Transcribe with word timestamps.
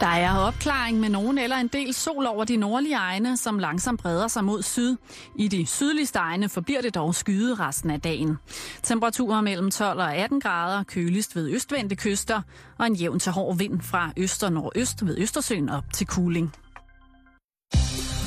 Der 0.00 0.06
er 0.06 0.36
opklaring 0.38 1.00
med 1.00 1.08
nogen 1.08 1.38
eller 1.38 1.56
en 1.56 1.68
del 1.68 1.94
sol 1.94 2.26
over 2.26 2.44
de 2.44 2.56
nordlige 2.56 2.94
egne, 2.94 3.36
som 3.36 3.58
langsomt 3.58 4.00
breder 4.02 4.28
sig 4.28 4.44
mod 4.44 4.62
syd. 4.62 4.96
I 5.36 5.48
de 5.48 5.66
sydligste 5.66 6.18
egne 6.18 6.48
forbliver 6.48 6.80
det 6.80 6.94
dog 6.94 7.14
skyde 7.14 7.54
resten 7.54 7.90
af 7.90 8.00
dagen. 8.00 8.36
Temperaturer 8.82 9.40
mellem 9.40 9.70
12 9.70 10.00
og 10.00 10.14
18 10.14 10.40
grader, 10.40 10.82
køligst 10.82 11.36
ved 11.36 11.50
østvendte 11.50 11.96
kyster, 11.96 12.42
og 12.78 12.86
en 12.86 12.94
jævn 12.94 13.18
til 13.18 13.32
hård 13.32 13.56
vind 13.58 13.80
fra 13.82 14.10
øst 14.16 14.44
og 14.44 14.52
nordøst 14.52 15.06
ved 15.06 15.18
Østersøen 15.18 15.68
op 15.68 15.84
til 15.94 16.06
Kuling. 16.06 16.54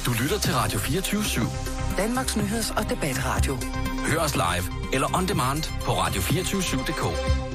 Du 0.06 0.12
lytter 0.24 0.40
til 0.40 0.54
Radio 0.54 0.80
24 0.80 1.22
/7. 1.22 1.98
Danmarks 1.98 2.38
nyheds- 2.38 2.78
og 2.78 2.90
debatradio. 2.90 3.58
Hør 4.08 4.20
os 4.20 4.36
live 4.36 4.94
eller 4.94 5.18
on 5.18 5.28
demand 5.28 5.64
på 5.82 5.92
radio247.dk. 5.92 7.51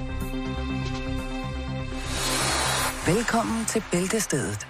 Velkommen 3.07 3.65
til 3.65 3.85
Bæltestedet 3.93 4.69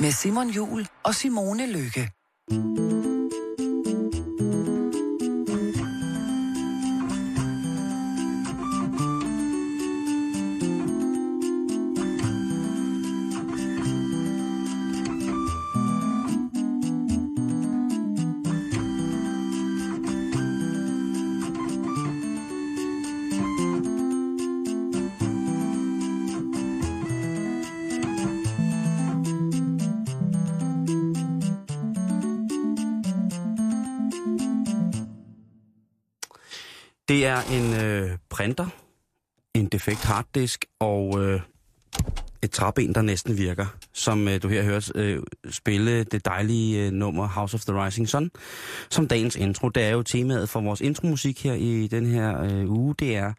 med 0.00 0.10
Simon 0.10 0.48
Jul 0.48 0.86
og 1.04 1.14
Simone 1.14 1.66
Lykke. 1.72 2.10
Det 37.10 37.26
er 37.26 37.42
en 37.42 37.84
øh, 37.84 38.18
printer, 38.28 38.66
en 39.54 39.66
defekt 39.66 40.04
harddisk 40.04 40.64
og 40.80 41.24
øh, 41.24 41.40
et 42.42 42.50
træben, 42.50 42.94
der 42.94 43.02
næsten 43.02 43.38
virker, 43.38 43.66
som 43.92 44.28
øh, 44.28 44.42
du 44.42 44.48
her 44.48 44.62
hører 44.62 44.90
øh, 44.94 45.22
spille 45.50 46.04
det 46.04 46.24
dejlige 46.24 46.86
øh, 46.86 46.92
nummer 46.92 47.28
House 47.28 47.54
of 47.54 47.64
the 47.64 47.84
Rising 47.84 48.08
Sun, 48.08 48.30
som 48.90 49.08
dagens 49.08 49.36
intro. 49.36 49.68
Det 49.68 49.82
er 49.82 49.90
jo 49.90 50.02
temaet 50.02 50.48
for 50.48 50.60
vores 50.60 50.80
intromusik 50.80 51.44
her 51.44 51.54
i 51.54 51.86
den 51.86 52.06
her 52.06 52.42
øh, 52.42 52.70
uge. 52.70 52.94
Det 52.98 53.16
er, 53.16 53.32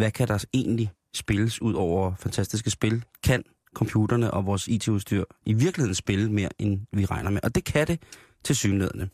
hvad 0.00 0.10
kan 0.10 0.28
der 0.28 0.44
egentlig 0.54 0.90
spilles 1.14 1.62
ud 1.62 1.74
over 1.74 2.14
fantastiske 2.20 2.70
spil? 2.70 3.04
Kan 3.24 3.44
computerne 3.74 4.30
og 4.30 4.46
vores 4.46 4.68
IT-udstyr 4.68 5.24
i 5.46 5.52
virkeligheden 5.52 5.94
spille 5.94 6.32
mere, 6.32 6.50
end 6.58 6.80
vi 6.92 7.04
regner 7.04 7.30
med? 7.30 7.40
Og 7.42 7.54
det 7.54 7.64
kan 7.64 7.86
det 7.86 8.02
til 8.44 8.56
synlædende. 8.56 9.08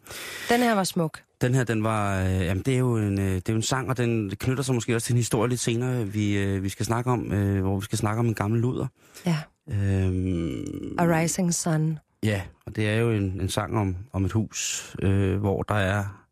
Den 0.49 0.61
her 0.61 0.75
var 0.75 0.85
smuk. 0.85 1.21
Den 1.45 1.55
her, 1.55 1.65
den 1.65 1.85
var, 1.85 2.25
øh, 2.25 2.41
jamen 2.41 2.63
det 2.63 2.75
er, 2.75 2.79
jo 2.79 2.97
en, 2.97 3.19
øh, 3.19 3.35
det 3.35 3.49
er 3.49 3.53
jo 3.53 3.57
en 3.57 3.63
sang, 3.63 3.89
og 3.91 3.97
den 3.97 4.31
knytter 4.31 4.63
sig 4.63 4.75
måske 4.75 4.95
også 4.95 5.07
til 5.07 5.13
en 5.13 5.17
historie 5.17 5.49
lidt 5.49 5.61
senere, 5.61 6.07
vi, 6.07 6.39
øh, 6.39 6.63
vi 6.63 6.69
skal 6.69 6.87
snakke 6.87 7.11
om, 7.11 7.33
øh, 7.33 7.63
hvor 7.63 7.79
vi 7.79 7.85
skal 7.85 7.99
snakke 7.99 8.21
om 8.21 8.27
en 8.27 8.35
gammel 8.35 8.61
luder. 8.61 8.87
Ja. 9.27 9.39
Øhm, 9.71 10.97
A 10.99 11.05
Rising 11.05 11.55
Sun. 11.55 11.99
ja, 12.23 12.43
og 12.67 12.77
det 12.77 12.89
er 12.89 12.95
jo 12.95 13.11
en, 13.11 13.41
en 13.41 13.49
sang 13.49 13.79
om, 13.79 13.97
om 14.13 14.25
et 14.25 14.33
hus, 14.33 14.91
øh, 15.03 15.37
hvor 15.37 15.63
der 15.63 15.75
er 15.75 16.27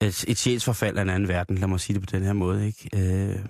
et, 0.00 0.24
et 0.28 0.38
sjælsforfald 0.38 0.96
af 0.98 1.02
en 1.02 1.10
anden 1.10 1.28
verden, 1.28 1.58
lad 1.58 1.68
mig 1.68 1.80
sige 1.80 1.94
det 1.94 2.02
på 2.02 2.16
den 2.16 2.22
her 2.22 2.32
måde, 2.32 2.66
ikke? 2.66 2.88
Øh, 2.94 3.44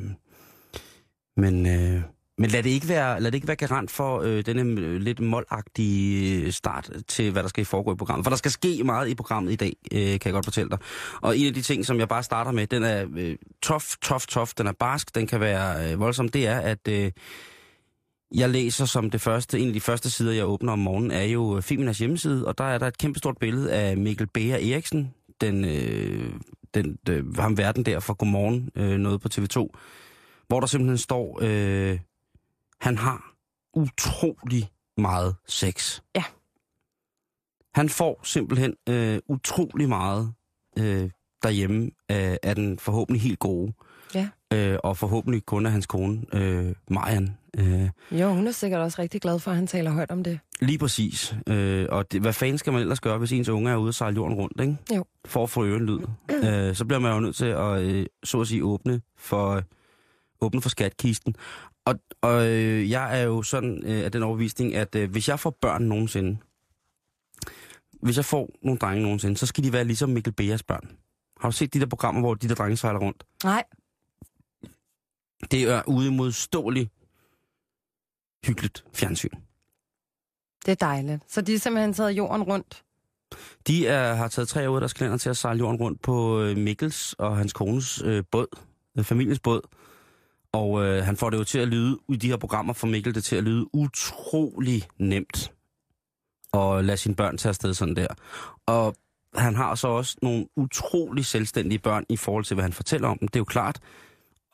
men, 1.37 1.67
øh, 1.67 2.03
men 2.39 2.51
lad 2.51 2.63
det 2.63 2.71
ikke 2.71 2.89
være, 2.89 3.21
lad 3.21 3.31
det 3.31 3.35
ikke 3.35 3.47
være 3.47 3.57
garant 3.57 3.91
for 3.91 4.21
øh, 4.21 4.47
denne 4.47 4.81
øh, 4.81 5.01
lidt 5.01 5.21
målagtige 5.21 6.41
øh, 6.41 6.53
start 6.53 6.91
til, 7.09 7.33
hvad 7.33 7.43
der 7.43 7.49
skal 7.49 7.65
foregå 7.65 7.93
i 7.93 7.97
programmet. 7.97 8.25
For 8.25 8.31
der 8.31 8.37
skal 8.37 8.51
ske 8.51 8.85
meget 8.85 9.09
i 9.09 9.15
programmet 9.15 9.53
i 9.53 9.57
dag, 9.57 9.77
øh, 9.93 9.99
kan 9.99 10.21
jeg 10.25 10.33
godt 10.33 10.45
fortælle 10.45 10.71
dig. 10.71 10.79
Og 11.23 11.39
en 11.39 11.47
af 11.47 11.55
de 11.55 11.63
ting, 11.63 11.87
som 11.87 11.99
jeg 11.99 12.09
bare 12.09 12.23
starter 12.23 12.51
med, 12.51 12.67
den 12.67 12.83
er 12.83 13.07
øh, 13.17 13.37
tof, 13.63 13.97
tof, 14.03 14.27
tof, 14.27 14.55
den 14.55 14.67
er 14.67 14.73
barsk, 14.73 15.15
den 15.15 15.27
kan 15.27 15.41
være 15.41 15.93
øh, 15.93 16.01
voldsom, 16.01 16.29
det 16.29 16.47
er, 16.47 16.59
at 16.59 16.89
øh, 16.89 17.11
jeg 18.35 18.51
læser 18.51 18.85
som 18.85 19.11
det 19.11 19.21
første, 19.21 19.59
en 19.59 19.69
af 19.69 19.75
de 19.75 19.81
første 19.81 20.11
sider, 20.11 20.33
jeg 20.33 20.47
åbner 20.47 20.73
om 20.73 20.79
morgenen, 20.79 21.11
er 21.11 21.25
jo 21.25 21.57
øh, 21.57 21.63
Feminas 21.63 21.99
hjemmeside, 21.99 22.47
og 22.47 22.59
der 22.59 22.65
er 22.65 22.79
der 22.79 22.87
et 22.87 22.99
kæmpestort 22.99 23.39
billede 23.39 23.73
af 23.73 23.97
Mikkel 23.97 24.27
Bære 24.27 24.71
Eriksen, 24.71 25.15
den, 25.41 25.65
øh, 25.65 26.33
den, 26.75 26.99
øh, 27.09 27.37
ham 27.37 27.59
verden 27.59 27.87
der 27.87 28.01
fra 28.01 28.15
Godmorgen, 28.19 28.71
øh, 28.77 28.99
noget 28.99 29.21
på 29.21 29.29
TV2, 29.35 29.69
hvor 30.49 30.61
der 30.61 30.67
simpelthen 30.67 30.99
står... 30.99 31.39
Øh, 31.43 31.99
han 32.81 32.99
har 32.99 33.35
utrolig 33.75 34.71
meget 34.97 35.37
sex. 35.49 36.01
Ja. 36.17 36.25
Han 37.75 37.89
får 37.89 38.21
simpelthen 38.23 38.75
øh, 38.89 39.19
utrolig 39.29 39.89
meget 39.89 40.33
øh, 40.79 41.11
derhjemme 41.43 41.85
øh, 42.11 42.37
af 42.43 42.55
den 42.55 42.79
forhåbentlig 42.79 43.23
helt 43.23 43.39
gode. 43.39 43.73
Ja. 44.15 44.29
Øh, 44.53 44.79
og 44.85 44.97
forhåbentlig 44.97 45.47
kun 45.47 45.67
af 45.67 45.73
hans 45.73 45.87
kone, 45.87 46.23
øh, 46.33 46.75
Marian. 46.91 47.39
Øh, 47.59 47.91
Jo, 48.21 48.29
hun 48.35 48.47
er 48.47 48.51
sikkert 48.51 48.81
også 48.81 49.03
rigtig 49.03 49.21
glad 49.21 49.39
for, 49.39 49.51
at 49.51 49.57
han 49.57 49.67
taler 49.67 49.91
højt 49.91 50.11
om 50.11 50.25
det. 50.25 50.41
lige 50.61 50.79
præcis. 50.79 51.35
Øh, 51.47 51.87
og 51.91 52.13
det, 52.13 52.21
hvad 52.21 52.33
fanden 52.33 52.59
skal 52.59 52.73
man 52.73 52.83
ellers 52.83 53.01
gøre, 53.01 53.19
hvis 53.19 53.33
ens 53.33 53.49
unge 53.49 53.71
er 53.71 53.77
ude 53.77 53.89
og 53.91 53.95
sejle 53.95 54.15
jorden 54.15 54.35
rundt, 54.39 54.61
ikke? 54.61 54.77
Jo. 54.97 55.05
For 55.27 55.43
at 55.43 55.51
få 55.51 55.65
ørenlyd. 55.65 56.01
øh, 56.31 56.75
så 56.75 56.85
bliver 56.85 56.99
man 56.99 57.13
jo 57.15 57.21
nødt 57.21 57.37
til 57.37 57.47
at, 57.47 57.81
øh, 57.83 58.07
så 58.25 58.41
at 58.41 58.47
sige, 58.49 58.65
åbne 58.65 59.01
for, 59.19 59.63
åbne 60.41 60.61
for 60.61 60.69
skatkisten. 60.69 61.37
Og, 61.85 61.95
og 62.21 62.47
øh, 62.47 62.91
jeg 62.91 63.21
er 63.21 63.25
jo 63.25 63.43
sådan 63.43 63.83
øh, 63.87 64.05
af 64.05 64.13
den 64.13 64.23
overbevisning, 64.23 64.75
at 64.75 64.95
øh, 64.95 65.11
hvis 65.11 65.29
jeg 65.29 65.41
får 65.41 65.51
børn 65.61 65.83
nogensinde, 65.83 66.39
hvis 68.03 68.17
jeg 68.17 68.25
får 68.25 68.51
nogle 68.63 68.79
drenge 68.79 69.03
nogensinde, 69.03 69.37
så 69.37 69.47
skal 69.47 69.65
de 69.65 69.73
være 69.73 69.85
ligesom 69.85 70.11
Mikkel 70.11 70.33
Beers 70.33 70.63
børn. 70.63 70.97
Har 71.41 71.49
du 71.49 71.53
set 71.57 71.75
de 71.75 71.81
der 71.81 71.87
programmer, 71.87 72.21
hvor 72.21 72.35
de 72.35 72.49
der 72.49 72.55
drenge 72.55 72.77
sejler 72.77 73.01
rundt? 73.01 73.25
Nej, 73.45 73.65
Det 75.51 75.63
er 75.63 75.83
ude 75.89 76.11
modståeligt 76.11 76.91
hyggeligt 78.47 78.85
fjernsyn. 78.93 79.31
det 80.67 80.73
er 80.73 80.87
dejligt. 80.87 81.23
Så 81.33 81.41
de 81.41 81.55
er 81.55 81.59
simpelthen 81.59 81.93
taget 81.95 82.11
jorden 82.11 82.43
rundt. 82.43 82.85
De 83.67 83.87
er, 83.87 84.15
har 84.15 84.29
taget 84.29 84.49
tre 84.49 84.71
år 84.71 84.75
af 84.75 84.81
deres 84.81 84.93
kalender 84.93 85.19
til 85.19 85.31
at 85.31 85.37
sejle 85.37 85.59
jorden 85.59 85.81
rundt 85.81 86.03
på 86.03 86.41
øh, 86.41 86.57
Mikkels 86.57 87.13
og 87.13 87.37
hans 87.37 87.53
kones 87.53 88.03
øh, 88.05 88.25
båd, 88.31 88.47
øh, 88.99 89.05
familiens 89.05 89.41
båd. 89.41 89.61
Og 90.55 90.85
øh, 90.85 91.05
han 91.05 91.17
får 91.17 91.31
det 91.31 91.39
jo 91.39 91.45
til 91.45 91.59
at 91.59 91.69
lyde, 91.69 91.99
i 92.09 92.17
de 92.17 92.29
her 92.29 92.37
programmer 92.37 92.73
for 92.73 92.87
Mikkel, 92.87 93.15
det 93.15 93.25
til 93.25 93.37
at 93.37 93.45
lyde 93.45 93.67
utrolig 93.75 94.83
nemt 94.99 95.53
at 96.55 96.85
lade 96.85 96.97
sine 96.97 97.15
børn 97.15 97.39
tage 97.39 97.51
afsted 97.51 97.75
sådan 97.75 97.97
der. 97.97 98.07
Og 98.67 98.95
han 99.35 99.55
har 99.55 99.75
så 99.75 99.89
også 99.89 100.17
nogle 100.23 100.47
utrolig 100.57 101.27
selvstændige 101.27 101.79
børn 101.79 102.05
i 102.09 102.17
forhold 102.17 102.45
til, 102.45 102.55
hvad 102.55 102.63
han 102.63 102.73
fortæller 102.73 103.09
om 103.09 103.19
dem. 103.19 103.29
Det 103.29 103.37
er 103.37 103.41
jo 103.41 103.45
klart. 103.45 103.81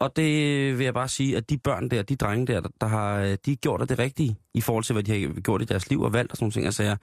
Og 0.00 0.16
det 0.16 0.78
vil 0.78 0.84
jeg 0.84 0.94
bare 0.94 1.08
sige, 1.08 1.36
at 1.36 1.50
de 1.50 1.58
børn 1.58 1.88
der, 1.88 2.02
de 2.02 2.16
drenge 2.16 2.46
der, 2.46 2.60
der 2.80 2.86
har, 2.86 3.20
øh, 3.20 3.36
de 3.46 3.50
har 3.50 3.56
gjort 3.56 3.88
det 3.88 3.98
rigtige 3.98 4.36
i 4.54 4.60
forhold 4.60 4.84
til, 4.84 4.92
hvad 4.92 5.02
de 5.02 5.12
har 5.12 5.40
gjort 5.40 5.62
i 5.62 5.64
deres 5.64 5.90
liv 5.90 6.00
og 6.00 6.12
valgt 6.12 6.32
og 6.32 6.36
sådan 6.36 6.44
nogle 6.44 6.52
ting. 6.52 6.66
Altså, 6.66 6.82
jeg, 6.82 6.96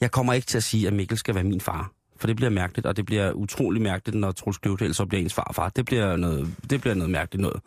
jeg 0.00 0.10
kommer 0.10 0.32
ikke 0.32 0.46
til 0.46 0.56
at 0.56 0.64
sige, 0.64 0.86
at 0.86 0.92
Mikkel 0.92 1.18
skal 1.18 1.34
være 1.34 1.44
min 1.44 1.60
far. 1.60 1.92
For 2.16 2.26
det 2.26 2.36
bliver 2.36 2.50
mærkeligt, 2.50 2.86
og 2.86 2.96
det 2.96 3.06
bliver 3.06 3.32
utrolig 3.32 3.82
mærkeligt, 3.82 4.18
når 4.18 4.32
Troels 4.32 4.58
Kløvedal 4.58 4.94
så 4.94 5.06
bliver 5.06 5.22
ens 5.22 5.34
farfar. 5.34 5.68
Det 5.68 5.84
bliver 5.84 6.16
noget, 6.16 6.54
det 6.70 6.80
bliver 6.80 6.94
noget 6.94 7.10
mærkeligt 7.10 7.42
noget. 7.42 7.60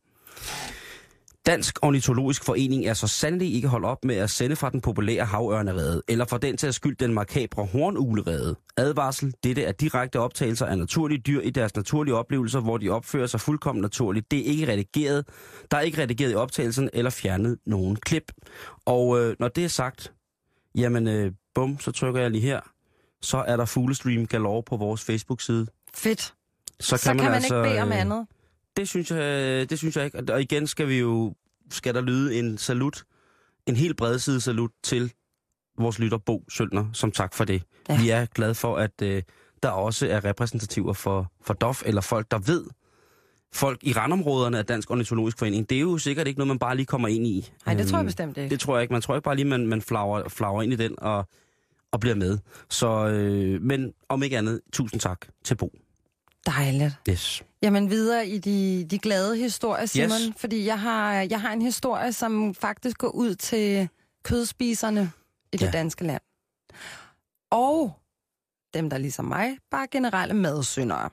Dansk 1.45 1.79
Ornitologisk 1.81 2.43
Forening 2.45 2.85
er 2.85 2.93
så 2.93 3.07
sandelig 3.07 3.53
ikke 3.55 3.67
holdt 3.67 3.85
op 3.85 4.05
med 4.05 4.15
at 4.15 4.29
sende 4.29 4.55
fra 4.55 4.69
den 4.69 4.81
populære 4.81 5.25
havørnerede, 5.25 6.01
eller 6.07 6.25
for 6.25 6.38
den 6.38 6.57
til 6.57 6.73
skyld 6.73 6.95
den 6.95 7.13
markabre 7.13 7.65
hornulerede. 7.65 8.55
Advarsel, 8.77 9.33
dette 9.43 9.63
er 9.63 9.71
direkte 9.71 10.19
optagelser 10.19 10.65
af 10.65 10.77
naturlige 10.77 11.21
dyr 11.21 11.41
i 11.41 11.49
deres 11.49 11.75
naturlige 11.75 12.15
oplevelser, 12.15 12.59
hvor 12.59 12.77
de 12.77 12.89
opfører 12.89 13.27
sig 13.27 13.41
fuldkommen 13.41 13.81
naturligt. 13.81 14.31
Det 14.31 14.39
er 14.39 14.43
ikke 14.43 14.67
redigeret. 14.71 15.27
Der 15.71 15.77
er 15.77 15.81
ikke 15.81 16.01
redigeret 16.01 16.31
i 16.31 16.35
optagelsen 16.35 16.89
eller 16.93 17.11
fjernet 17.11 17.57
nogen 17.65 17.95
klip. 17.95 18.31
Og 18.85 19.19
øh, 19.19 19.35
når 19.39 19.47
det 19.47 19.63
er 19.63 19.67
sagt, 19.69 20.13
jamen 20.75 21.07
øh, 21.07 21.31
bum, 21.55 21.79
så 21.79 21.91
trykker 21.91 22.21
jeg 22.21 22.31
lige 22.31 22.41
her. 22.41 22.59
Så 23.21 23.38
er 23.38 23.57
der 23.57 23.65
fuglestream 23.65 24.25
galore 24.27 24.63
på 24.63 24.77
vores 24.77 25.03
Facebook-side. 25.03 25.67
Fedt. 25.93 26.33
Så 26.79 26.97
Så 26.97 27.05
kan 27.05 27.17
man, 27.17 27.33
altså, 27.33 27.63
ikke 27.63 27.69
bede 27.69 27.81
om 27.81 27.91
øh, 27.91 28.01
andet. 28.01 28.27
Det 28.77 28.89
synes, 28.89 29.12
jeg, 29.12 29.69
det 29.69 29.77
synes 29.79 29.95
jeg 29.97 30.06
ikke. 30.06 30.33
Og 30.33 30.41
igen 30.41 30.68
skal 30.68 30.88
vi 30.88 31.00
jo, 31.00 31.33
skal 31.71 31.94
der 31.95 32.01
lyde 32.01 32.39
en 32.39 32.57
salut, 32.57 33.03
en 33.68 33.75
helt 33.75 33.97
bredside 33.97 34.41
salut 34.41 34.71
til 34.83 35.13
vores 35.77 36.00
lytter 36.00 36.18
Bo 36.18 36.44
Søldner, 36.50 36.85
som 36.94 37.12
tak 37.12 37.33
for 37.33 37.45
det. 37.45 37.63
Ja. 37.89 37.94
Ja. 37.94 38.01
Vi 38.01 38.09
er 38.09 38.25
glade 38.25 38.56
for, 38.56 38.77
at 38.77 39.01
øh, 39.03 39.23
der 39.63 39.69
også 39.69 40.07
er 40.07 40.25
repræsentativer 40.25 40.94
for, 40.94 41.31
for 41.41 41.53
DOF, 41.53 41.83
eller 41.85 42.01
folk, 42.01 42.31
der 42.31 42.38
ved, 42.39 42.65
folk 43.53 43.79
i 43.83 43.94
randområderne 43.94 44.57
af 44.57 44.65
Dansk 44.65 44.91
Ornitologisk 44.91 45.39
Forening. 45.39 45.69
Det 45.69 45.75
er 45.75 45.81
jo 45.81 45.97
sikkert 45.97 46.27
ikke 46.27 46.39
noget, 46.39 46.47
man 46.47 46.59
bare 46.59 46.75
lige 46.75 46.85
kommer 46.85 47.07
ind 47.07 47.27
i. 47.27 47.51
Nej, 47.65 47.75
det 47.75 47.88
tror 47.88 47.97
jeg 47.97 48.01
Øhm, 48.01 48.07
bestemt 48.07 48.38
ikke. 48.38 48.50
Det 48.50 48.59
tror 48.59 48.75
jeg 48.75 48.81
ikke. 48.81 48.94
Man 48.94 49.01
tror 49.01 49.15
ikke 49.15 49.24
bare 49.24 49.35
lige, 49.35 49.45
man, 49.45 49.67
man 49.67 49.81
flager, 49.81 50.29
flager 50.29 50.62
ind 50.62 50.74
i 50.74 50.75
den 50.75 50.95
og, 50.97 51.27
og 51.91 52.00
bliver 52.00 52.15
med. 52.15 52.38
Så, 52.69 53.07
øh, 53.07 53.62
men 53.62 53.94
om 54.09 54.24
ikke 54.24 54.38
andet, 54.38 54.62
tusind 54.74 55.01
tak 55.01 55.27
til 55.44 55.56
Bo. 55.56 55.71
Dejligt. 56.45 56.93
Yes. 57.09 57.43
Jamen 57.61 57.89
videre 57.89 58.27
i 58.27 58.38
de, 58.38 58.85
de 58.91 58.99
glade 58.99 59.38
historier, 59.38 59.85
Simon. 59.85 60.09
Yes. 60.21 60.33
Fordi 60.38 60.65
jeg 60.65 60.79
har, 60.79 61.13
jeg 61.13 61.41
har 61.41 61.53
en 61.53 61.61
historie, 61.61 62.13
som 62.13 62.55
faktisk 62.55 62.97
går 62.97 63.07
ud 63.09 63.35
til 63.35 63.89
kødspiserne 64.23 65.11
i 65.53 65.57
det 65.57 65.65
Ja. 65.65 65.71
danske 65.71 66.03
land. 66.03 66.21
Og 67.51 67.93
dem, 68.73 68.89
der 68.89 68.97
ligesom 68.97 69.25
mig, 69.25 69.57
bare 69.71 69.88
generelle 69.91 70.33
madsyndere. 70.33 71.09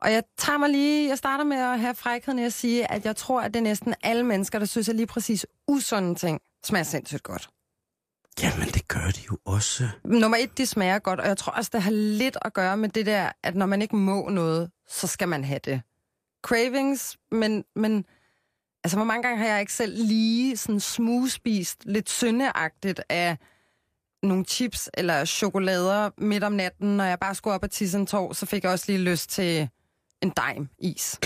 Og 0.00 0.12
jeg 0.12 0.22
tager 0.38 0.58
mig 0.58 0.70
lige, 0.70 1.08
jeg 1.08 1.18
starter 1.18 1.44
med 1.44 1.56
at 1.56 1.80
have 1.80 1.94
frækheden 1.94 2.38
i 2.38 2.44
at 2.44 2.52
sige, 2.52 2.90
at 2.90 3.04
jeg 3.04 3.16
tror, 3.16 3.40
at 3.40 3.54
det 3.54 3.60
er 3.60 3.64
næsten 3.64 3.94
alle 4.02 4.22
mennesker, 4.22 4.58
der 4.58 4.66
synes, 4.66 4.88
at 4.88 4.96
lige 4.96 5.06
præcis 5.06 5.46
usunde 5.68 6.14
ting 6.14 6.40
smager 6.64 6.82
sindssygt 6.84 7.22
godt. 7.22 7.48
Jamen, 8.42 8.68
det 8.68 8.88
gør 8.88 9.10
de 9.10 9.20
jo 9.30 9.38
også. 9.44 9.88
Nummer 10.04 10.36
et, 10.36 10.58
de 10.58 10.66
smager 10.66 10.98
godt, 10.98 11.20
og 11.20 11.26
jeg 11.26 11.36
tror 11.36 11.52
også, 11.52 11.70
det 11.72 11.82
har 11.82 11.90
lidt 11.90 12.36
at 12.42 12.52
gøre 12.52 12.76
med 12.76 12.88
det 12.88 13.06
der, 13.06 13.32
at 13.42 13.54
når 13.54 13.66
man 13.66 13.82
ikke 13.82 13.96
må 13.96 14.28
noget, 14.28 14.70
så 14.88 15.06
skal 15.06 15.28
man 15.28 15.44
have 15.44 15.60
det. 15.64 15.82
Cravings, 16.42 17.16
men, 17.30 17.64
men 17.76 18.04
altså, 18.84 18.96
hvor 18.96 19.04
mange 19.04 19.22
gange 19.22 19.38
har 19.38 19.46
jeg 19.46 19.60
ikke 19.60 19.72
selv 19.72 20.06
lige 20.06 20.56
sådan 20.56 20.80
smugspist 20.80 21.84
lidt 21.84 22.10
syndeagtigt 22.10 23.00
af 23.08 23.36
nogle 24.22 24.44
chips 24.44 24.90
eller 24.94 25.24
chokolader 25.24 26.10
midt 26.18 26.44
om 26.44 26.52
natten, 26.52 26.96
når 26.96 27.04
jeg 27.04 27.18
bare 27.18 27.34
skulle 27.34 27.54
op 27.54 27.62
og 27.62 27.70
tisse 27.70 27.98
en 27.98 28.06
tår, 28.06 28.32
så 28.32 28.46
fik 28.46 28.62
jeg 28.62 28.72
også 28.72 28.84
lige 28.88 28.98
lyst 28.98 29.30
til 29.30 29.68
en 30.22 30.32
dime 30.36 30.68
is. 30.78 31.18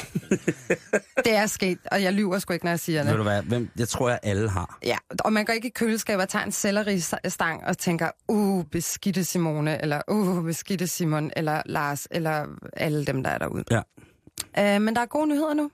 det 1.25 1.33
er 1.35 1.47
sket, 1.47 1.79
og 1.91 2.03
jeg 2.03 2.13
lyver 2.13 2.39
sgu 2.39 2.53
ikke, 2.53 2.65
når 2.65 2.73
jeg 2.73 2.81
siger 2.81 3.03
det. 3.03 3.11
Ved 3.11 3.17
du 3.17 3.23
hvad, 3.23 3.43
hvem, 3.43 3.71
jeg 3.79 3.89
tror, 3.89 4.09
jeg 4.09 4.21
alle 4.23 4.51
har. 4.51 4.79
Ja, 4.85 4.97
og 5.21 5.33
man 5.33 5.45
går 5.45 5.53
ikke 5.53 5.69
i 5.69 5.71
køleskabet 5.71 6.23
og 6.23 6.29
tager 6.29 6.45
en 6.45 6.53
selleristang 6.53 7.65
og 7.65 7.79
tænker, 7.79 8.11
uh, 8.29 8.65
beskidte 8.65 9.25
Simone, 9.25 9.83
eller 9.83 10.01
uh, 10.09 10.45
beskidte 10.45 10.87
Simon, 10.87 11.31
eller 11.37 11.63
Lars, 11.67 12.09
eller 12.11 12.47
alle 12.77 13.05
dem, 13.07 13.23
der 13.23 13.31
er 13.31 13.39
derude. 13.39 13.65
Ja. 13.71 14.77
Uh, 14.77 14.83
men 14.83 14.95
der 14.97 15.03
er 15.03 15.07
gode 15.07 15.27
nyheder 15.27 15.55
nu 15.55 15.71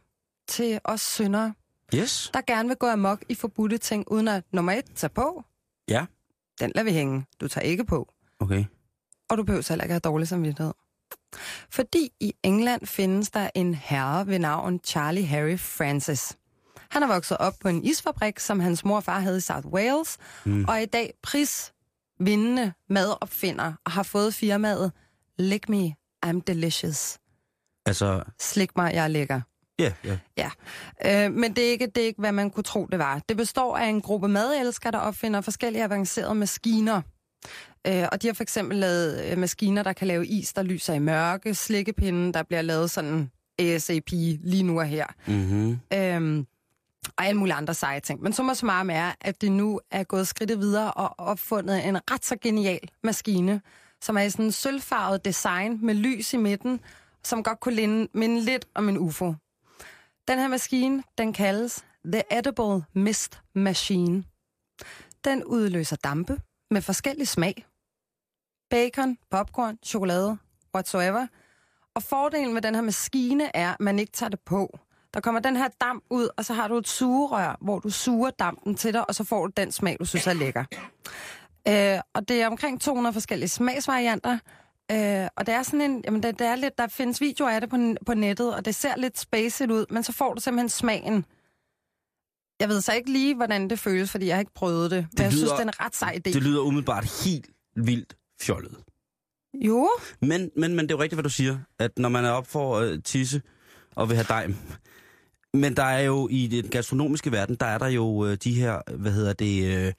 til 0.49 0.81
os 0.85 1.01
syndere, 1.01 1.55
Yes. 1.95 2.31
der 2.35 2.41
gerne 2.41 2.69
vil 2.69 2.77
gå 2.77 2.87
amok 2.87 3.25
i 3.29 3.35
forbudte 3.35 3.79
ting, 3.79 4.05
uden 4.13 4.29
at 4.29 4.45
nummer 4.53 4.73
et, 4.73 4.85
tage 4.95 5.11
på. 5.11 5.45
Ja. 5.89 6.07
Den 6.61 6.73
lader 6.75 6.85
vi 6.85 6.93
hænge. 6.93 7.27
Du 7.41 7.49
tager 7.49 7.65
ikke 7.65 7.85
på. 7.85 8.13
Okay. 8.41 8.65
Og 9.31 9.39
du 9.39 9.43
behøver 9.43 9.67
heller 9.69 9.85
ikke 9.85 9.93
have 9.93 10.01
dårlig 10.01 10.29
samvittighed. 10.29 10.73
Fordi 11.71 12.11
i 12.21 12.33
England 12.43 12.87
findes 12.87 13.31
der 13.31 13.51
en 13.55 13.75
herre 13.75 14.27
ved 14.27 14.39
navn 14.39 14.81
Charlie 14.85 15.27
Harry 15.27 15.59
Francis. 15.59 16.37
Han 16.91 17.03
er 17.03 17.07
vokset 17.07 17.37
op 17.37 17.55
på 17.61 17.69
en 17.69 17.85
isfabrik, 17.85 18.39
som 18.39 18.61
hans 18.61 18.85
mor 18.85 18.97
og 18.97 19.05
far 19.05 19.21
havde 19.21 19.37
i 19.37 19.41
South 19.41 19.67
Wales, 19.67 20.17
mm. 20.45 20.65
og 20.65 20.75
er 20.75 20.79
i 20.79 20.87
dag 20.87 21.13
prisvindende 21.23 22.73
madopfinder 22.89 23.73
og 23.85 23.93
har 23.93 24.03
fået 24.03 24.35
firmaet 24.35 24.93
Lick 25.39 25.69
Me, 25.69 25.95
I'm 26.27 26.41
Delicious. 26.47 27.19
Altså, 27.87 28.23
Slik 28.41 28.77
mig, 28.77 28.95
jeg 28.95 29.05
er 29.05 29.09
lækker. 29.09 29.41
ja, 29.79 29.93
ja. 30.05 30.19
Ja, 30.37 30.51
øh, 31.07 31.33
men 31.33 31.57
det 31.57 31.67
er, 31.67 31.71
ikke, 31.71 31.87
det 31.87 32.03
er 32.03 32.07
ikke, 32.07 32.21
hvad 32.21 32.33
man 32.33 32.51
kunne 32.51 32.65
tro, 32.65 32.87
det 32.87 32.99
var. 32.99 33.21
Det 33.29 33.37
består 33.37 33.77
af 33.77 33.87
en 33.87 34.01
gruppe 34.01 34.29
madelskere, 34.29 34.93
der 34.93 34.99
opfinder 34.99 35.41
forskellige 35.41 35.85
avancerede 35.85 36.35
maskiner. 36.35 37.03
Øh, 37.87 38.07
og 38.13 38.23
de 38.23 38.27
har 38.27 38.35
for 38.35 38.43
eksempel 38.43 38.77
lavet 38.79 39.25
øh, 39.25 39.39
maskiner, 39.39 39.83
der 39.83 39.93
kan 39.93 40.07
lave 40.07 40.27
is, 40.27 40.53
der 40.53 40.63
lyser 40.63 40.95
i 40.95 40.99
mørke, 40.99 41.55
slikkepinde, 41.55 42.33
der 42.33 42.43
bliver 42.43 42.63
lavet 42.63 42.91
sådan 42.91 43.31
ASAP 43.59 44.11
lige 44.11 44.63
nu 44.63 44.81
og 44.81 44.87
her. 44.87 45.07
Mm-hmm. 45.27 45.79
Øhm, 45.95 46.47
og 47.17 47.27
alle 47.27 47.39
mulige 47.39 47.55
andre 47.55 47.75
seje 47.75 48.01
ting. 48.01 48.23
Men 48.23 48.33
summa 48.33 48.55
summarum 48.55 48.91
er, 48.91 49.13
at 49.21 49.41
det 49.41 49.53
nu 49.53 49.81
er 49.91 50.05
gået 50.05 50.29
skridtet 50.29 50.59
videre 50.59 50.93
og 50.93 51.15
opfundet 51.19 51.89
en 51.89 51.97
ret 52.11 52.25
så 52.25 52.37
genial 52.41 52.91
maskine, 53.03 53.61
som 54.03 54.17
er 54.17 54.23
i 54.23 54.31
sådan 54.31 54.45
en 54.45 54.53
sølvfarvet 54.53 55.25
design 55.25 55.87
med 55.87 55.95
lys 55.95 56.33
i 56.33 56.37
midten, 56.37 56.81
som 57.25 57.43
godt 57.43 57.61
kunne 57.61 57.75
linde, 57.75 58.09
minde 58.15 58.41
lidt 58.41 58.67
om 58.75 58.89
en 58.89 58.99
UFO. 58.99 59.35
Den 60.29 60.39
her 60.39 60.49
maskine, 60.49 61.03
den 61.19 61.33
kaldes 61.33 61.85
The 62.13 62.23
Edible 62.39 62.85
Mist 62.93 63.41
Machine. 63.55 64.25
Den 65.25 65.45
udløser 65.45 65.97
dampe 65.97 66.41
med 66.71 66.83
forskellig 66.83 67.29
smag. 67.29 67.67
Bacon, 68.71 69.19
popcorn, 69.31 69.79
chokolade, 69.85 70.39
whatsoever. 70.75 71.27
Og 71.95 72.03
fordelen 72.03 72.55
ved 72.55 72.63
den 72.63 72.75
her 72.75 72.83
maskine 72.83 73.57
er, 73.57 73.71
at 73.71 73.81
man 73.81 73.99
ikke 73.99 74.13
tager 74.13 74.31
det 74.31 74.41
på. 74.41 74.79
Der 75.15 75.21
kommer 75.21 75.41
den 75.41 75.57
her 75.57 75.69
damp 75.81 76.05
ud, 76.11 76.29
og 76.37 76.45
så 76.45 76.55
har 76.55 76.69
du 76.69 76.77
et 76.77 76.89
sugerør, 76.89 77.57
hvor 77.61 77.79
du 77.79 77.91
suger 77.91 78.31
dampen 78.31 78.75
til 78.75 78.93
dig, 78.93 79.09
og 79.09 79.15
så 79.15 79.25
får 79.25 79.47
du 79.47 79.53
den 79.57 79.73
smag, 79.73 79.97
du 80.01 80.05
synes 80.05 80.27
er 80.27 80.33
lækker. 80.33 80.65
Øh, 81.69 82.01
og 82.15 82.29
det 82.29 82.43
er 82.43 82.47
omkring 82.47 82.81
200 82.81 83.13
forskellige 83.13 83.49
smagsvarianter. 83.49 84.39
Øh, 84.93 85.29
og 85.37 85.47
det 85.47 85.55
er 85.55 85.63
sådan 85.63 85.81
en, 85.81 86.03
jamen 86.05 86.23
det, 86.23 86.39
det 86.39 86.47
er 86.47 86.57
lidt, 86.57 86.79
der 86.79 86.87
findes 86.87 87.21
videoer 87.21 87.51
af 87.51 87.61
det 87.61 87.71
på, 87.71 87.77
på 88.07 88.15
nettet, 88.15 88.55
og 88.55 88.65
det 88.65 88.75
ser 88.75 88.97
lidt 88.97 89.19
spacet 89.19 89.71
ud, 89.71 89.87
men 89.91 90.03
så 90.03 90.13
får 90.13 90.35
du 90.35 90.41
simpelthen 90.41 90.69
smagen. 90.69 91.25
Jeg 92.61 92.69
ved 92.69 92.81
så 92.81 92.93
ikke 92.93 93.13
lige, 93.13 93.35
hvordan 93.35 93.71
det 93.71 93.79
føles, 93.79 94.11
fordi 94.11 94.27
jeg 94.27 94.35
har 94.37 94.41
ikke 94.41 94.55
prøvet 94.55 94.91
det. 94.91 95.03
Men 95.03 95.17
Det 95.17 95.21
jeg 95.23 95.33
synes, 95.33 95.43
lyder- 95.43 95.53
det 95.57 95.61
er 95.63 95.67
en 95.69 95.81
ret 95.81 95.97
sej 95.97 96.15
idé. 96.17 96.33
Det 96.33 96.43
lyder 96.43 96.61
umiddelbart 96.61 97.05
helt 97.25 97.47
vildt 97.77 98.17
fjollet. 98.41 98.77
Jo, 99.55 99.89
Men, 100.21 100.51
men, 100.57 100.75
men 100.77 100.79
det 100.79 100.91
er 100.91 100.97
jo 100.97 101.03
rigtigt, 101.03 101.17
hvad 101.17 101.23
du 101.23 101.29
siger, 101.31 101.59
at 101.79 101.99
når 101.99 102.09
man 102.09 102.25
er 102.25 102.31
op 102.31 102.47
for 102.47 102.79
at 102.79 102.89
øh, 102.93 103.03
tisse 103.03 103.43
og 103.97 104.09
vil 104.09 104.17
have 104.17 104.27
dejm, 104.29 104.57
men 105.55 105.77
der 105.77 105.83
er 105.83 106.01
jo 106.01 106.29
i 106.31 106.47
den 106.47 106.69
gastronomiske 106.71 107.33
verden, 107.33 107.55
der 107.57 107.67
er 107.67 107.79
der 107.79 107.87
jo 107.89 108.27
øh, 108.27 108.37
de 108.45 108.53
her, 108.53 108.97
hvad 108.97 109.13
hedder 109.13 109.33
det, 109.33 109.65
øh, 109.65 109.93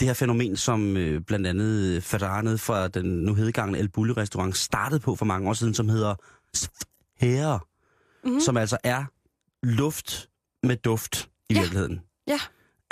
det 0.00 0.08
her 0.08 0.14
fænomen, 0.14 0.56
som 0.56 0.96
øh, 0.96 1.20
blandt 1.20 1.46
andet 1.46 2.02
Fadanet 2.02 2.60
fra 2.60 2.88
den 2.88 3.04
nu 3.04 3.34
hedegangne 3.34 3.78
El 3.78 3.88
Bulli 3.88 4.12
restaurant 4.12 4.56
startede 4.56 5.00
på 5.00 5.14
for 5.14 5.24
mange 5.24 5.48
år 5.48 5.52
siden, 5.52 5.74
som 5.74 5.88
hedder 5.88 6.14
Herre, 7.20 7.60
mm-hmm. 8.24 8.40
som 8.40 8.56
altså 8.56 8.78
er 8.84 9.04
luft 9.62 10.28
med 10.62 10.76
duft 10.76 11.28
i 11.50 11.54
Ja. 11.54 11.60
virkeligheden. 11.60 12.00
ja. 12.28 12.38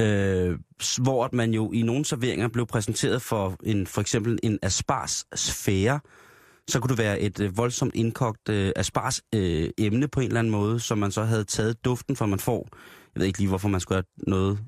øh, 0.01 0.59
hvor 1.03 1.25
at 1.25 1.33
man 1.33 1.55
jo 1.55 1.73
i 1.73 1.83
nogle 1.83 2.05
serveringer 2.05 2.49
blev 2.49 2.67
præsenteret 2.67 3.23
for 3.23 3.57
en 3.65 3.87
for 3.87 4.01
eksempel 4.01 4.39
en 4.43 4.59
aspars 4.63 5.25
sfære, 5.35 6.01
så 6.69 6.81
kunne 6.81 6.89
det 6.89 6.99
være 6.99 7.21
et 7.21 7.41
øh, 7.41 7.57
voldsomt 7.57 7.95
indkogt 7.95 8.49
øh, 8.49 8.73
aspars 8.77 9.21
øh, 9.35 9.71
emne 9.79 10.09
på 10.09 10.21
en 10.21 10.27
eller 10.27 10.39
anden 10.39 10.51
måde, 10.51 10.81
som 10.81 10.99
man 10.99 11.13
så 11.13 11.23
havde 11.25 11.45
taget 11.45 11.85
duften 11.85 12.17
for, 12.17 12.27
man 12.27 12.39
får. 12.39 12.69
Jeg 13.15 13.21
ved 13.21 13.27
ikke 13.27 13.39
lige, 13.39 13.49
hvorfor 13.49 13.69
man 13.69 13.81
skulle 13.81 13.97
have 13.97 14.05
noget, 14.33 14.59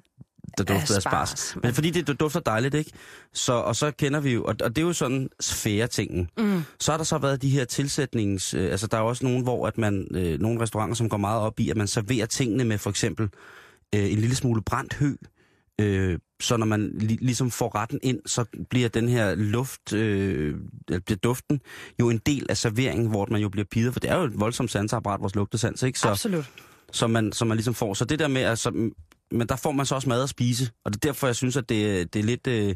der 0.59 0.65
duftede 0.65 0.95
af 0.95 0.99
Asparges. 0.99 1.33
aspars. 1.33 1.57
Men 1.63 1.75
fordi 1.75 1.91
det, 1.91 2.07
det 2.07 2.21
dufter 2.21 2.41
dejligt, 2.41 2.75
ikke? 2.75 2.91
Så, 3.33 3.53
og 3.53 3.77
så 3.77 3.91
kender 3.91 4.21
vi 4.21 4.33
jo, 4.33 4.45
og, 4.45 4.55
og 4.63 4.77
det 4.77 4.83
er 4.83 4.87
jo 4.87 4.93
sådan 4.93 5.29
sfære-tingen. 5.41 6.31
Mm. 6.39 6.63
Så 6.81 6.93
har 6.93 6.97
der 6.97 7.05
så 7.05 7.19
været 7.19 7.43
de 7.43 7.51
her 7.51 7.65
tilsætnings... 7.65 8.55
Øh, 8.55 8.71
altså, 8.71 8.87
der 8.87 8.97
er 8.97 9.01
også 9.03 9.25
nogen, 9.25 9.43
hvor 9.43 9.67
at 9.67 9.79
man... 9.79 10.07
Øh, 10.15 10.41
nogle 10.41 10.61
restauranter, 10.61 10.95
som 10.95 11.09
går 11.09 11.17
meget 11.17 11.41
op 11.43 11.61
i, 11.61 11.71
at 11.71 11.77
man 11.77 11.87
serverer 11.87 12.27
tingene 12.27 12.65
med 12.65 12.79
for 12.79 12.91
eksempel 12.91 13.29
øh, 13.95 14.13
en 14.13 14.19
lille 14.19 14.37
smule 14.37 14.63
brændt 14.63 14.95
hø, 14.95 15.15
Øh, 15.81 16.19
så 16.41 16.57
når 16.57 16.67
man 16.67 16.91
li- 16.95 17.17
ligesom 17.21 17.51
får 17.51 17.75
retten 17.75 17.99
ind, 18.03 18.21
så 18.27 18.45
bliver 18.71 18.89
den 18.89 19.09
her 19.09 19.35
luft, 19.35 19.93
øh, 19.93 20.57
bliver 20.87 21.17
duften 21.23 21.61
jo 22.01 22.11
en 22.11 22.19
del 22.27 22.47
af 22.49 22.57
serveringen, 22.57 23.09
hvor 23.09 23.27
man 23.31 23.41
jo 23.41 23.49
bliver 23.49 23.65
pidet, 23.71 23.93
for 23.93 24.01
det 24.01 24.11
er 24.11 24.17
jo 24.17 24.25
et 24.25 24.41
voldsomt 24.41 24.71
sansapparat, 24.71 25.21
vores 25.21 25.35
lugtesans, 25.35 25.83
ikke? 25.83 25.99
Så, 25.99 26.09
Absolut. 26.09 26.51
som 26.93 27.11
man, 27.11 27.33
som 27.33 27.49
man 27.49 27.57
ligesom 27.57 27.75
får. 27.75 27.95
Så 27.95 28.05
det 28.05 28.19
der 28.19 28.29
med, 28.29 28.43
altså, 28.43 28.71
men 29.31 29.47
der 29.49 29.57
får 29.57 29.73
man 29.73 29.87
så 29.87 29.95
også 29.95 30.09
mad 30.09 30.23
at 30.23 30.29
spise, 30.29 30.71
og 30.85 30.93
det 30.93 31.05
er 31.05 31.09
derfor, 31.09 31.27
jeg 31.27 31.37
synes, 31.37 31.57
at 31.57 31.69
det, 31.69 32.15
det 32.15 32.21
er 32.21 32.25
lidt, 32.25 32.47
øh, 32.47 32.75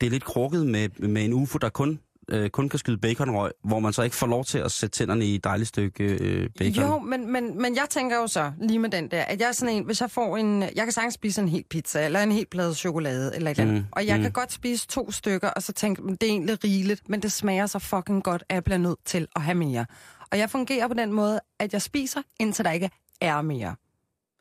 det 0.00 0.06
er 0.06 0.10
lidt 0.10 0.24
krukket 0.24 0.66
med, 0.66 0.88
med 1.08 1.24
en 1.24 1.32
UFO, 1.32 1.58
der 1.58 1.68
kun, 1.68 2.00
øh, 2.28 2.50
kun 2.50 2.68
kan 2.68 2.78
skyde 2.78 2.98
baconrøg, 2.98 3.52
hvor 3.64 3.78
man 3.80 3.92
så 3.92 4.02
ikke 4.02 4.16
får 4.16 4.26
lov 4.26 4.44
til 4.44 4.58
at 4.58 4.72
sætte 4.72 4.98
tænderne 4.98 5.24
i 5.24 5.34
et 5.34 5.44
dejligt 5.44 5.68
stykke 5.68 6.04
øh, 6.04 6.50
bacon. 6.58 6.84
Jo, 6.84 6.98
men, 6.98 7.32
men, 7.32 7.62
men 7.62 7.76
jeg 7.76 7.86
tænker 7.90 8.16
jo 8.16 8.26
så 8.26 8.52
lige 8.60 8.78
med 8.78 8.90
den 8.90 9.10
der, 9.10 9.22
at 9.22 9.40
jeg 9.40 9.48
er 9.48 9.52
sådan 9.52 9.74
en, 9.74 9.84
hvis 9.84 10.00
jeg 10.00 10.10
får 10.10 10.36
en, 10.36 10.62
jeg 10.62 10.70
kan 10.76 10.92
sagtens 10.92 11.14
spise 11.14 11.40
en 11.40 11.48
hel 11.48 11.64
pizza, 11.70 12.04
eller 12.04 12.22
en 12.22 12.32
hel 12.32 12.46
plade 12.50 12.74
chokolade, 12.74 13.36
eller 13.36 13.50
et 13.50 13.58
eller 13.58 13.70
andet, 13.70 13.82
Mm, 13.82 13.88
og 13.92 14.06
jeg 14.06 14.16
mm. 14.16 14.22
kan 14.22 14.32
godt 14.32 14.52
spise 14.52 14.86
to 14.86 15.10
stykker, 15.10 15.50
og 15.50 15.62
så 15.62 15.72
tænke, 15.72 16.02
"Men 16.02 16.14
det 16.16 16.22
er 16.22 16.30
egentlig 16.30 16.64
rigeligt, 16.64 17.08
men 17.08 17.22
det 17.22 17.32
smager 17.32 17.66
så 17.66 17.78
fucking 17.78 18.22
godt, 18.24 18.44
at 18.48 18.54
jeg 18.54 18.64
bliver 18.64 18.78
nødt 18.78 18.98
til 19.04 19.26
at 19.36 19.42
have 19.42 19.54
mere. 19.54 19.86
Og 20.32 20.38
jeg 20.38 20.50
fungerer 20.50 20.88
på 20.88 20.94
den 20.94 21.12
måde, 21.12 21.40
at 21.60 21.72
jeg 21.72 21.82
spiser, 21.82 22.22
indtil 22.40 22.64
der 22.64 22.70
ikke 22.70 22.90
er 23.20 23.42
mere. 23.42 23.74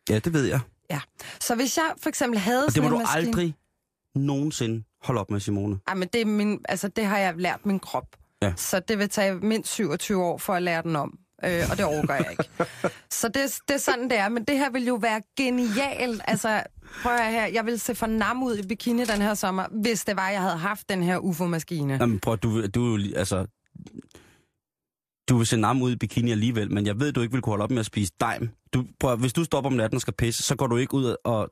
Ja, 0.10 0.20
det 0.20 0.34
ved 0.34 0.46
jeg. 0.46 0.60
Så 1.42 1.56
hvis 1.56 1.78
jeg 1.78 1.86
for 2.02 2.10
eksempel 2.10 2.40
havde 2.40 2.66
Og 2.66 2.76
det 2.76 2.84
må 2.84 2.90
du 2.90 2.98
maskine... 2.98 3.16
aldrig 3.28 3.56
nogensinde 4.16 4.84
holde 5.04 5.22
op 5.22 5.32
med, 5.32 5.40
Simone. 5.40 5.80
Ej, 5.88 5.94
men 5.94 6.08
det, 6.14 6.22
er 6.22 6.26
min, 6.26 6.60
altså, 6.70 6.88
det 6.88 7.06
har 7.06 7.18
jeg 7.18 7.34
lært 7.38 7.66
min 7.66 7.80
krop. 7.80 8.16
Ja. 8.42 8.54
Så 8.56 8.80
det 8.80 8.98
vil 8.98 9.10
tage 9.10 9.36
mindst 9.36 9.72
27 9.72 10.24
år 10.24 10.38
for 10.38 10.54
at 10.54 10.64
lære 10.64 10.82
den 10.84 10.96
om. 10.96 11.20
Øh, 11.46 11.64
og 11.72 11.78
det 11.78 11.86
overgår 11.86 12.14
jeg 12.14 12.28
ikke. 12.32 12.44
Så 13.20 13.28
det, 13.28 13.60
det 13.68 13.74
er 13.74 13.78
sådan, 13.78 14.10
det 14.10 14.18
er. 14.18 14.30
Men 14.30 14.44
det 14.44 14.58
her 14.58 14.72
vil 14.72 14.86
jo 14.86 14.96
være 14.96 15.22
genialt. 15.38 16.22
Altså, 16.28 16.64
prøv 17.04 17.14
at 17.14 17.32
her. 17.32 17.46
Jeg 17.46 17.66
vil 17.66 17.80
se 17.80 17.96
for 17.96 18.08
nam 18.08 18.44
ud 18.44 18.58
i 18.58 18.68
bikini 18.68 19.06
den 19.06 19.22
her 19.22 19.34
sommer, 19.34 19.66
hvis 19.82 20.06
det 20.06 20.16
var, 20.16 20.30
jeg 20.30 20.42
havde 20.42 20.58
haft 20.58 20.90
den 20.90 21.04
her 21.04 21.18
UFO-maskine. 21.18 21.94
Jamen, 21.94 22.20
prøv, 22.20 22.38
du, 22.38 22.68
du 22.68 23.00
altså... 23.16 23.46
Du 25.30 25.38
vil 25.38 25.48
se 25.48 25.58
nam 25.58 25.82
ud 25.82 25.92
i 25.92 25.96
bikini 25.96 26.32
alligevel, 26.32 26.72
men 26.72 26.86
jeg 26.86 27.00
ved, 27.00 27.12
du 27.12 27.22
ikke 27.22 27.32
vil 27.32 27.42
kunne 27.42 27.52
holde 27.52 27.64
op 27.64 27.72
med 27.72 27.80
at 27.80 27.86
spise 27.86 28.12
dejm. 28.20 28.50
Du, 28.74 28.86
prøv, 29.00 29.18
hvis 29.18 29.34
du 29.34 29.44
stopper 29.44 29.70
om 29.70 29.76
natten 29.76 29.96
og 29.96 30.02
skal 30.02 30.14
pisse, 30.14 30.44
så 30.44 30.56
går 30.56 30.68
du 30.68 30.78
ikke 30.78 30.94
ud 30.94 31.16
og, 31.24 31.52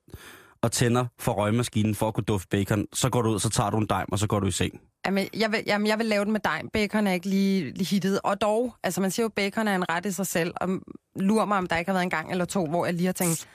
og 0.62 0.72
tænder 0.72 1.06
for 1.20 1.32
røgmaskinen 1.32 1.96
for 1.96 2.08
at 2.08 2.14
kunne 2.14 2.24
dufte 2.24 2.48
bacon. 2.48 2.86
Så 2.94 3.10
går 3.10 3.22
du 3.22 3.30
ud, 3.30 3.40
så 3.40 3.50
tager 3.50 3.70
du 3.70 3.78
en 3.78 3.86
dejm, 3.90 4.08
og 4.12 4.20
så 4.20 4.28
går 4.28 4.40
du 4.40 4.48
i 4.48 4.52
seng. 4.52 4.80
Jamen, 5.06 5.28
jeg 5.38 5.52
vil, 5.52 5.64
jamen, 5.68 5.88
jeg 5.88 5.98
vil 5.98 6.06
lave 6.06 6.26
den 6.26 6.32
med 6.32 6.40
dej. 6.40 6.62
Bacon 6.74 7.08
er 7.08 7.12
ikke 7.12 7.30
lige, 7.30 7.72
lige 7.72 7.86
hittet. 7.86 8.20
Og 8.24 8.42
dog, 8.42 8.76
altså 8.84 9.02
man 9.02 9.12
siger 9.12 9.24
jo, 9.24 9.30
bacon 9.30 9.68
er 9.68 9.76
en 9.76 9.90
ret 9.90 10.06
i 10.06 10.12
sig 10.12 10.28
selv. 10.28 10.54
Og 10.62 10.70
lurer 11.16 11.46
mig, 11.46 11.58
om 11.58 11.68
der 11.68 11.78
ikke 11.78 11.90
har 11.90 11.94
været 11.94 12.04
en 12.04 12.10
gang 12.10 12.32
eller 12.32 12.46
to, 12.46 12.68
hvor 12.68 12.86
jeg 12.86 12.94
lige 12.94 13.06
har 13.06 13.14
tænkt, 13.14 13.48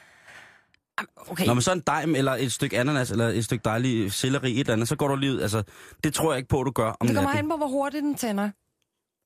"Jamen, 1.01 1.09
okay, 1.31 1.47
Når 1.47 1.55
man 1.55 1.63
så 1.63 1.73
en 1.73 1.83
dejm, 1.87 2.15
eller 2.15 2.33
et 2.33 2.53
stykke 2.53 2.79
ananas, 2.79 3.11
eller 3.11 3.29
et 3.29 3.45
stykke 3.45 3.63
dejlig 3.65 4.13
selleri, 4.13 4.53
et 4.53 4.61
eller 4.61 4.73
andet, 4.73 4.89
så 4.89 4.97
går 4.97 5.09
du 5.09 5.17
lige 5.17 5.33
ud. 5.33 5.41
Altså, 5.41 5.63
det 6.05 6.15
tror 6.15 6.33
jeg 6.33 6.39
ikke 6.39 6.49
på, 6.49 6.63
du 6.63 6.71
gør 6.71 6.97
om 7.01 7.07
Det 7.07 7.17
kommer 7.17 7.31
an 7.31 7.49
på, 7.49 7.57
hvor 7.57 7.67
hurtigt 7.67 8.03
den 8.03 8.15
tænder. 8.15 8.51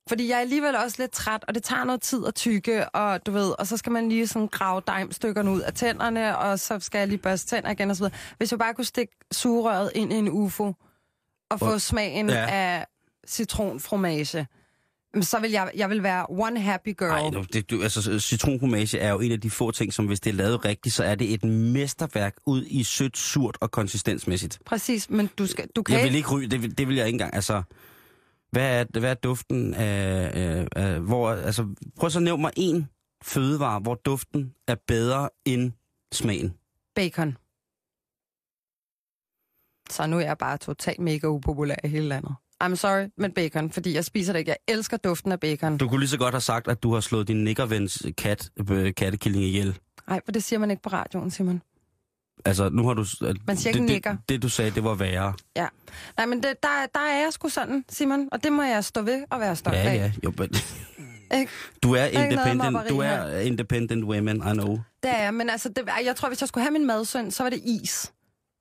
Fordi 0.08 0.28
jeg 0.28 0.36
er 0.36 0.40
alligevel 0.40 0.76
også 0.76 0.96
lidt 0.98 1.10
træt, 1.10 1.44
og 1.48 1.54
det 1.54 1.62
tager 1.62 1.84
noget 1.84 2.02
tid 2.02 2.26
at 2.26 2.34
tykke, 2.34 2.88
og 2.88 3.26
du 3.26 3.30
ved, 3.32 3.54
og 3.58 3.66
så 3.66 3.76
skal 3.76 3.92
man 3.92 4.08
lige 4.08 4.26
sådan 4.26 4.48
grave 4.48 4.82
dejmstykkerne 4.86 5.50
ud 5.50 5.60
af 5.60 5.72
tænderne, 5.74 6.38
og 6.38 6.58
så 6.58 6.78
skal 6.80 6.98
jeg 6.98 7.08
lige 7.08 7.18
børste 7.18 7.46
tænder 7.56 7.70
igen 7.70 7.90
og 7.90 7.96
så 7.96 8.02
videre. 8.04 8.18
Hvis 8.38 8.50
jeg 8.50 8.58
bare 8.58 8.74
kunne 8.74 8.84
stikke 8.84 9.12
sugerøret 9.32 9.90
ind 9.94 10.12
i 10.12 10.16
en 10.16 10.28
UFO, 10.28 10.72
og 11.50 11.58
få 11.58 11.78
smagen 11.78 12.30
Ja. 12.30 12.46
af 12.50 12.86
citronfromage, 13.28 14.46
så 15.20 15.38
vil 15.40 15.50
jeg, 15.50 15.70
jeg 15.76 15.90
vil 15.90 16.02
være 16.02 16.26
one 16.28 16.60
happy 16.60 16.96
girl. 16.98 17.10
Ej, 17.10 17.30
nu, 17.30 17.44
det, 17.52 17.70
du, 17.70 17.82
altså, 17.82 18.18
citronfromage 18.20 18.98
er 18.98 19.10
jo 19.10 19.20
en 19.20 19.32
af 19.32 19.40
de 19.40 19.50
få 19.50 19.70
ting, 19.70 19.92
som 19.92 20.06
hvis 20.06 20.20
det 20.20 20.30
er 20.30 20.34
lavet 20.34 20.64
rigtigt, 20.64 20.94
så 20.94 21.04
er 21.04 21.14
det 21.14 21.32
et 21.34 21.44
mesterværk 21.44 22.34
ud 22.46 22.64
i 22.66 22.82
sødt, 22.84 23.18
surt 23.18 23.56
og 23.60 23.70
konsistensmæssigt. 23.70 24.58
Præcis, 24.66 25.10
men 25.10 25.30
du, 25.38 25.46
skal, 25.46 25.68
du 25.76 25.82
kan 25.82 25.94
Jeg 25.94 26.02
vil 26.02 26.06
ikke... 26.06 26.16
ikke 26.18 26.30
ryge, 26.30 26.48
det, 26.48 26.62
vil- 26.62 26.78
det 26.78 26.88
vil 26.88 26.96
jeg 26.96 27.06
ikke 27.06 27.14
engang. 27.14 27.34
Altså, 27.34 27.62
hvad 28.50 28.80
er, 28.80 29.00
hvad 29.00 29.10
er 29.10 29.14
duften 29.14 29.74
af, 29.74 30.30
af, 30.34 30.68
af 30.76 31.00
hvor, 31.00 31.30
altså, 31.30 31.74
prøv 31.96 32.10
så 32.10 32.18
at 32.18 32.22
nævne 32.22 32.40
mig 32.40 32.52
en 32.56 32.88
fødevare, 33.24 33.80
hvor 33.80 33.94
duften 33.94 34.54
er 34.68 34.76
bedre 34.86 35.28
end 35.44 35.72
smagen. 36.12 36.54
Bacon. 36.94 37.36
Så 39.90 40.06
nu 40.06 40.16
er 40.16 40.20
jeg 40.20 40.38
bare 40.38 40.56
totalt 40.56 41.00
mega 41.00 41.26
upopulær 41.26 41.76
i 41.84 41.88
hele 41.88 42.08
landet. 42.08 42.34
I'm 42.64 42.74
sorry, 42.74 43.08
men 43.16 43.32
bacon, 43.32 43.70
fordi 43.70 43.94
jeg 43.94 44.04
spiser 44.04 44.32
det 44.32 44.38
ikke. 44.38 44.48
Jeg 44.48 44.74
elsker 44.74 44.96
duften 44.96 45.32
af 45.32 45.40
bacon. 45.40 45.78
Du 45.78 45.88
kunne 45.88 46.00
lige 46.00 46.08
så 46.08 46.18
godt 46.18 46.34
have 46.34 46.40
sagt, 46.40 46.68
at 46.68 46.82
du 46.82 46.92
har 46.94 47.00
slået 47.00 47.28
din 47.28 47.44
nikkervens 47.44 48.06
kat, 48.16 48.50
øh, 48.70 48.94
kattekilling 48.94 49.44
ihjel. 49.44 49.78
Nej, 50.08 50.20
for 50.24 50.32
det 50.32 50.44
siger 50.44 50.58
man 50.58 50.70
ikke 50.70 50.82
på 50.82 50.88
radioen, 50.88 51.30
Simon. 51.30 51.62
Altså, 52.44 52.68
nu 52.68 52.86
har 52.86 52.94
du... 52.94 53.04
Man 53.46 53.56
siger 53.56 53.68
ikke 53.70 53.78
det, 53.82 53.90
nikker. 53.90 54.10
det, 54.10 54.28
det, 54.28 54.42
du 54.42 54.48
sagde, 54.48 54.70
det 54.70 54.84
var 54.84 54.94
værre. 54.94 55.34
Ja. 55.56 55.66
Nej, 56.16 56.26
men 56.26 56.42
det, 56.42 56.54
der, 56.62 56.68
der 56.94 57.00
er 57.00 57.20
jeg 57.22 57.28
sgu 57.32 57.48
sådan, 57.48 57.84
Simon, 57.88 58.28
og 58.32 58.44
det 58.44 58.52
må 58.52 58.62
jeg 58.62 58.84
stå 58.84 59.02
ved 59.02 59.24
og 59.30 59.40
være 59.40 59.56
stolt 59.56 59.76
Ja, 59.76 59.90
af. 59.90 59.94
ja. 59.96 60.12
Jo, 60.24 60.32
men, 60.38 60.48
Ikke? 61.40 61.52
du 61.82 61.92
er 61.94 62.04
independent, 62.04 62.88
du 62.88 62.98
er 62.98 63.38
independent 63.38 64.04
women, 64.04 64.36
I 64.36 64.52
know. 64.52 64.78
Det 65.02 65.10
er 65.10 65.22
jeg, 65.22 65.34
men 65.34 65.50
altså, 65.50 65.68
det, 65.68 65.88
jeg 66.04 66.16
tror, 66.16 66.28
hvis 66.28 66.40
jeg 66.42 66.48
skulle 66.48 66.64
have 66.64 66.72
min 66.72 66.86
madsøn, 66.86 67.30
så 67.30 67.42
var 67.42 67.50
det 67.50 67.60
is. 67.64 68.12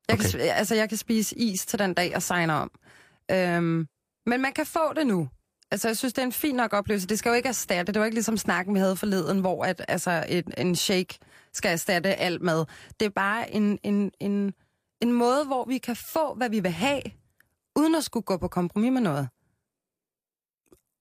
Jeg, 0.09 0.19
Okay. 0.19 0.29
kan, 0.31 0.39
altså, 0.41 0.75
jeg 0.75 0.89
kan 0.89 0.97
spise 0.97 1.37
is 1.37 1.65
til 1.65 1.79
den 1.79 1.93
dag, 1.93 2.11
jeg 2.11 2.23
signer 2.23 2.53
om. 2.53 2.71
Øhm, 3.31 3.87
men 4.25 4.41
man 4.41 4.51
kan 4.55 4.65
få 4.65 4.93
det 4.95 5.07
nu. 5.07 5.29
Altså, 5.71 5.87
jeg 5.87 5.97
synes, 5.97 6.13
det 6.13 6.21
er 6.21 6.25
en 6.25 6.31
fin 6.31 6.55
nok 6.55 6.73
oplevelse. 6.73 7.07
Det 7.07 7.19
skal 7.19 7.29
jo 7.29 7.35
ikke 7.35 7.49
erstatte. 7.49 7.93
Det 7.93 7.99
var 7.99 8.05
ikke 8.05 8.15
ligesom 8.15 8.37
snakken, 8.37 8.73
vi 8.75 8.79
havde 8.79 8.95
forleden, 8.95 9.39
hvor 9.39 9.63
at, 9.65 9.81
altså, 9.87 10.25
et, 10.29 10.45
en 10.57 10.75
shake 10.75 11.17
skal 11.57 11.71
erstatte 11.71 12.15
alt 12.15 12.41
mad. 12.41 12.65
Det 12.99 13.05
er 13.05 13.09
bare 13.09 13.51
en, 13.53 13.79
en, 13.83 14.11
en, 14.19 14.53
en 15.01 15.11
måde, 15.13 15.45
hvor 15.45 15.65
vi 15.65 15.77
kan 15.77 15.95
få, 15.95 16.33
hvad 16.35 16.49
vi 16.49 16.59
vil 16.59 16.71
have, 16.71 17.01
uden 17.75 17.95
at 17.95 18.03
skulle 18.03 18.23
gå 18.23 18.37
på 18.37 18.47
kompromis 18.47 18.91
med 18.91 19.01
noget. 19.01 19.29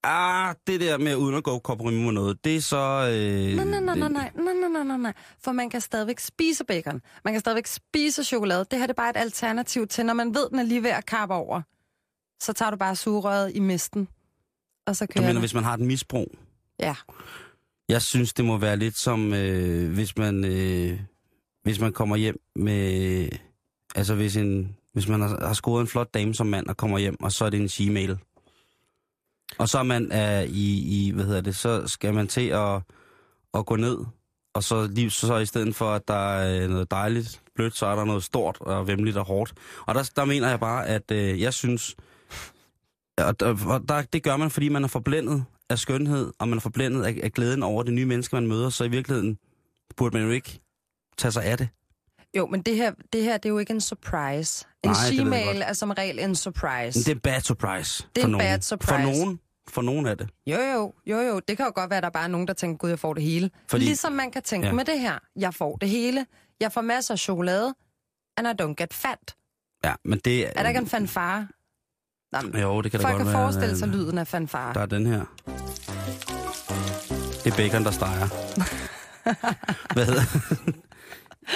Ah, 0.08 0.54
det 0.66 0.80
der 0.80 0.98
med 0.98 1.16
uden 1.16 1.34
at 1.34 1.44
gå 1.44 1.58
kompromis 1.58 2.04
med 2.04 2.12
noget, 2.12 2.44
det 2.44 2.56
er 2.56 2.60
så... 2.60 2.76
Øh, 2.76 3.56
Nej, 3.56 3.64
nej, 3.64 3.80
nej, 3.80 3.80
nej, 3.80 3.94
det- 3.94 4.10
nej, 4.44 4.54
nej, 4.54 4.68
nej, 4.68 4.82
nej, 4.84 4.96
nej. 4.96 5.12
For 5.44 5.52
man 5.52 5.70
kan 5.70 5.80
stadigvæk 5.80 6.18
spise 6.18 6.64
bacon. 6.64 7.00
Man 7.24 7.34
kan 7.34 7.40
stadigvæk 7.40 7.66
spise 7.66 8.24
chokolade. 8.24 8.64
Det 8.70 8.78
her 8.78 8.86
det 8.86 8.92
er 8.92 9.02
bare 9.02 9.10
et 9.10 9.16
alternativ 9.16 9.86
til, 9.86 10.06
når 10.06 10.14
man 10.14 10.34
ved, 10.34 10.48
den 10.50 10.58
er 10.58 10.62
lige 10.62 10.82
ved 10.82 10.90
at 10.90 11.06
kappe 11.06 11.34
over. 11.34 11.62
Så 12.42 12.52
tager 12.52 12.70
du 12.70 12.76
bare 12.76 12.96
sugerøret 12.96 13.52
i 13.54 13.58
misten, 13.60 14.08
og 14.86 14.96
så 14.96 15.06
Du 15.06 15.12
kører 15.12 15.22
mener, 15.22 15.32
den. 15.32 15.40
hvis 15.42 15.54
man 15.54 15.64
har 15.64 15.74
et 15.74 15.80
misbrug? 15.80 16.34
Ja. 16.78 16.94
Jeg 17.88 18.02
synes, 18.02 18.32
det 18.32 18.44
må 18.44 18.58
være 18.58 18.76
lidt 18.76 18.98
som, 18.98 19.34
øh, 19.34 19.94
hvis 19.94 20.16
man 20.16 20.44
øh, 20.44 21.00
hvis 21.66 21.80
man 21.80 21.92
kommer 21.92 22.16
hjem 22.16 22.40
med... 22.56 23.28
Altså, 23.94 24.14
hvis, 24.14 24.36
en, 24.36 24.76
hvis 24.92 25.08
man 25.08 25.20
har, 25.20 25.46
har 25.46 25.52
scoret 25.52 25.80
en 25.80 25.86
flot 25.86 26.14
dame 26.14 26.34
som 26.34 26.46
mand 26.46 26.66
og 26.66 26.76
kommer 26.76 26.98
hjem, 26.98 27.22
og 27.22 27.32
så 27.32 27.44
er 27.44 27.50
det 27.50 27.60
en 27.60 27.68
Gmail. 27.68 28.18
Og 29.58 29.68
så 29.68 29.78
er 29.78 29.82
man 29.82 30.12
er 30.12 30.40
i, 30.40 30.78
i, 30.78 31.10
hvad 31.14 31.24
hedder 31.24 31.40
det, 31.40 31.56
så 31.56 31.88
skal 31.88 32.14
man 32.14 32.28
til 32.28 32.48
at, 32.48 32.82
at 33.54 33.66
gå 33.66 33.76
ned, 33.76 33.98
og 34.54 34.62
så, 34.62 34.86
lige, 34.86 35.10
så, 35.10 35.26
så 35.26 35.36
i 35.36 35.46
stedet 35.46 35.76
for, 35.76 35.90
at 35.90 36.08
der 36.08 36.14
er 36.14 36.62
øh, 36.62 36.70
noget 36.70 36.90
dejligt 36.90 37.42
blødt, 37.54 37.76
så 37.76 37.86
er 37.86 37.96
der 37.96 38.04
noget 38.04 38.24
stort 38.24 38.56
og 38.60 38.86
vemmeligt 38.86 39.16
og 39.16 39.24
hårdt. 39.24 39.54
Og 39.86 39.94
der, 39.94 40.10
der 40.16 40.24
mener 40.24 40.48
jeg 40.48 40.60
bare, 40.60 40.86
at 40.86 41.10
øh, 41.10 41.40
jeg 41.40 41.54
synes, 41.54 41.96
og, 43.18 43.34
og 43.66 43.88
der, 43.88 44.02
det 44.02 44.22
gør 44.22 44.36
man, 44.36 44.50
fordi 44.50 44.68
man 44.68 44.84
er 44.84 44.88
forblændet 44.88 45.44
af 45.70 45.78
skønhed, 45.78 46.32
og 46.38 46.48
man 46.48 46.56
er 46.56 46.60
forblændet 46.60 47.04
af, 47.04 47.20
af 47.22 47.32
glæden 47.32 47.62
over 47.62 47.82
det 47.82 47.92
nye 47.92 48.04
menneske, 48.06 48.36
man 48.36 48.46
møder, 48.46 48.70
så 48.70 48.84
i 48.84 48.88
virkeligheden 48.88 49.38
burde 49.96 50.16
man 50.16 50.26
jo 50.26 50.32
ikke 50.32 50.60
tage 51.18 51.32
sig 51.32 51.44
af 51.44 51.58
det. 51.58 51.68
Jo, 52.36 52.46
men 52.46 52.62
det 52.62 52.76
her, 52.76 52.92
det 53.12 53.22
her 53.22 53.36
det 53.36 53.48
er 53.48 53.52
jo 53.52 53.58
ikke 53.58 53.72
en 53.72 53.80
surprise. 53.80 54.66
En 54.84 54.90
Nej, 54.90 55.24
Gmail 55.24 55.62
er 55.62 55.72
som 55.72 55.90
regel 55.90 56.18
en 56.18 56.34
surprise. 56.34 56.98
Men 56.98 57.04
det 57.04 57.08
er 57.08 57.20
bad 57.20 57.40
surprise 57.40 58.04
Det 58.16 58.22
er 58.22 58.26
en 58.26 58.32
nogen. 58.32 58.44
bad 58.46 58.60
surprise. 58.60 58.92
For 58.92 58.98
nogen, 58.98 59.40
for 59.68 59.82
nogen 59.82 60.06
er 60.06 60.14
det. 60.14 60.28
Jo, 60.46 60.56
jo, 60.60 60.92
jo, 61.06 61.18
jo. 61.20 61.40
Det 61.48 61.56
kan 61.56 61.66
jo 61.66 61.72
godt 61.74 61.90
være, 61.90 61.96
at 61.96 62.02
der 62.02 62.10
bare 62.10 62.24
er 62.24 62.28
nogen, 62.28 62.46
der 62.48 62.54
tænker, 62.54 62.76
gud, 62.78 62.88
jeg 62.88 62.98
får 62.98 63.14
det 63.14 63.22
hele. 63.22 63.50
Fordi-. 63.68 63.84
Ligesom 63.84 64.12
man 64.12 64.30
kan 64.30 64.42
tænke 64.42 64.66
ja. 64.66 64.72
med 64.72 64.84
det 64.84 65.00
her. 65.00 65.18
Jeg 65.36 65.54
får 65.54 65.76
det 65.76 65.88
hele. 65.88 66.26
Jeg 66.60 66.72
får 66.72 66.80
masser 66.80 67.14
af 67.14 67.18
chokolade. 67.18 67.74
And 68.36 68.46
I 68.48 68.62
don't 68.62 68.74
get 68.74 68.94
fat. 68.94 69.34
Ja, 69.84 69.94
men 70.04 70.18
det 70.24 70.46
Er 70.46 70.62
der 70.62 70.68
ikke 70.68 70.80
en 70.80 70.86
fanfare? 70.86 71.48
Men 72.32 72.60
Jo, 72.62 72.80
det 72.82 72.90
kan 72.90 73.00
da 73.00 73.06
folk 73.06 73.16
godt 73.16 73.22
kan 73.24 73.32
være. 73.32 73.42
forestille 73.44 73.78
sig 73.78 73.88
øh, 73.88 73.94
lyden 73.94 74.18
af 74.18 74.26
fanfare. 74.28 74.74
Der 74.74 74.80
er 74.80 74.86
den 74.86 75.06
her. 75.06 75.24
Det 77.44 77.52
er 77.52 77.56
bacon, 77.56 77.84
der 77.84 77.90
steger. 77.90 78.26
Hvad 79.94 80.06
hedder 80.06 80.22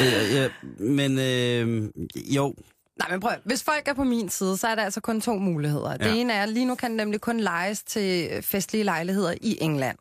øh, 0.00 0.34
ja, 0.34 0.48
Men 0.84 1.18
øh, 1.18 1.90
jo, 2.36 2.54
Nej, 2.98 3.10
men 3.10 3.20
prøv. 3.20 3.32
Hvis 3.44 3.62
folk 3.62 3.88
er 3.88 3.94
på 3.94 4.04
min 4.04 4.28
side, 4.28 4.56
så 4.56 4.68
er 4.68 4.74
der 4.74 4.82
altså 4.84 5.00
kun 5.00 5.20
to 5.20 5.34
muligheder. 5.38 5.90
Ja. 5.90 5.96
Det 5.96 6.20
ene 6.20 6.32
er, 6.32 6.42
at 6.42 6.48
lige 6.48 6.64
nu 6.66 6.74
kan 6.74 6.90
den 6.90 6.96
nemlig 6.96 7.20
kun 7.20 7.40
lejes 7.40 7.82
til 7.82 8.42
festlige 8.42 8.84
lejligheder 8.84 9.34
i 9.40 9.58
England. 9.60 9.98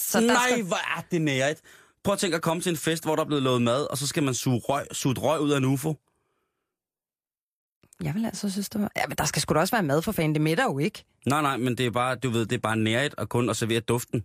Så 0.00 0.20
der 0.20 0.26
Nej, 0.26 0.36
skal... 0.50 0.64
hvor 0.64 0.98
er 0.98 1.02
det 1.10 1.22
nærigt. 1.22 1.60
Prøv 2.04 2.12
at 2.12 2.18
tænke 2.18 2.36
at 2.36 2.42
komme 2.42 2.62
til 2.62 2.70
en 2.70 2.76
fest, 2.76 3.04
hvor 3.04 3.16
der 3.16 3.22
er 3.22 3.26
blevet 3.26 3.42
lovet 3.42 3.62
mad, 3.62 3.86
og 3.90 3.98
så 3.98 4.06
skal 4.06 4.22
man 4.22 4.34
suge 4.34 4.58
røg, 4.68 4.86
suge 4.92 5.14
røg 5.18 5.40
ud 5.40 5.50
af 5.50 5.56
en 5.56 5.64
ufo. 5.64 5.94
Jeg 8.02 8.14
vil 8.14 8.24
altså 8.24 8.50
synes, 8.50 8.68
det 8.68 8.80
var... 8.80 8.90
Ja, 8.96 9.02
men 9.08 9.16
der 9.18 9.24
skal 9.24 9.42
sgu 9.42 9.54
da 9.54 9.58
også 9.60 9.76
være 9.76 9.82
mad 9.82 10.02
for 10.02 10.12
fanden. 10.12 10.34
Det 10.34 10.42
mætter 10.42 10.64
jo 10.64 10.78
ikke. 10.78 11.04
Nej, 11.26 11.42
nej, 11.42 11.56
men 11.56 11.78
det 11.78 11.86
er 11.86 11.90
bare, 11.90 12.14
du 12.16 12.30
ved, 12.30 12.46
det 12.46 12.56
er 12.56 12.60
bare 12.60 12.76
nærigt 12.76 13.14
at 13.18 13.28
kun 13.28 13.50
at 13.50 13.56
servere 13.56 13.80
duften. 13.80 14.24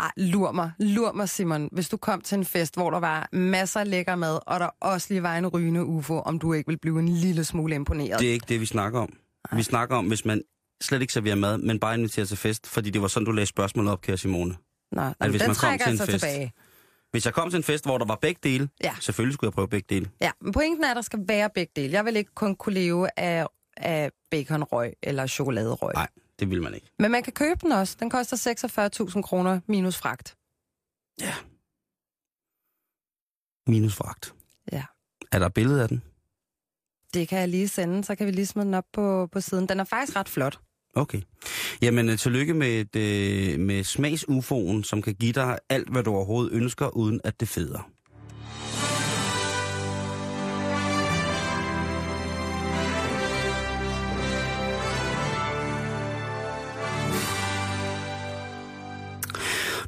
Ej, 0.00 0.10
lur 0.16 0.52
mig, 0.52 0.70
lur 0.78 1.12
mig, 1.12 1.28
Simon. 1.28 1.68
Hvis 1.72 1.88
du 1.88 1.96
kom 1.96 2.20
til 2.20 2.38
en 2.38 2.44
fest, 2.44 2.74
hvor 2.74 2.90
der 2.90 3.00
var 3.00 3.28
masser 3.32 3.80
af 3.80 3.90
lækker 3.90 4.14
mad, 4.16 4.38
og 4.46 4.60
der 4.60 4.68
også 4.80 5.06
lige 5.10 5.22
var 5.22 5.36
en 5.38 5.46
rygende 5.46 5.84
ufo, 5.84 6.18
om 6.20 6.38
du 6.38 6.52
ikke 6.52 6.68
vil 6.68 6.78
blive 6.78 6.98
en 6.98 7.08
lille 7.08 7.44
smule 7.44 7.74
imponeret. 7.74 8.20
Det 8.20 8.28
er 8.28 8.32
ikke 8.32 8.46
det, 8.48 8.60
vi 8.60 8.66
snakker 8.66 9.00
om. 9.00 9.12
Ej. 9.52 9.56
Vi 9.56 9.62
snakker 9.62 9.96
om, 9.96 10.06
hvis 10.06 10.24
man 10.24 10.42
slet 10.82 11.00
ikke 11.00 11.12
serverer 11.12 11.34
mad, 11.34 11.58
men 11.58 11.78
bare 11.80 11.94
inviterer 11.94 12.26
til 12.26 12.36
fest, 12.36 12.66
fordi 12.66 12.90
det 12.90 13.02
var 13.02 13.08
sådan, 13.08 13.26
du 13.26 13.32
læste 13.32 13.50
spørgsmålet 13.50 13.92
op, 13.92 14.00
kære 14.00 14.16
Simone. 14.16 14.56
Nå, 14.92 15.02
at 15.02 15.30
hvis 15.30 15.40
den 15.40 15.48
man 15.48 15.48
kom 15.48 15.54
trækker 15.54 15.84
til 15.86 15.92
jeg 15.94 16.02
en 16.02 16.06
fest- 16.10 16.24
tilbage. 16.24 16.52
Hvis 17.10 17.24
jeg 17.26 17.34
kom 17.34 17.50
til 17.50 17.56
en 17.56 17.62
fest, 17.62 17.84
hvor 17.84 17.98
der 17.98 18.04
var 18.04 18.14
begge 18.16 18.40
dele, 18.42 18.68
Ja. 18.84 18.94
selvfølgelig 19.00 19.34
skulle 19.34 19.48
jeg 19.48 19.52
prøve 19.52 19.68
begge 19.68 19.86
dele. 19.94 20.10
Ja, 20.20 20.30
men 20.40 20.52
pointen 20.52 20.84
er, 20.84 20.90
at 20.90 20.96
der 20.96 21.02
skal 21.02 21.18
være 21.28 21.50
begge 21.54 21.72
dele. 21.76 21.92
Jeg 21.92 22.04
vil 22.04 22.16
ikke 22.16 22.34
kun 22.34 22.56
kunne 22.56 22.74
leve 22.74 23.08
af, 23.18 23.46
af 23.76 24.10
baconrøg 24.30 24.92
eller 25.02 25.26
chokoladerøg. 25.26 25.94
Nej, 25.94 26.08
det 26.38 26.50
vil 26.50 26.62
man 26.62 26.74
ikke. 26.74 26.86
Men 26.98 27.10
man 27.10 27.22
kan 27.22 27.32
købe 27.32 27.60
den 27.62 27.72
også. 27.72 27.96
Den 28.00 28.10
koster 28.10 28.36
46.000 29.16 29.22
kroner 29.22 29.60
minus 29.66 29.96
fragt. 29.96 30.36
Minus 33.66 33.94
fragt. 33.94 34.34
Ja. 34.72 34.84
Er 35.32 35.38
der 35.38 35.48
billede 35.48 35.82
af 35.82 35.88
den? 35.88 36.02
Det 37.14 37.28
kan 37.28 37.38
jeg 37.38 37.48
lige 37.48 37.68
sende, 37.68 38.04
så 38.04 38.14
kan 38.14 38.26
vi 38.26 38.32
lige 38.32 38.46
smide 38.46 38.66
den 38.66 38.74
op 38.74 38.84
på, 38.92 39.28
på 39.32 39.40
siden. 39.40 39.68
Den 39.68 39.80
er 39.80 39.84
faktisk 39.84 40.16
ret 40.16 40.28
flot. 40.28 40.60
Okay. 40.94 41.20
Jamen, 41.82 42.08
øh, 42.08 42.18
tillykke 42.18 42.54
med, 42.54 42.68
et, 42.68 42.96
øh, 42.96 43.60
med 43.60 43.84
smags-UFO'en, 43.84 44.84
som 44.84 45.02
kan 45.02 45.14
give 45.14 45.32
dig 45.32 45.58
alt, 45.68 45.90
hvad 45.90 46.02
du 46.02 46.10
overhovedet 46.10 46.52
ønsker, 46.52 46.96
uden 46.96 47.20
at 47.24 47.40
det 47.40 47.48
feder. 47.48 47.90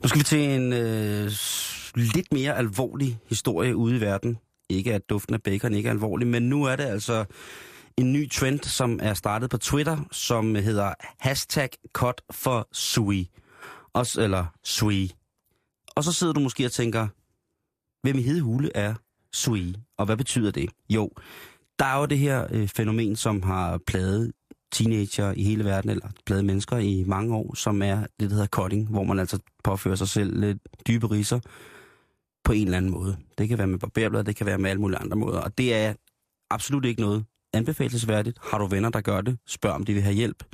Nu 0.03 0.09
skal 0.09 0.19
vi 0.19 0.25
til 0.25 0.39
en 0.39 0.73
øh, 0.73 1.31
lidt 1.95 2.33
mere 2.33 2.57
alvorlig 2.57 3.19
historie 3.29 3.77
ude 3.77 3.97
i 3.97 4.01
verden. 4.01 4.39
Ikke 4.69 4.95
at 4.95 5.11
duften 5.11 5.35
af 5.35 5.43
bacon 5.43 5.75
ikke 5.75 5.87
er 5.87 5.93
alvorlig, 5.93 6.27
men 6.27 6.43
nu 6.43 6.65
er 6.65 6.77
det 6.77 6.85
altså 6.85 7.25
en 7.97 8.13
ny 8.13 8.31
trend, 8.31 8.61
som 8.61 8.99
er 9.03 9.15
startet 9.15 9.51
på 9.51 9.59
Twitter, 9.59 9.99
som 10.13 10.55
hedder 10.55 10.95
hashtag 11.19 11.69
cut 11.93 12.23
for 12.31 12.69
sui. 12.73 13.31
Også, 13.93 14.23
eller 14.23 14.47
sui. 14.65 15.13
Og 15.97 16.05
så 16.05 16.13
sidder 16.13 16.33
du 16.33 16.41
måske 16.41 16.67
og 16.67 16.73
tænker, 16.73 17.09
hvem 18.03 18.19
i 18.19 18.23
hede 18.23 18.41
hule 18.41 18.77
er 18.77 18.95
sui, 19.33 19.75
og 19.99 20.07
hvad 20.07 20.17
betyder 20.17 20.51
det? 20.51 20.71
Jo, 20.91 21.11
der 21.79 21.85
er 21.85 21.99
jo 21.99 22.07
det 22.07 22.19
her 22.19 22.47
øh, 22.51 22.69
fænomen, 22.69 23.17
som 23.17 23.43
har 23.43 23.79
plaget 23.87 24.33
teenager 24.73 25.33
i 25.33 25.43
hele 25.43 25.65
verden, 25.65 25.91
eller 25.91 26.09
plaget 26.27 26.45
mennesker 26.45 26.77
i 26.77 27.05
mange 27.07 27.37
år, 27.37 27.55
som 27.55 27.83
er 27.83 27.97
det, 27.97 28.31
der 28.31 28.35
hedder 28.37 28.47
cutting, 28.47 28.89
hvor 28.89 29.05
man 29.05 29.19
altså 29.19 29.39
påfører 29.65 29.97
sig 29.97 30.09
selv 30.09 30.41
lidt 30.41 30.59
dybe 30.87 31.11
riser 31.11 31.41
på 32.45 32.53
en 32.53 32.65
eller 32.65 32.77
anden 32.77 32.91
måde. 32.91 33.17
Det 33.39 33.49
kan 33.49 33.59
være 33.59 33.67
med 33.67 33.79
barberblad, 33.79 34.25
det 34.25 34.37
kan 34.37 34.47
være 34.47 34.59
med 34.59 34.71
alle 34.71 34.81
mulige 34.81 34.99
andre 34.99 35.17
måder, 35.17 35.41
og 35.41 35.59
det 35.59 35.75
er 35.75 35.95
absolut 36.51 36.85
ikke 36.85 37.01
noget 37.01 37.25
anbefalesværdigt. 37.53 38.39
Har 38.43 38.59
du 38.59 38.67
venner, 38.67 38.91
der 38.91 39.01
gør 39.01 39.21
det, 39.21 39.39
spørg 39.47 39.73
om 39.73 39.85
de 39.85 39.93
vil 39.95 40.03
have 40.03 40.15
hjælp. 40.15 40.45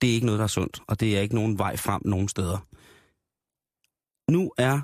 Det 0.00 0.10
er 0.10 0.14
ikke 0.14 0.26
noget, 0.26 0.38
der 0.38 0.44
er 0.44 0.48
sundt, 0.48 0.80
og 0.88 1.00
det 1.00 1.16
er 1.16 1.20
ikke 1.20 1.34
nogen 1.34 1.58
vej 1.58 1.76
frem 1.76 2.02
nogen 2.04 2.28
steder. 2.28 2.58
Nu 4.30 4.52
er 4.58 4.80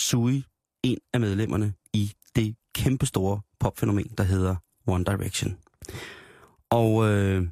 Sui 0.00 0.44
en 0.82 0.98
af 1.12 1.20
medlemmerne 1.20 1.74
i 1.92 2.12
det 2.36 2.56
kæmpestore 2.74 3.40
popfænomen, 3.60 4.14
der 4.18 4.24
hedder 4.24 4.56
One 4.86 5.04
Direction. 5.04 5.58
Og 6.70 7.08
øh, 7.08 7.48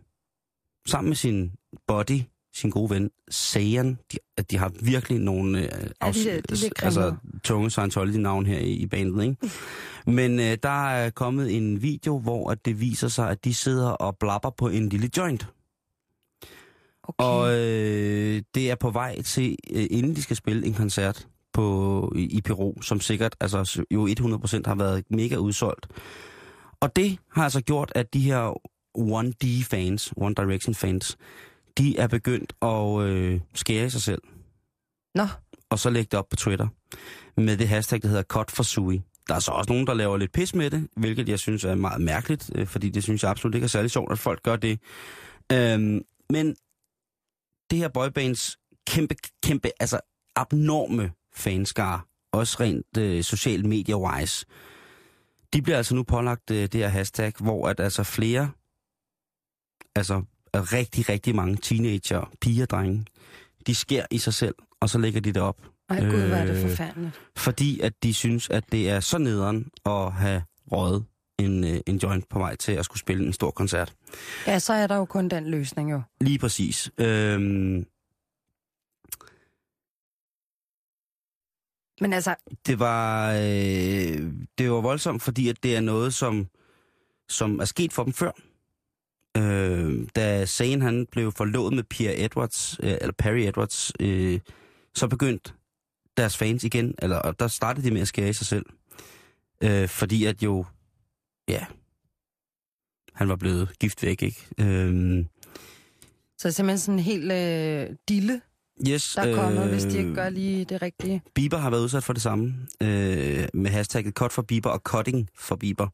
sammen 0.86 1.08
med 1.08 1.16
sin 1.16 1.52
body, 1.86 2.20
sin 2.58 2.70
gode 2.70 2.90
ven, 2.90 3.10
Sayan, 3.30 3.98
de, 4.12 4.18
at 4.36 4.50
de 4.50 4.58
har 4.58 4.72
virkelig 4.82 5.18
nogle 5.18 5.58
øh, 5.58 5.90
Ja, 6.02 6.06
de 6.06 6.12
de 6.12 6.54
lidt 6.54 6.72
altså, 6.82 7.00
grimmere. 7.00 7.18
tunge 7.44 7.70
Scientology-navn 7.70 8.46
her 8.46 8.58
i, 8.58 8.70
i 8.72 8.86
bandet, 8.86 9.22
ikke? 9.24 9.36
Men 10.18 10.40
øh, 10.40 10.56
der 10.62 10.88
er 10.88 11.10
kommet 11.10 11.56
en 11.56 11.82
video, 11.82 12.18
hvor 12.18 12.50
at 12.50 12.64
det 12.64 12.80
viser 12.80 13.08
sig, 13.08 13.30
at 13.30 13.44
de 13.44 13.54
sidder 13.54 13.90
og 13.90 14.16
blabber 14.16 14.50
på 14.50 14.68
en 14.68 14.88
lille 14.88 15.10
joint. 15.16 15.48
Okay. 17.02 17.24
Og 17.24 17.52
øh, 17.58 18.42
det 18.54 18.70
er 18.70 18.74
på 18.74 18.90
vej 18.90 19.22
til, 19.22 19.56
øh, 19.72 19.86
inden 19.90 20.16
de 20.16 20.22
skal 20.22 20.36
spille 20.36 20.66
en 20.66 20.74
koncert 20.74 21.26
på, 21.52 22.12
i, 22.16 22.22
i 22.22 22.40
Peru, 22.40 22.80
som 22.82 23.00
sikkert 23.00 23.36
altså, 23.40 23.84
jo 23.90 24.06
100% 24.06 24.62
har 24.66 24.74
været 24.74 25.04
mega 25.10 25.36
udsolgt. 25.36 25.86
Og 26.80 26.96
det 26.96 27.18
har 27.32 27.44
altså 27.44 27.60
gjort, 27.60 27.92
at 27.94 28.14
de 28.14 28.20
her 28.20 28.60
1D-fans, 28.98 30.12
One 30.16 30.34
Direction-fans, 30.34 31.16
de 31.78 31.98
er 31.98 32.06
begyndt 32.06 32.52
at 32.62 33.00
øh, 33.02 33.40
skære 33.54 33.86
i 33.86 33.90
sig 33.90 34.02
selv, 34.02 34.22
Nå, 35.14 35.26
og 35.70 35.78
så 35.78 35.90
lægge 35.90 36.08
det 36.10 36.18
op 36.18 36.28
på 36.28 36.36
Twitter 36.36 36.68
med 37.36 37.56
det 37.56 37.68
hashtag, 37.68 38.02
der 38.02 38.08
hedder 38.08 38.22
Cut 38.22 38.50
for 38.50 38.62
Sui. 38.62 39.02
Der 39.28 39.34
er 39.34 39.38
så 39.38 39.50
også 39.50 39.72
nogen, 39.72 39.86
der 39.86 39.94
laver 39.94 40.16
lidt 40.16 40.32
pis 40.32 40.54
med 40.54 40.70
det, 40.70 40.88
hvilket 40.96 41.28
jeg 41.28 41.38
synes 41.38 41.64
er 41.64 41.74
meget 41.74 42.00
mærkeligt, 42.00 42.50
øh, 42.54 42.66
fordi 42.66 42.90
det 42.90 43.02
synes 43.02 43.22
jeg 43.22 43.30
absolut 43.30 43.54
ikke 43.54 43.64
er 43.64 43.68
særlig 43.68 43.90
sjovt, 43.90 44.12
at 44.12 44.18
folk 44.18 44.42
gør 44.42 44.56
det. 44.56 44.80
Øhm, 45.52 46.02
men 46.30 46.56
det 47.70 47.78
her 47.78 47.88
boybands 47.88 48.58
kæmpe, 48.86 49.14
kæmpe, 49.42 49.70
altså 49.80 50.00
abnorme 50.36 51.12
fanskare, 51.34 52.00
også 52.32 52.56
rent 52.60 52.96
øh, 52.98 53.22
social 53.22 53.66
media-wise, 53.66 54.44
de 55.52 55.62
bliver 55.62 55.76
altså 55.76 55.94
nu 55.94 56.02
pålagt 56.02 56.50
øh, 56.50 56.62
det 56.62 56.74
her 56.74 56.88
hashtag, 56.88 57.32
hvor 57.40 57.68
at 57.68 57.80
altså 57.80 58.02
flere, 58.02 58.50
altså 59.96 60.22
rigtig, 60.54 61.08
rigtig 61.08 61.34
mange 61.34 61.56
teenager, 61.56 62.30
piger 62.40 62.62
og 62.64 62.70
drenge, 62.70 63.06
de 63.66 63.74
sker 63.74 64.06
i 64.10 64.18
sig 64.18 64.34
selv, 64.34 64.54
og 64.80 64.90
så 64.90 64.98
lægger 64.98 65.20
de 65.20 65.32
det 65.32 65.42
op. 65.42 65.60
ej 65.88 66.00
gud, 66.00 66.08
hvor 66.26 66.36
er 66.36 66.44
det 66.46 66.64
Øh, 66.64 66.70
forfærdeligt. 66.70 67.20
Fordi 67.36 67.80
at 67.80 67.92
de 68.02 68.14
synes, 68.14 68.50
at 68.50 68.64
det 68.72 68.90
er 68.90 69.00
så 69.00 69.18
nederen 69.18 69.70
at 69.86 70.12
have 70.12 70.42
røget 70.72 71.04
en, 71.38 71.64
øh, 71.64 71.80
en 71.86 71.96
joint 71.96 72.28
på 72.28 72.38
vej 72.38 72.56
til 72.56 72.72
at 72.72 72.84
skulle 72.84 73.00
spille 73.00 73.26
en 73.26 73.32
stor 73.32 73.50
koncert. 73.50 73.94
Ja, 74.46 74.58
så 74.58 74.72
er 74.72 74.86
der 74.86 74.96
jo 74.96 75.04
kun 75.04 75.28
den 75.28 75.50
løsning 75.50 75.90
jo. 75.90 76.02
Lige 76.20 76.38
præcis. 76.38 76.90
Øhm, 76.98 77.86
Men 82.00 82.12
altså, 82.12 82.34
det 82.66 82.78
var 82.78 83.32
øh, 83.32 84.32
det 84.58 84.70
var 84.70 84.80
voldsomt, 84.80 85.22
fordi 85.22 85.48
at 85.48 85.62
det 85.62 85.76
er 85.76 85.80
noget, 85.80 86.14
som, 86.14 86.46
som 87.28 87.60
er 87.60 87.64
sket 87.64 87.92
for 87.92 88.04
dem 88.04 88.12
før. 88.12 88.30
Øh, 89.38 90.06
da 90.16 90.46
Zayn 90.46 90.82
han 90.82 91.06
blev 91.12 91.32
forlovet 91.32 91.72
med 91.72 91.82
Pierre 91.82 92.18
Edwards, 92.18 92.80
øh, 92.82 92.90
eller 93.00 93.12
Perry 93.18 93.38
Edwards, 93.38 93.92
øh, 94.00 94.40
så 94.94 95.08
begyndte 95.08 95.52
deres 96.16 96.36
fans 96.36 96.64
igen, 96.64 96.94
eller 96.98 97.16
og 97.16 97.40
der 97.40 97.48
startede 97.48 97.86
de 97.86 97.90
med 97.90 98.00
at 98.00 98.08
skære 98.08 98.28
i 98.28 98.32
sig 98.32 98.46
selv. 98.46 98.66
Øh, 99.62 99.88
fordi 99.88 100.24
at 100.24 100.42
jo, 100.42 100.64
ja, 101.48 101.64
han 103.14 103.28
var 103.28 103.36
blevet 103.36 103.78
gift 103.78 104.02
væk, 104.02 104.22
ikke? 104.22 104.46
Øh, 104.58 105.24
så 106.38 106.48
er 106.48 106.52
simpelthen 106.52 106.78
sådan 106.78 106.98
en 106.98 107.04
helt 107.04 107.32
øh, 107.32 107.96
dille, 108.08 108.40
yes, 108.88 109.12
der 109.14 109.22
er 109.22 109.34
kommet, 109.34 109.64
øh... 109.64 109.70
hvis 109.70 109.84
de 109.84 109.98
ikke 109.98 110.10
øh, 110.10 110.14
gør 110.14 110.28
lige 110.28 110.64
det 110.64 110.82
rigtige. 110.82 111.22
Bieber 111.34 111.58
har 111.58 111.70
været 111.70 111.82
udsat 111.82 112.04
for 112.04 112.12
det 112.12 112.22
samme, 112.22 112.54
øh, 112.82 113.48
med 113.54 113.70
hashtagget 113.70 114.14
cut 114.14 114.32
for 114.32 114.42
Bieber 114.42 114.70
og 114.70 114.78
cutting 114.78 115.28
for 115.34 115.56
Bieber, 115.56 115.88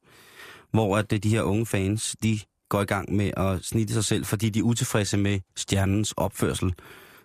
hvor 0.71 0.97
at 0.97 1.13
øh, 1.13 1.19
de 1.19 1.29
her 1.29 1.43
unge 1.43 1.67
fans, 1.67 2.17
de 2.23 2.39
går 2.69 2.83
i 2.83 2.85
gang 2.85 3.17
med 3.17 3.31
at 3.37 3.65
snitte 3.65 3.95
sig 3.95 4.05
selv, 4.05 4.25
fordi 4.25 4.51
de 4.51 4.59
er 4.59 4.63
utilfredse 4.63 5.17
med 5.17 5.41
stjernens 5.57 6.13
opførsel. 6.13 6.75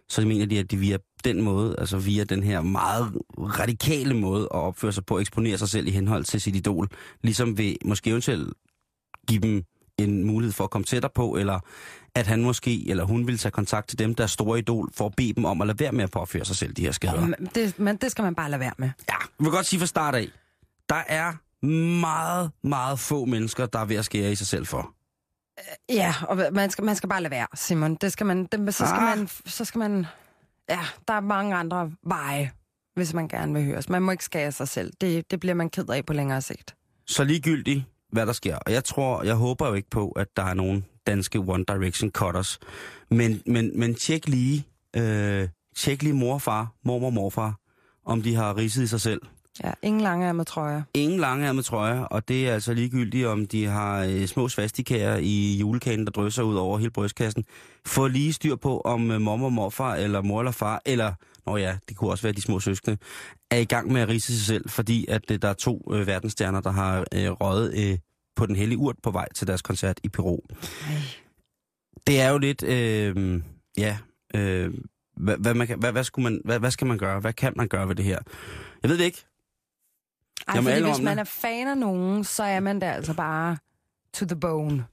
Så 0.10 0.21
mener 0.21 0.45
de, 0.45 0.60
at 0.60 0.71
de 0.71 0.78
via 0.78 0.97
den 1.23 1.41
måde, 1.41 1.75
altså 1.78 1.97
via 1.97 2.23
den 2.23 2.43
her 2.43 2.62
meget 2.62 3.13
radikale 3.38 4.13
måde 4.13 4.43
at 4.43 4.52
opføre 4.52 4.91
sig 4.91 5.06
på, 5.06 5.19
eksponere 5.19 5.58
sig 5.58 5.69
selv 5.69 5.88
i 5.88 5.91
henhold 5.91 6.23
til 6.23 6.41
sit 6.41 6.56
idol, 6.56 6.88
ligesom 7.23 7.58
vil 7.58 7.78
måske 7.86 8.10
eventuelt 8.10 8.54
give 9.28 9.39
dem 9.39 9.63
en 9.97 10.23
mulighed 10.23 10.54
for 10.54 10.63
at 10.63 10.69
komme 10.69 10.86
tættere 10.86 11.12
på, 11.15 11.36
eller 11.36 11.60
at 12.15 12.28
han 12.28 12.43
måske, 12.43 12.89
eller 12.89 13.04
hun 13.04 13.28
vil 13.28 13.38
tage 13.38 13.52
kontakt 13.52 13.89
til 13.89 13.99
dem, 13.99 14.15
der 14.15 14.23
er 14.23 14.28
store 14.28 14.60
idol, 14.60 14.89
for 14.93 15.06
at 15.06 15.13
bede 15.17 15.34
dem 15.34 15.45
om 15.45 15.62
at 15.62 15.67
lade 15.67 15.80
være 15.80 15.91
med 15.91 16.04
at 16.04 16.12
påføre 16.12 16.45
sig 16.45 16.56
selv 16.56 16.73
de 16.73 16.82
her 16.82 16.91
skader. 16.91 17.25
Men 17.25 17.49
det, 17.56 17.80
men 17.80 17.95
det 17.95 18.12
skal 18.12 18.23
man 18.23 18.36
bare 18.36 18.49
lade 18.49 18.60
være 18.60 18.73
med. 18.78 18.89
Ja, 19.10 19.15
jeg 19.17 19.45
vil 19.45 19.52
godt 19.52 19.65
sige 19.65 19.80
fra 19.80 19.86
start 19.86 20.15
af, 20.15 20.28
der 20.89 21.04
er 21.08 21.34
meget, 21.99 22.52
meget 22.63 22.99
få 22.99 23.25
mennesker, 23.25 23.65
der 23.65 23.80
er 23.80 23.86
ved 23.86 23.95
at 23.95 24.06
skære 24.06 24.32
i 24.32 24.36
sig 24.36 24.47
selv 24.47 24.65
for. 24.65 24.93
Ja, 25.89 26.13
og 26.27 26.39
man 26.51 26.69
skal, 26.69 26.83
man 26.83 26.95
skal 26.95 27.09
bare 27.09 27.21
lade 27.21 27.31
være, 27.31 27.47
Simon. 27.55 27.95
Det 27.95 28.11
skal 28.11 28.25
man, 28.25 28.45
det, 28.45 28.75
så, 28.75 28.85
skal 28.85 28.99
Ah. 29.01 29.17
man, 29.17 29.27
så 29.45 29.65
skal 29.65 29.79
man... 29.79 30.05
Ja, 30.69 30.79
der 31.07 31.13
er 31.13 31.19
mange 31.19 31.55
andre 31.55 31.91
veje, 32.03 32.51
hvis 32.95 33.13
man 33.13 33.27
gerne 33.27 33.53
vil 33.53 33.63
høres. 33.65 33.89
Man 33.89 34.01
må 34.01 34.11
ikke 34.11 34.23
skære 34.23 34.51
sig 34.51 34.67
selv. 34.67 34.93
Det, 35.01 35.31
det 35.31 35.39
bliver 35.39 35.53
man 35.53 35.69
ked 35.69 35.89
af 35.89 36.05
på 36.05 36.13
længere 36.13 36.41
sigt. 36.41 36.75
Så 37.07 37.23
ligegyldigt, 37.23 37.83
hvad 38.11 38.25
der 38.25 38.33
sker. 38.33 38.55
Og 38.55 38.71
jeg 38.71 38.83
tror, 38.83 39.23
jeg 39.23 39.35
håber 39.35 39.67
jo 39.67 39.73
ikke 39.73 39.89
på, 39.89 40.09
at 40.09 40.27
der 40.37 40.43
er 40.43 40.53
nogen 40.53 40.85
danske 41.07 41.39
One 41.39 41.63
Direction 41.67 42.11
cutters. 42.11 42.59
Men, 43.11 43.41
men, 43.45 43.79
men 43.79 43.95
tjek 43.95 44.27
lige, 44.27 44.67
øh, 44.95 45.47
tjek 45.75 46.03
lige 46.03 46.13
mor 46.13 46.33
og 46.33 46.41
far, 46.41 46.73
mormor 46.85 47.09
morfar, 47.09 47.55
om 48.05 48.21
de 48.21 48.35
har 48.35 48.57
ridset 48.57 48.83
i 48.83 48.87
sig 48.87 49.01
selv. 49.01 49.21
Ja, 49.63 49.71
ingen 49.81 50.01
lange 50.01 50.33
med 50.33 50.45
trøjer. 50.45 50.81
Ingen 50.93 51.19
lange 51.19 51.61
trøjer, 51.61 52.01
og 52.01 52.27
det 52.27 52.49
er 52.49 52.53
altså 52.53 52.73
ligegyldigt, 52.73 53.27
om 53.27 53.47
de 53.47 53.65
har 53.65 54.03
øh, 54.03 54.25
små 54.25 54.49
svastikager 54.49 55.17
i 55.17 55.57
julekagen, 55.59 56.05
der 56.05 56.11
drysser 56.11 56.43
ud 56.43 56.55
over 56.55 56.77
hele 56.77 56.91
brystkassen. 56.91 57.45
Få 57.85 58.07
lige 58.07 58.33
styr 58.33 58.55
på, 58.55 58.81
om 58.81 59.11
øh, 59.11 59.21
mor 59.21 59.45
og 59.45 59.53
morfar, 59.53 59.95
eller 59.95 60.21
mor 60.21 60.39
eller 60.39 60.51
far, 60.51 60.81
eller, 60.85 61.13
nå 61.45 61.57
ja, 61.57 61.77
det 61.89 61.97
kunne 61.97 62.09
også 62.09 62.23
være 62.23 62.33
de 62.33 62.41
små 62.41 62.59
søskende, 62.59 62.97
er 63.51 63.57
i 63.57 63.65
gang 63.65 63.91
med 63.91 64.01
at 64.01 64.09
rise 64.09 64.37
sig 64.37 64.45
selv, 64.45 64.69
fordi 64.69 65.05
at 65.07 65.31
øh, 65.31 65.39
der 65.41 65.47
er 65.47 65.53
to 65.53 65.91
øh, 65.93 66.07
verdensstjerner, 66.07 66.61
der 66.61 66.71
har 66.71 66.99
øh, 66.99 67.31
røget 67.31 67.91
øh, 67.91 67.97
på 68.35 68.45
den 68.45 68.55
hellige 68.55 68.77
urt 68.77 68.95
på 69.03 69.11
vej 69.11 69.27
til 69.35 69.47
deres 69.47 69.61
koncert 69.61 69.99
i 70.03 70.09
Peru. 70.09 70.39
Ej. 70.87 70.95
Det 72.07 72.21
er 72.21 72.29
jo 72.29 72.37
lidt, 72.37 72.63
øh, 72.63 73.41
ja, 73.77 73.97
øh, 74.35 74.73
hvad, 75.17 75.37
hvad, 75.37 75.53
man 75.53 75.67
kan, 75.67 75.79
hvad, 75.79 75.91
hvad, 75.91 76.03
skulle 76.03 76.23
man, 76.23 76.41
hvad, 76.45 76.59
hvad 76.59 76.71
skal 76.71 76.87
man 76.87 76.97
gøre? 76.97 77.19
Hvad 77.19 77.33
kan 77.33 77.53
man 77.55 77.67
gøre 77.67 77.87
ved 77.87 77.95
det 77.95 78.05
her? 78.05 78.19
Jeg 78.83 78.89
ved 78.89 78.97
det 78.97 79.05
ikke. 79.05 79.25
Ej, 80.49 80.55
Jamen, 80.55 80.73
fordi 80.73 80.85
hvis 80.91 81.01
man 81.01 81.17
det. 81.17 81.21
er 81.21 81.25
fan 81.25 81.67
af 81.67 81.77
nogen, 81.77 82.23
så 82.23 82.43
er 82.43 82.59
man 82.59 82.81
der 82.81 82.91
altså 82.91 83.13
bare 83.13 83.57
to 84.13 84.25
the 84.25 84.35
bone. 84.35 84.85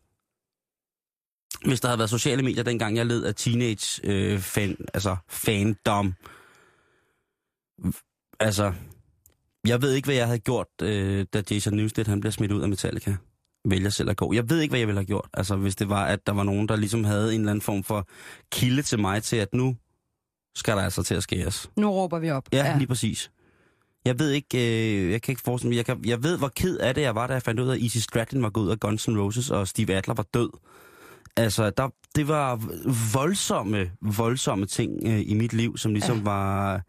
Hvis 1.64 1.81
der 1.81 1.88
havde 1.88 1.99
været 1.99 2.11
sociale 2.11 2.42
medier, 2.42 2.62
dengang 2.62 2.97
jeg 2.97 3.07
led 3.07 3.25
af 3.25 3.35
teenage 3.35 4.01
øh, 4.05 4.38
fan, 4.40 4.77
altså 4.95 5.16
fandom. 5.29 6.14
Altså, 8.40 8.73
jeg 9.66 9.83
ved 9.83 9.92
ikke, 9.92 10.07
hvad 10.07 10.14
jeg 10.14 10.27
havde 10.27 10.38
gjort, 10.38 10.66
øh, 10.83 11.27
da 11.33 11.42
Jason 11.51 11.75
Newsted 11.75 12.05
han 12.07 12.21
blev 12.21 12.33
smidt 12.33 12.53
ud 12.53 12.62
af 12.62 12.69
Metallica. 12.69 13.16
Vælger 13.69 13.90
selv 13.90 14.11
at 14.11 14.16
gå. 14.16 14.33
Jeg 14.33 14.51
ved 14.51 14.61
ikke, 14.61 14.73
hvad 14.73 14.79
jeg 14.79 14.88
ville 14.88 14.99
have 14.99 15.07
gjort. 15.07 15.29
Altså, 15.35 15.57
hvis 15.57 15.77
det 15.77 15.88
var, 15.88 16.05
at 16.07 16.27
der 16.27 16.33
var 16.33 16.42
nogen, 16.42 16.69
der 16.69 16.77
ligesom 16.77 17.05
havde 17.05 17.35
en 17.35 17.40
eller 17.40 17.51
anden 17.51 17.62
form 17.62 17.83
for 17.85 18.09
kilde 18.53 18.83
til 18.83 18.99
mig 19.01 19.23
til, 19.23 19.37
at 19.37 19.55
nu 19.55 19.77
skal 20.55 20.77
der 20.77 20.83
altså 20.83 21.03
til 21.03 21.14
at 21.14 21.23
skæres. 21.23 21.71
Nu 21.77 21.90
råber 21.90 22.19
vi 22.19 22.31
op. 22.31 22.49
Ja, 22.53 22.59
ja. 22.66 22.77
lige 22.79 22.87
præcis. 22.87 23.31
Jeg 24.07 24.19
ved 24.19 24.31
ikke, 24.31 24.59
øh, 24.59 25.11
jeg 25.11 25.23
kan 25.23 25.33
ikke 25.33 25.42
forestille 25.45 25.71
mig, 25.71 25.77
jeg, 25.77 25.85
kan, 25.85 26.01
jeg 26.05 26.23
ved, 26.23 26.38
hvor 26.38 26.49
ked 26.57 26.77
af 26.79 26.95
det 26.95 27.03
jeg 27.03 27.14
var, 27.14 27.27
da 27.27 27.33
jeg 27.33 27.42
fandt 27.42 27.61
ud 27.61 27.69
af, 27.69 27.75
at 27.75 27.83
Easy 27.83 27.99
Stratton 27.99 28.42
var 28.42 28.51
gået 28.51 28.64
ud 28.64 28.71
af 28.71 28.81
Guns 28.81 29.09
N' 29.09 29.19
Roses, 29.19 29.51
og 29.51 29.69
Steve 29.69 29.95
Adler 29.95 30.14
var 30.14 30.27
død. 30.35 30.51
Altså, 31.37 31.71
der, 31.71 31.88
det 32.14 32.29
var 32.29 32.57
voldsomme, 33.12 33.90
voldsomme 34.01 34.66
ting 34.66 34.92
øh, 35.07 35.23
i 35.27 35.35
mit 35.35 35.53
liv, 35.53 35.79
som 35.79 35.92
ligesom 35.92 36.16
ja. 36.16 36.23
var, 36.25 36.83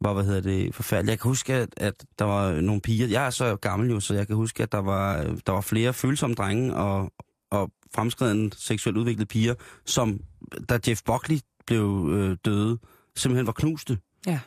var, 0.00 0.12
hvad 0.12 0.24
hedder 0.24 0.40
det, 0.40 0.74
forfærdeligt. 0.74 1.10
Jeg 1.10 1.18
kan 1.18 1.28
huske, 1.28 1.54
at, 1.54 1.68
at 1.76 1.94
der 2.18 2.24
var 2.24 2.60
nogle 2.60 2.80
piger, 2.80 3.06
jeg 3.06 3.26
er 3.26 3.30
så 3.30 3.56
gammel 3.56 3.90
jo, 3.90 4.00
så 4.00 4.14
jeg 4.14 4.26
kan 4.26 4.36
huske, 4.36 4.62
at 4.62 4.72
der 4.72 4.78
var, 4.78 5.22
der 5.46 5.52
var 5.52 5.60
flere 5.60 5.92
følsomme 5.92 6.34
drenge 6.34 6.74
og, 6.74 7.12
og 7.50 7.70
fremskreden 7.94 8.52
seksuelt 8.52 8.96
udviklede 8.96 9.26
piger, 9.26 9.54
som, 9.84 10.20
da 10.68 10.78
Jeff 10.88 11.02
Buckley 11.02 11.38
blev 11.66 12.08
øh, 12.12 12.36
døde, 12.44 12.78
simpelthen 13.16 13.46
var 13.46 13.52
knuste. 13.52 13.98
Ja. 14.26 14.40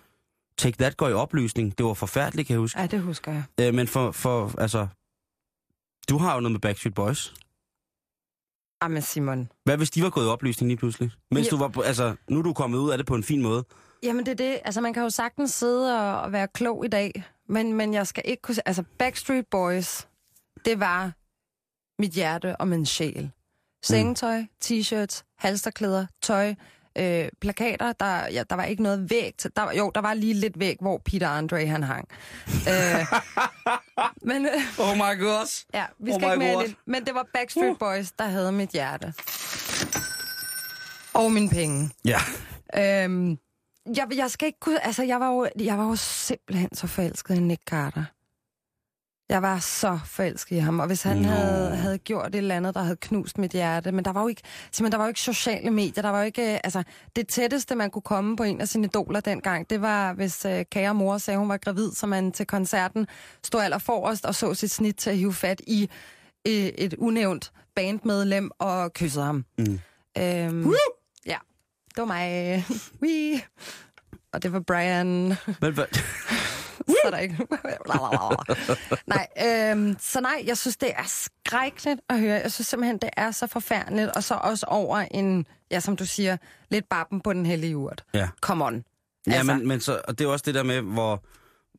Take 0.59 0.77
That 0.77 0.97
går 0.97 1.07
i 1.09 1.13
opløsning. 1.13 1.77
Det 1.77 1.85
var 1.85 1.93
forfærdeligt, 1.93 2.47
kan 2.47 2.53
jeg 2.53 2.59
huske. 2.59 2.79
Ja, 2.79 2.87
det 2.87 3.01
husker 3.01 3.31
jeg. 3.31 3.43
Øh, 3.61 3.73
men 3.73 3.87
for, 3.87 4.11
for, 4.11 4.61
altså, 4.61 4.87
du 6.09 6.17
har 6.17 6.33
jo 6.35 6.39
noget 6.39 6.51
med 6.51 6.59
Backstreet 6.59 6.93
Boys. 6.95 7.33
Jamen 8.83 9.01
Simon. 9.01 9.51
Hvad 9.63 9.77
hvis 9.77 9.89
de 9.91 10.03
var 10.03 10.09
gået 10.09 10.25
i 10.25 10.27
opløsning 10.27 10.67
lige 10.69 10.77
pludselig? 10.77 11.11
Mens 11.31 11.45
Ja. 11.45 11.49
du 11.49 11.57
var 11.57 11.67
på, 11.67 11.81
altså, 11.81 12.15
nu 12.29 12.39
er 12.39 12.43
du 12.43 12.53
kommet 12.53 12.77
ud 12.77 12.91
af 12.91 12.97
det 12.97 13.07
på 13.07 13.15
en 13.15 13.23
fin 13.23 13.41
måde. 13.41 13.63
Jamen 14.03 14.25
det 14.25 14.31
er 14.31 14.35
det. 14.35 14.59
Altså 14.65 14.81
man 14.81 14.93
kan 14.93 15.03
jo 15.03 15.09
sagtens 15.09 15.51
sidde 15.51 15.99
og, 15.99 16.21
og 16.21 16.31
være 16.31 16.47
klog 16.47 16.85
i 16.85 16.87
dag, 16.87 17.23
men, 17.49 17.73
men 17.73 17.93
jeg 17.93 18.07
skal 18.07 18.23
ikke 18.25 18.41
kunne... 18.41 18.55
Altså 18.67 18.83
Backstreet 18.99 19.45
Boys, 19.51 20.07
det 20.65 20.79
var 20.79 21.11
mit 22.01 22.11
hjerte 22.11 22.55
og 22.55 22.67
min 22.67 22.85
sjæl. 22.85 23.31
Sengetøj, 23.83 24.43
t-shirts, 24.65 25.21
halsterklæder, 25.37 26.05
tøj, 26.21 26.55
øh, 26.99 27.29
plakater. 27.41 27.93
Der, 27.93 28.27
ja, 28.27 28.43
der 28.49 28.55
var 28.55 28.63
ikke 28.63 28.83
noget 28.83 29.09
væg. 29.09 29.33
Til, 29.37 29.51
der, 29.55 29.61
var- 29.61 29.73
jo, 29.73 29.91
der 29.95 30.01
var 30.01 30.13
lige 30.13 30.33
lidt 30.33 30.59
væg, 30.59 30.77
hvor 30.81 31.01
Peter 31.05 31.27
Andre 31.29 31.65
han 31.65 31.83
hang. 31.83 32.07
øh, 32.47 33.05
men 34.29 34.45
øh, 34.45 34.79
Oh 34.79 34.95
my 34.95 35.19
god. 35.19 35.65
ja, 35.73 35.85
vi 35.99 36.11
Oh 36.11 36.19
skal 36.19 36.27
my 36.27 36.33
ikke 36.33 36.45
mere 36.55 36.63
det. 36.63 36.75
Men 36.85 37.05
det 37.05 37.15
var 37.15 37.25
Backstreet 37.33 37.79
Boys, 37.79 38.11
der 38.11 38.25
havde 38.25 38.51
mit 38.51 38.69
hjerte. 38.69 39.13
Og 41.13 41.31
mine 41.31 41.49
penge. 41.49 41.89
Ja. 42.05 42.19
Øhm, 42.77 43.37
jeg, 43.95 44.07
jeg 44.15 44.31
skal 44.31 44.45
ikke 44.45 44.59
kunne... 44.59 44.85
Altså, 44.85 45.03
jeg 45.03 45.19
var, 45.19 45.27
jo, 45.27 45.47
jeg 45.59 45.77
var 45.77 45.85
jo 45.87 45.95
simpelthen 45.95 46.69
så 46.75 46.87
forelsket 46.87 47.35
i 47.35 47.39
Nick 47.39 47.61
Carter. 47.69 48.03
Jeg 49.29 49.41
var 49.41 49.59
så 49.59 49.99
forelsket 50.05 50.55
i 50.55 50.59
ham, 50.59 50.79
og 50.79 50.87
hvis 50.87 51.03
han 51.03 51.17
Nå. 51.17 51.27
havde, 51.29 51.75
havde 51.75 51.97
gjort 51.97 52.27
et 52.27 52.35
eller 52.35 52.55
andet, 52.55 52.75
der 52.75 52.81
havde 52.81 52.95
knust 52.95 53.37
mit 53.37 53.51
hjerte, 53.51 53.91
men 53.91 54.05
der 54.05 54.11
var 54.11 54.21
jo 54.21 54.27
ikke, 54.27 54.41
simpelthen, 54.71 54.91
der 54.91 54.97
var 54.97 55.05
jo 55.05 55.07
ikke 55.07 55.19
sociale 55.19 55.71
medier, 55.71 56.01
der 56.01 56.09
var 56.09 56.19
jo 56.19 56.25
ikke, 56.25 56.53
øh, 56.53 56.59
altså, 56.63 56.83
det 57.15 57.27
tætteste, 57.27 57.75
man 57.75 57.89
kunne 57.89 58.01
komme 58.01 58.35
på 58.35 58.43
en 58.43 58.61
af 58.61 58.67
sine 58.67 58.87
idoler 58.87 59.19
dengang, 59.19 59.69
det 59.69 59.81
var, 59.81 60.13
hvis 60.13 60.45
øh, 60.45 60.65
kære 60.71 60.93
mor 60.93 61.17
sagde, 61.17 61.37
hun 61.37 61.49
var 61.49 61.57
gravid, 61.57 61.91
så 61.91 62.07
man 62.07 62.31
til 62.31 62.45
koncerten 62.45 63.07
stod 63.43 63.61
aller 63.61 63.77
forrest 63.77 64.25
og 64.25 64.35
så 64.35 64.53
sit 64.53 64.71
snit 64.71 64.95
til 64.95 65.09
at 65.09 65.17
hive 65.17 65.33
fat 65.33 65.61
i 65.67 65.89
øh, 66.47 66.53
et 66.53 66.93
unævnt 66.93 67.51
bandmedlem 67.75 68.51
og 68.59 68.93
kyssede 68.93 69.25
ham. 69.25 69.45
Mm. 69.57 69.79
Øhm, 70.17 70.73
ja, 71.25 71.37
det 71.95 71.97
var 71.97 72.05
mig. 72.05 72.65
Wee. 73.03 73.41
Og 74.33 74.43
det 74.43 74.53
var 74.53 74.59
Brian. 74.59 75.35
Men? 75.61 75.75
så 76.87 76.95
er 77.05 77.09
der 77.11 77.17
ikke... 77.17 77.37
nej, 79.07 79.27
øhm, 79.71 79.95
så 79.99 80.21
nej, 80.21 80.43
jeg 80.47 80.57
synes, 80.57 80.77
det 80.77 80.89
er 80.95 81.03
skrækkeligt 81.07 82.01
at 82.09 82.19
høre. 82.19 82.39
Jeg 82.43 82.51
synes 82.51 82.67
simpelthen, 82.67 82.97
det 82.97 83.09
er 83.17 83.31
så 83.31 83.47
forfærdeligt. 83.47 84.09
Og 84.09 84.23
så 84.23 84.35
også 84.35 84.65
over 84.69 84.97
en, 84.97 85.45
ja, 85.71 85.79
som 85.79 85.95
du 85.95 86.05
siger, 86.05 86.37
lidt 86.69 86.89
bappen 86.89 87.21
på 87.21 87.33
den 87.33 87.45
hellige 87.45 87.77
urt. 87.77 88.03
ja. 88.13 88.27
Come 88.41 88.65
on. 88.65 88.83
Ja, 89.27 89.33
Altså. 89.33 89.53
men, 89.55 89.67
men 89.67 89.79
så, 89.79 90.01
og 90.07 90.19
det 90.19 90.25
er 90.25 90.29
også 90.29 90.43
det 90.45 90.55
der 90.55 90.63
med, 90.63 90.81
hvor, 90.81 91.23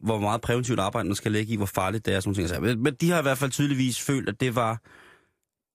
hvor 0.04 0.18
meget 0.18 0.40
præventivt 0.40 0.80
arbejde 0.80 1.08
man 1.08 1.16
skal 1.16 1.32
lægge 1.32 1.52
i, 1.52 1.56
hvor 1.56 1.66
farligt 1.66 2.06
det 2.06 2.14
er, 2.14 2.20
sådan 2.20 2.34
nogle 2.36 2.48
ting. 2.54 2.62
Men, 2.62 2.82
men 2.82 2.94
de 2.94 3.10
har 3.10 3.18
i 3.18 3.22
hvert 3.22 3.38
fald 3.38 3.50
tydeligvis 3.50 4.00
følt, 4.00 4.28
at 4.28 4.40
det 4.40 4.54
var 4.54 4.80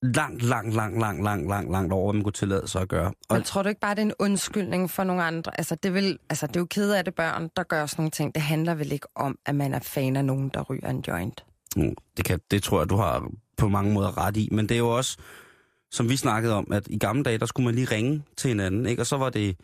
langt, 0.01 0.43
langt, 0.43 0.73
langt, 0.75 0.99
langt, 0.99 1.23
langt, 1.23 1.49
langt, 1.49 1.71
langt 1.71 1.93
over, 1.93 2.05
hvad 2.05 2.13
man 2.13 2.23
kunne 2.23 2.34
tillade 2.34 2.67
sig 2.67 2.81
at 2.81 2.88
gøre. 2.89 3.13
Og 3.29 3.36
Men 3.36 3.43
tror 3.43 3.63
du 3.63 3.69
ikke 3.69 3.81
bare, 3.81 3.95
det 3.95 4.01
er 4.01 4.05
en 4.05 4.13
undskyldning 4.19 4.89
for 4.91 5.03
nogle 5.03 5.23
andre? 5.23 5.58
Altså, 5.60 5.75
det, 5.75 5.93
vil, 5.93 6.19
altså, 6.29 6.47
det 6.47 6.55
er 6.55 6.60
jo 6.60 6.65
kede 6.65 6.97
af 6.97 7.05
det 7.05 7.15
børn, 7.15 7.49
der 7.55 7.63
gør 7.63 7.86
sådan 7.86 8.01
nogle 8.01 8.12
ting. 8.12 8.36
Det 8.36 8.43
handler 8.43 8.73
vel 8.75 8.91
ikke 8.91 9.08
om, 9.15 9.38
at 9.45 9.55
man 9.55 9.73
er 9.73 9.79
fan 9.79 10.15
af 10.15 10.25
nogen, 10.25 10.49
der 10.53 10.62
ryger 10.62 10.89
en 10.89 11.03
joint. 11.08 11.45
Mm, 11.75 11.95
Det, 12.17 12.25
kan, 12.25 12.39
det 12.51 12.63
tror 12.63 12.79
jeg, 12.79 12.89
du 12.89 12.95
har 12.95 13.27
på 13.58 13.67
mange 13.67 13.93
måder 13.93 14.17
ret 14.25 14.38
i. 14.38 14.49
Men 14.51 14.69
det 14.69 14.75
er 14.75 14.79
jo 14.79 14.89
også, 14.89 15.17
som 15.91 16.10
vi 16.10 16.17
snakkede 16.17 16.53
om, 16.53 16.67
at 16.71 16.88
i 16.89 16.97
gamle 16.97 17.23
dage, 17.23 17.38
der 17.38 17.45
skulle 17.45 17.65
man 17.65 17.75
lige 17.75 17.88
ringe 17.91 18.23
til 18.38 18.47
hinanden, 18.47 18.86
ikke? 18.86 19.01
Og 19.01 19.05
så 19.08 19.17
var 19.17 19.29
det, 19.29 19.58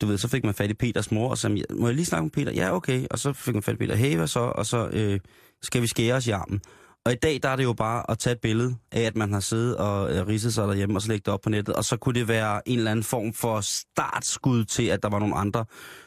du 0.00 0.06
ved, 0.06 0.18
så 0.18 0.28
fik 0.28 0.44
man 0.44 0.54
fat 0.54 0.70
i 0.70 0.74
Peters 0.74 1.10
mor, 1.12 1.30
og 1.30 1.38
sagde, 1.38 1.64
må 1.70 1.86
jeg 1.86 1.94
lige 1.94 2.06
snakke 2.06 2.22
med 2.22 2.30
Peter? 2.30 2.52
Ja, 2.52 2.74
okay. 2.76 3.06
Og 3.10 3.18
så 3.18 3.32
fik 3.32 3.54
man 3.54 3.62
fat 3.62 3.74
i 3.74 3.76
Peter, 3.76 3.94
hey, 3.94 4.16
hvad 4.16 4.26
så? 4.26 4.40
Og 4.40 4.66
så 4.66 4.88
øh, 4.92 5.20
skal 5.62 5.82
vi 5.82 5.86
skære 5.86 6.14
os 6.14 6.26
i 6.26 6.30
armen. 6.30 6.60
Og 7.06 7.12
i 7.12 7.14
dag, 7.14 7.40
der 7.42 7.48
er 7.48 7.56
det 7.56 7.64
jo 7.64 7.72
bare 7.72 8.10
at 8.10 8.18
tage 8.18 8.34
et 8.34 8.40
billede 8.40 8.76
af, 8.92 9.00
at 9.00 9.16
man 9.16 9.32
har 9.32 9.40
siddet 9.40 9.76
og 9.76 10.12
øh, 10.14 10.26
ridset 10.26 10.54
sig 10.54 10.68
derhjemme, 10.68 10.96
og 10.96 11.02
så 11.02 11.08
lægge 11.08 11.22
det 11.24 11.34
op 11.34 11.40
på 11.40 11.48
nettet. 11.50 11.74
Og 11.74 11.84
så 11.84 11.96
kunne 11.96 12.14
det 12.20 12.28
være 12.28 12.68
en 12.68 12.78
eller 12.78 12.90
anden 12.90 13.04
form 13.04 13.32
for 13.32 13.60
startskud 13.60 14.64
til, 14.64 14.86
at 14.86 15.02
der 15.02 15.08
var 15.08 15.18
nogle 15.18 15.34
andre, 15.34 15.64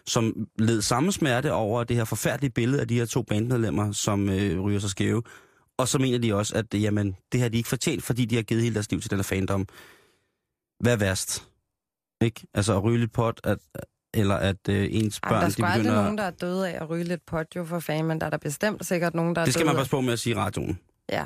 som 0.08 0.48
led 0.60 0.82
samme 0.82 1.12
smerte 1.12 1.54
over 1.54 1.84
det 1.84 1.96
her 1.96 2.04
forfærdelige 2.04 2.52
billede 2.52 2.82
af 2.82 2.88
de 2.88 2.96
her 2.96 3.06
to 3.06 3.22
bandmedlemmer, 3.22 3.92
som 3.92 4.30
øh, 4.30 4.62
ryger 4.62 4.80
sig 4.80 4.90
skæve. 4.90 5.24
Og 5.78 5.88
så 5.88 6.00
mener 6.00 6.18
de 6.18 6.36
også, 6.36 6.56
at 6.56 6.74
øh, 6.74 6.84
jamen, 6.84 7.16
det 7.32 7.42
har 7.42 7.50
de 7.50 7.58
ikke 7.58 7.70
fortjent, 7.70 8.04
fordi 8.04 8.26
de 8.26 8.36
har 8.36 8.44
givet 8.44 8.64
hele 8.64 8.76
deres 8.76 8.92
liv 8.92 9.02
til 9.02 9.12
den 9.12 9.18
her 9.18 9.24
fandom. 9.24 9.68
Hvad 10.80 10.94
er 10.94 10.98
værst? 10.98 11.50
Ikke? 12.22 12.48
Altså 12.54 12.76
at 12.76 12.84
ryge 12.84 13.00
lidt 13.00 13.14
pot, 13.14 13.42
at, 13.44 13.58
eller 14.16 14.36
at 14.36 14.70
øh, 14.70 14.88
ens 14.92 15.20
Ej, 15.24 15.30
børn, 15.30 15.42
men 15.44 15.52
der 15.52 15.66
er 15.68 15.72
de 15.74 15.80
begynder... 15.80 16.02
nogen, 16.02 16.18
der 16.18 16.24
er 16.24 16.30
døde 16.32 16.70
af 16.70 16.82
at 16.82 16.90
ryge 16.90 17.04
lidt 17.04 17.26
pot, 17.26 17.48
jo 17.56 17.66
for 17.66 17.80
fanden, 17.80 18.06
men 18.08 18.20
der 18.20 18.26
er 18.26 18.30
der 18.30 18.38
bestemt 18.38 18.86
sikkert 18.86 19.14
nogen, 19.16 19.36
der 19.36 19.42
er 19.42 19.46
Det 19.46 19.54
skal 19.54 19.66
døde 19.66 19.74
man 19.74 19.80
passe 19.80 19.92
på 19.92 20.02
med 20.02 20.14
at 20.14 20.20
sige 20.20 20.34
i 20.36 20.38
radioen. 20.38 20.80
Ja. 21.10 21.26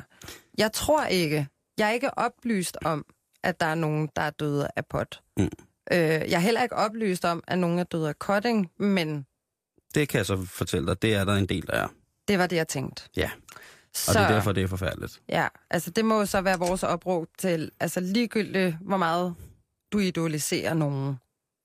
Jeg 0.58 0.72
tror 0.72 1.04
ikke, 1.04 1.48
jeg 1.78 1.88
er 1.88 1.92
ikke 1.92 2.18
oplyst 2.18 2.76
om, 2.84 3.04
at 3.44 3.60
der 3.60 3.66
er 3.66 3.74
nogen, 3.74 4.08
der 4.16 4.22
er 4.22 4.30
døde 4.30 4.68
af 4.76 4.86
pot. 4.86 5.20
Mm. 5.36 5.44
Øh, 5.92 5.98
jeg 5.98 6.32
er 6.32 6.38
heller 6.38 6.62
ikke 6.62 6.76
oplyst 6.76 7.24
om, 7.24 7.44
at 7.46 7.58
nogen 7.58 7.78
er 7.78 7.84
døde 7.84 8.08
af 8.08 8.14
cutting, 8.14 8.70
men 8.78 9.26
Det 9.94 10.08
kan 10.08 10.18
jeg 10.18 10.26
så 10.26 10.44
fortælle 10.46 10.86
dig. 10.86 11.02
Det 11.02 11.14
er 11.14 11.24
der 11.24 11.34
en 11.34 11.46
del, 11.46 11.66
der 11.66 11.72
er. 11.72 11.88
det 12.28 12.38
var 12.38 12.46
det, 12.46 12.56
jeg 12.56 12.68
tænkte. 12.68 13.02
Ja, 13.16 13.30
Så, 13.94 14.10
og 14.10 14.14
det 14.14 14.22
er 14.22 14.28
derfor, 14.34 14.52
det 14.52 14.62
er 14.62 14.66
forfærdeligt. 14.68 15.20
Ja, 15.28 15.48
altså 15.70 15.90
det 15.90 16.04
må 16.04 16.18
jo 16.18 16.26
så 16.26 16.40
være 16.40 16.58
vores 16.58 16.82
opråb 16.82 17.26
til, 17.38 17.70
altså 17.80 18.00
ligegyldigt, 18.00 18.76
hvor 18.80 18.96
meget 18.96 19.34
du 19.92 19.98
idoliserer 19.98 20.74
nogen, 20.74 21.16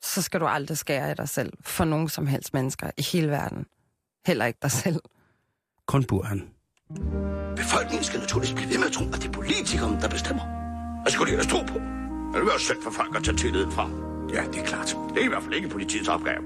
så 0.06 0.22
skal 0.22 0.40
du 0.40 0.46
aldrig 0.48 0.78
skære 0.78 1.12
i 1.12 1.16
dig 1.16 1.30
selv 1.30 1.54
for 1.62 1.86
nogen 1.86 2.10
som 2.10 2.28
helst 2.28 2.54
mennesker 2.54 2.92
i 2.98 3.02
hele 3.02 3.28
verden. 3.30 3.66
Heller 4.28 4.46
ikke 4.46 4.60
dig 4.62 4.72
selv. 4.72 5.00
Kun 5.86 6.04
Burhan. 6.04 6.50
Befolkningen 7.56 8.04
skal 8.04 8.20
naturligvis 8.20 8.54
blive 8.56 8.70
ved 8.70 8.78
med 8.78 8.86
at 8.86 8.92
tro, 8.92 9.06
at 9.06 9.14
det 9.14 9.26
er 9.26 9.32
politikerne, 9.32 10.02
der 10.02 10.10
bestemmer. 10.10 10.44
Og 11.06 11.12
så 11.12 11.14
skulle 11.14 11.30
de 11.32 11.38
ellers 11.38 11.52
tro 11.52 11.64
på. 11.64 11.80
Men 11.80 12.34
det 12.34 12.40
vil 12.42 12.48
være 12.50 12.60
synd 12.60 12.82
for 12.82 12.92
folk 12.92 13.16
at 13.16 13.24
tage 13.24 13.38
tilliden 13.38 13.72
fra. 13.72 13.90
Ja, 14.34 14.44
det 14.54 14.60
er 14.62 14.66
klart. 14.66 14.96
Det 15.14 15.22
er 15.22 15.26
i 15.26 15.28
hvert 15.28 15.44
fald 15.44 15.54
ikke 15.54 15.70
politiets 15.70 16.08
opgave. 16.10 16.42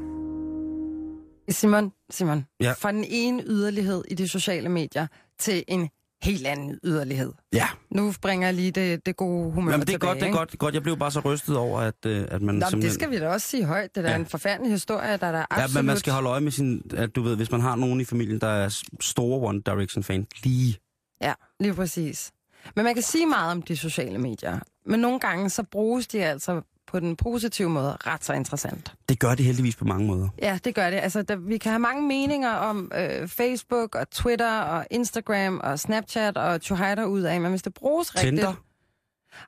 Simon, 1.50 1.92
Simon, 2.10 2.46
Ja. 2.62 2.72
fra 2.72 2.92
den 2.92 3.06
ene 3.08 3.44
yderlighed 3.46 4.04
i 4.08 4.14
de 4.16 4.28
sociale 4.28 4.70
medier 4.70 5.08
til 5.40 5.64
en 5.68 5.90
helt 6.24 6.48
anden 6.48 6.80
yderlighed. 6.84 7.32
Ja, 7.54 7.68
Nu 7.92 8.14
bringer 8.22 8.48
jeg 8.48 8.54
lige 8.56 8.72
det, 8.72 9.06
det 9.06 9.16
gode 9.16 9.52
humør 9.52 9.72
Jamen, 9.72 9.88
det 9.88 9.94
er 9.94 9.98
tilbage, 9.98 10.10
godt, 10.10 10.20
det 10.22 10.28
er 10.28 10.32
godt, 10.32 10.58
godt. 10.58 10.74
Jeg 10.76 10.84
blev 10.84 10.98
bare 10.98 11.12
så 11.12 11.20
rystet 11.20 11.58
over, 11.58 11.80
at, 11.80 12.06
øh, 12.06 12.26
at 12.32 12.42
man 12.42 12.56
Nå, 12.56 12.66
simpelthen... 12.66 12.82
det 12.82 12.92
skal 12.94 13.12
vi 13.12 13.20
da 13.20 13.30
også 13.30 13.48
sige 13.48 13.66
højt. 13.66 13.96
Det 13.96 14.06
er 14.06 14.10
Ja. 14.10 14.16
en 14.16 14.26
forfærdelig 14.26 14.72
historie, 14.72 15.18
der 15.18 15.28
er 15.28 15.32
der 15.32 15.38
Ja, 15.40 15.46
absolut... 15.50 15.76
men 15.76 15.86
man 15.86 15.98
skal 15.98 16.14
holde 16.14 16.30
øje 16.30 16.42
med 16.42 16.52
sin... 16.52 16.92
At 16.98 17.16
du 17.16 17.22
ved, 17.22 17.36
hvis 17.36 17.52
man 17.52 17.62
har 17.62 17.76
nogen 17.76 18.02
i 18.02 18.06
familien, 18.06 18.42
der 18.42 18.48
er 18.48 18.84
store 19.02 19.48
One 19.48 19.62
Direction-fan, 19.66 20.28
lige... 20.44 20.78
Ja, 21.22 21.34
lige 21.60 21.74
præcis. 21.74 22.32
Men 22.76 22.86
man 22.86 22.94
kan 22.94 23.04
sige 23.04 23.26
meget 23.26 23.52
om 23.52 23.62
de 23.62 23.78
sociale 23.78 24.18
medier. 24.18 24.60
Men 24.86 25.00
nogle 25.00 25.20
gange 25.20 25.50
så 25.50 25.64
bruges 25.64 26.08
de 26.08 26.24
altså 26.26 26.62
på 26.90 27.00
den 27.00 27.16
positive 27.16 27.70
måde 27.70 27.98
ret 28.08 28.26
så 28.26 28.34
interessant. 28.34 28.94
Det 29.10 29.20
gør 29.20 29.36
det 29.36 29.46
heldigvis 29.46 29.76
på 29.76 29.86
mange 29.86 30.08
måder. 30.08 30.30
Ja, 30.42 30.60
det 30.64 30.76
gør 30.76 30.90
det. 30.90 30.98
Altså, 30.98 31.22
der, 31.22 31.36
vi 31.36 31.58
kan 31.58 31.72
have 31.72 31.80
mange 31.80 32.08
meninger 32.08 32.52
om 32.52 32.92
øh, 32.96 33.28
Facebook 33.28 33.96
og 33.96 34.10
Twitter 34.10 34.60
og 34.60 34.88
Instagram 34.92 35.60
og 35.64 35.80
Snapchat 35.80 36.38
og 36.38 36.62
Tjohejder 36.62 37.06
ud 37.06 37.22
af, 37.22 37.42
men 37.42 37.50
hvis 37.50 37.62
det 37.62 37.74
bruges 37.74 38.16
rigtigt... 38.16 38.36
Tinder, 38.36 38.54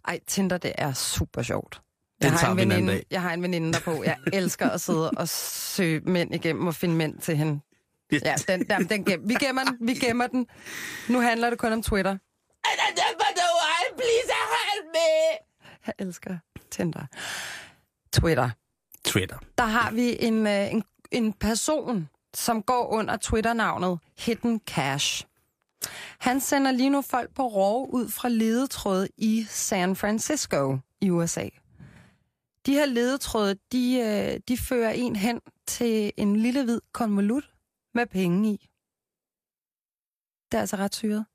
Ej, 0.08 0.20
Tinder, 0.28 0.58
det 0.58 0.72
er 0.78 0.94
super 0.94 1.42
sjovt. 1.42 1.82
Den 2.22 2.26
Jeg 2.26 2.32
har, 2.32 2.40
tager 2.40 2.52
en 2.52 2.58
veninde, 2.58 3.02
jeg 3.12 3.22
har 3.22 3.34
en 3.34 3.42
veninde 3.42 3.74
derpå. 3.74 4.04
Jeg 4.04 4.18
elsker 4.34 4.70
at 4.70 4.82
sidde 4.82 5.12
og 5.12 5.30
søge 5.30 6.00
mænd 6.00 6.36
igennem 6.36 6.68
og 6.68 6.76
finde 6.76 6.96
mænd 6.96 7.20
til 7.20 7.38
hende. 7.38 7.60
Ja, 8.12 8.36
den, 8.48 8.70
den, 8.70 8.90
den 8.90 9.06
gem, 9.06 9.30
vi 9.30 9.34
gemmer 9.34 9.64
den, 9.64 9.78
vi 9.88 9.94
gemmer 9.94 10.28
den. 10.28 10.48
Nu 11.10 11.20
handler 11.20 11.50
det 11.50 11.60
kun 11.60 11.74
om 11.74 11.84
Twitter. 11.84 12.18
Jeg 15.88 15.94
elsker 16.00 16.38
Tinder. 16.72 17.06
Twitter. 18.14 18.50
Twitter. 19.06 19.38
Der 19.58 19.64
har 19.66 19.92
vi 19.92 20.18
en, 20.20 20.48
øh, 20.48 20.72
en, 20.72 20.84
en 21.12 21.34
person, 21.34 22.10
som 22.34 22.64
går 22.64 22.88
under 22.88 23.18
Twitter-navnet 23.18 24.00
Hidden 24.20 24.60
Cash. 24.68 25.26
Han 26.20 26.40
sender 26.40 26.72
lige 26.72 26.90
nu 26.90 27.02
folk 27.02 27.34
på 27.36 27.48
rov 27.48 27.90
ud 27.94 28.10
fra 28.10 28.30
ledetråde 28.30 29.08
i 29.18 29.46
San 29.50 29.96
Francisco 29.96 30.78
i 31.02 31.10
USA. 31.10 31.50
De 32.66 32.74
her 32.74 32.86
ledetråde, 32.86 33.56
de, 33.72 34.00
øh, 34.00 34.40
de 34.48 34.58
fører 34.58 34.92
en 34.92 35.16
hen 35.16 35.42
til 35.68 36.12
en 36.18 36.36
lille 36.36 36.64
hvid 36.64 36.80
konvolut 36.92 37.52
med 37.94 38.06
penge 38.06 38.50
i. 38.54 38.70
Det 40.52 40.58
er 40.58 40.62
altså 40.62 40.76
ret 40.76 40.96
syret. 40.96 41.26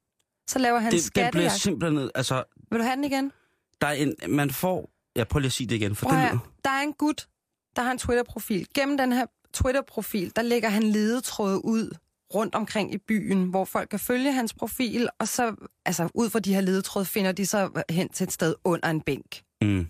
Så 0.48 0.58
laver 0.58 0.78
han 0.78 0.92
Det, 0.92 1.02
det 1.04 1.12
bliver 1.12 1.24
skattejagt. 1.26 1.60
simpelthen... 1.60 2.10
Altså, 2.14 2.44
Vil 2.70 2.78
du 2.78 2.84
have 2.84 2.96
den 2.96 3.04
igen? 3.04 3.32
der 3.80 3.86
er 3.86 3.92
en... 3.92 4.14
Man 4.28 4.50
får... 4.50 4.90
Ja, 5.16 5.24
prøv 5.24 5.38
lige 5.38 5.46
at 5.48 5.52
sige 5.52 5.66
det 5.66 5.74
igen, 5.74 5.96
for 5.96 6.06
Prøv 6.08 6.18
høre. 6.18 6.38
der 6.64 6.70
er 6.70 6.80
en 6.82 6.92
gut, 6.92 7.28
der 7.76 7.82
har 7.82 7.90
en 7.92 7.98
Twitter-profil. 7.98 8.66
Gennem 8.74 8.96
den 8.96 9.12
her 9.12 9.26
Twitter-profil, 9.52 10.32
der 10.36 10.42
lægger 10.42 10.68
han 10.68 10.82
ledetråde 10.82 11.64
ud 11.64 11.96
rundt 12.34 12.54
omkring 12.54 12.94
i 12.94 12.98
byen, 12.98 13.44
hvor 13.50 13.64
folk 13.64 13.88
kan 13.88 13.98
følge 13.98 14.32
hans 14.32 14.54
profil, 14.54 15.08
og 15.18 15.28
så, 15.28 15.56
altså 15.84 16.08
ud 16.14 16.30
fra 16.30 16.38
de 16.38 16.54
her 16.54 16.60
ledetråde, 16.60 17.04
finder 17.04 17.32
de 17.32 17.46
så 17.46 17.82
hen 17.90 18.08
til 18.08 18.24
et 18.24 18.32
sted 18.32 18.54
under 18.64 18.90
en 18.90 19.00
bænk. 19.00 19.42
Mm. 19.62 19.88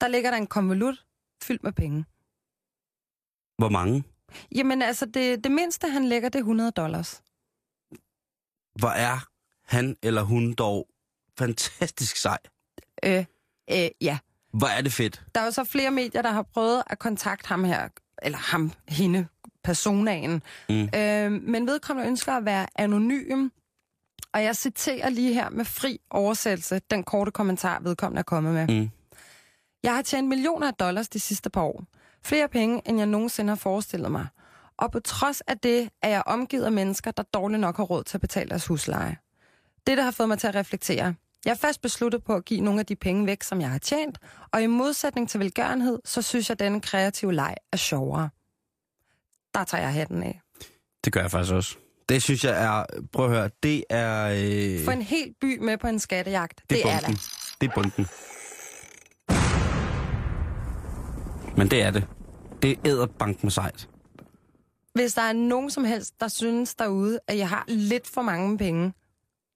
Der 0.00 0.08
ligger 0.08 0.30
der 0.30 0.36
en 0.38 0.46
konvolut 0.46 1.04
fyldt 1.42 1.62
med 1.62 1.72
penge. 1.72 2.04
Hvor 3.58 3.68
mange? 3.68 4.04
Jamen 4.54 4.82
altså, 4.82 5.06
det, 5.06 5.44
det 5.44 5.52
mindste, 5.52 5.88
han 5.88 6.04
lægger, 6.04 6.28
det 6.28 6.38
er 6.38 6.42
100 6.42 6.70
dollars. 6.70 7.22
Hvor 8.80 8.88
er 8.88 9.28
han 9.64 9.96
eller 10.02 10.22
hun 10.22 10.52
dog 10.52 10.88
fantastisk 11.38 12.16
sej. 12.16 12.38
Øh, 13.04 13.24
øh, 13.70 13.88
ja. 14.00 14.18
Hvor 14.52 14.66
er 14.66 14.80
det 14.80 14.92
fedt. 14.92 15.22
Der 15.34 15.40
er 15.40 15.44
jo 15.44 15.50
så 15.50 15.64
flere 15.64 15.90
medier, 15.90 16.22
der 16.22 16.30
har 16.30 16.42
prøvet 16.42 16.82
at 16.86 16.98
kontakte 16.98 17.48
ham 17.48 17.64
her, 17.64 17.88
eller 18.22 18.38
ham, 18.38 18.72
hende, 18.88 19.26
personaen. 19.64 20.42
Mm. 20.68 20.88
Øh, 20.96 21.32
men 21.32 21.66
vedkommende 21.66 22.08
ønsker 22.08 22.32
at 22.32 22.44
være 22.44 22.66
anonym. 22.76 23.48
Og 24.32 24.44
jeg 24.44 24.56
citerer 24.56 25.08
lige 25.08 25.34
her 25.34 25.50
med 25.50 25.64
fri 25.64 25.98
oversættelse 26.10 26.80
den 26.90 27.04
korte 27.04 27.30
kommentar, 27.30 27.80
vedkommende 27.80 28.18
er 28.18 28.22
kommet 28.22 28.54
med. 28.54 28.80
Mm. 28.80 28.90
Jeg 29.82 29.94
har 29.94 30.02
tjent 30.02 30.28
millioner 30.28 30.66
af 30.68 30.74
dollars 30.74 31.08
de 31.08 31.20
sidste 31.20 31.50
par 31.50 31.62
år. 31.62 31.84
Flere 32.24 32.48
penge, 32.48 32.82
end 32.86 32.98
jeg 32.98 33.06
nogensinde 33.06 33.50
har 33.50 33.56
forestillet 33.56 34.12
mig. 34.12 34.26
Og 34.76 34.92
på 34.92 35.00
trods 35.00 35.40
af 35.40 35.58
det, 35.58 35.90
er 36.02 36.08
jeg 36.08 36.22
omgivet 36.26 36.64
af 36.64 36.72
mennesker, 36.72 37.10
der 37.10 37.22
dårligt 37.22 37.60
nok 37.60 37.76
har 37.76 37.84
råd 37.84 38.04
til 38.04 38.16
at 38.16 38.20
betale 38.20 38.50
deres 38.50 38.66
husleje. 38.66 39.16
Det, 39.86 39.96
der 39.96 40.04
har 40.04 40.10
fået 40.10 40.28
mig 40.28 40.38
til 40.38 40.46
at 40.46 40.54
reflektere. 40.54 41.14
Jeg 41.44 41.50
er 41.50 41.56
fast 41.56 41.82
besluttet 41.82 42.24
på 42.24 42.34
at 42.34 42.44
give 42.44 42.60
nogle 42.60 42.80
af 42.80 42.86
de 42.86 42.96
penge 42.96 43.26
væk, 43.26 43.42
som 43.42 43.60
jeg 43.60 43.70
har 43.70 43.78
tjent, 43.78 44.18
og 44.52 44.62
i 44.62 44.66
modsætning 44.66 45.28
til 45.28 45.40
velgørenhed, 45.40 45.98
så 46.04 46.22
synes 46.22 46.48
jeg, 46.48 46.54
at 46.54 46.58
denne 46.58 46.80
kreative 46.80 47.34
leg 47.34 47.54
er 47.72 47.76
sjovere. 47.76 48.28
Der 49.54 49.64
tager 49.64 49.82
jeg 49.82 49.92
hatten 49.92 50.22
af. 50.22 50.40
Det 51.04 51.12
gør 51.12 51.20
jeg 51.20 51.30
faktisk 51.30 51.54
også. 51.54 51.76
Det 52.08 52.22
synes 52.22 52.44
jeg 52.44 52.64
er... 52.64 52.84
Prøv 53.12 53.24
at 53.24 53.30
høre, 53.30 53.50
det 53.62 53.84
er... 53.90 54.26
Øh, 54.78 54.84
Få 54.84 54.90
en 54.90 55.02
hel 55.02 55.34
by 55.40 55.58
med 55.58 55.78
på 55.78 55.86
en 55.86 55.98
skattejagt. 55.98 56.60
Det, 56.70 56.70
det 56.70 56.92
er 56.92 56.98
det. 57.00 57.20
Det 57.60 57.68
er 57.68 57.74
bunden. 57.74 58.06
Men 61.56 61.70
det 61.70 61.82
er 61.82 61.90
det. 61.90 62.06
Det 62.62 62.70
er 62.70 62.76
æderbank 62.84 63.42
med 63.44 63.50
sejt. 63.50 63.88
Hvis 64.94 65.14
der 65.14 65.22
er 65.22 65.32
nogen 65.32 65.70
som 65.70 65.84
helst, 65.84 66.20
der 66.20 66.28
synes 66.28 66.74
derude, 66.74 67.20
at 67.28 67.38
jeg 67.38 67.48
har 67.48 67.64
lidt 67.68 68.06
for 68.06 68.22
mange 68.22 68.58
penge, 68.58 68.92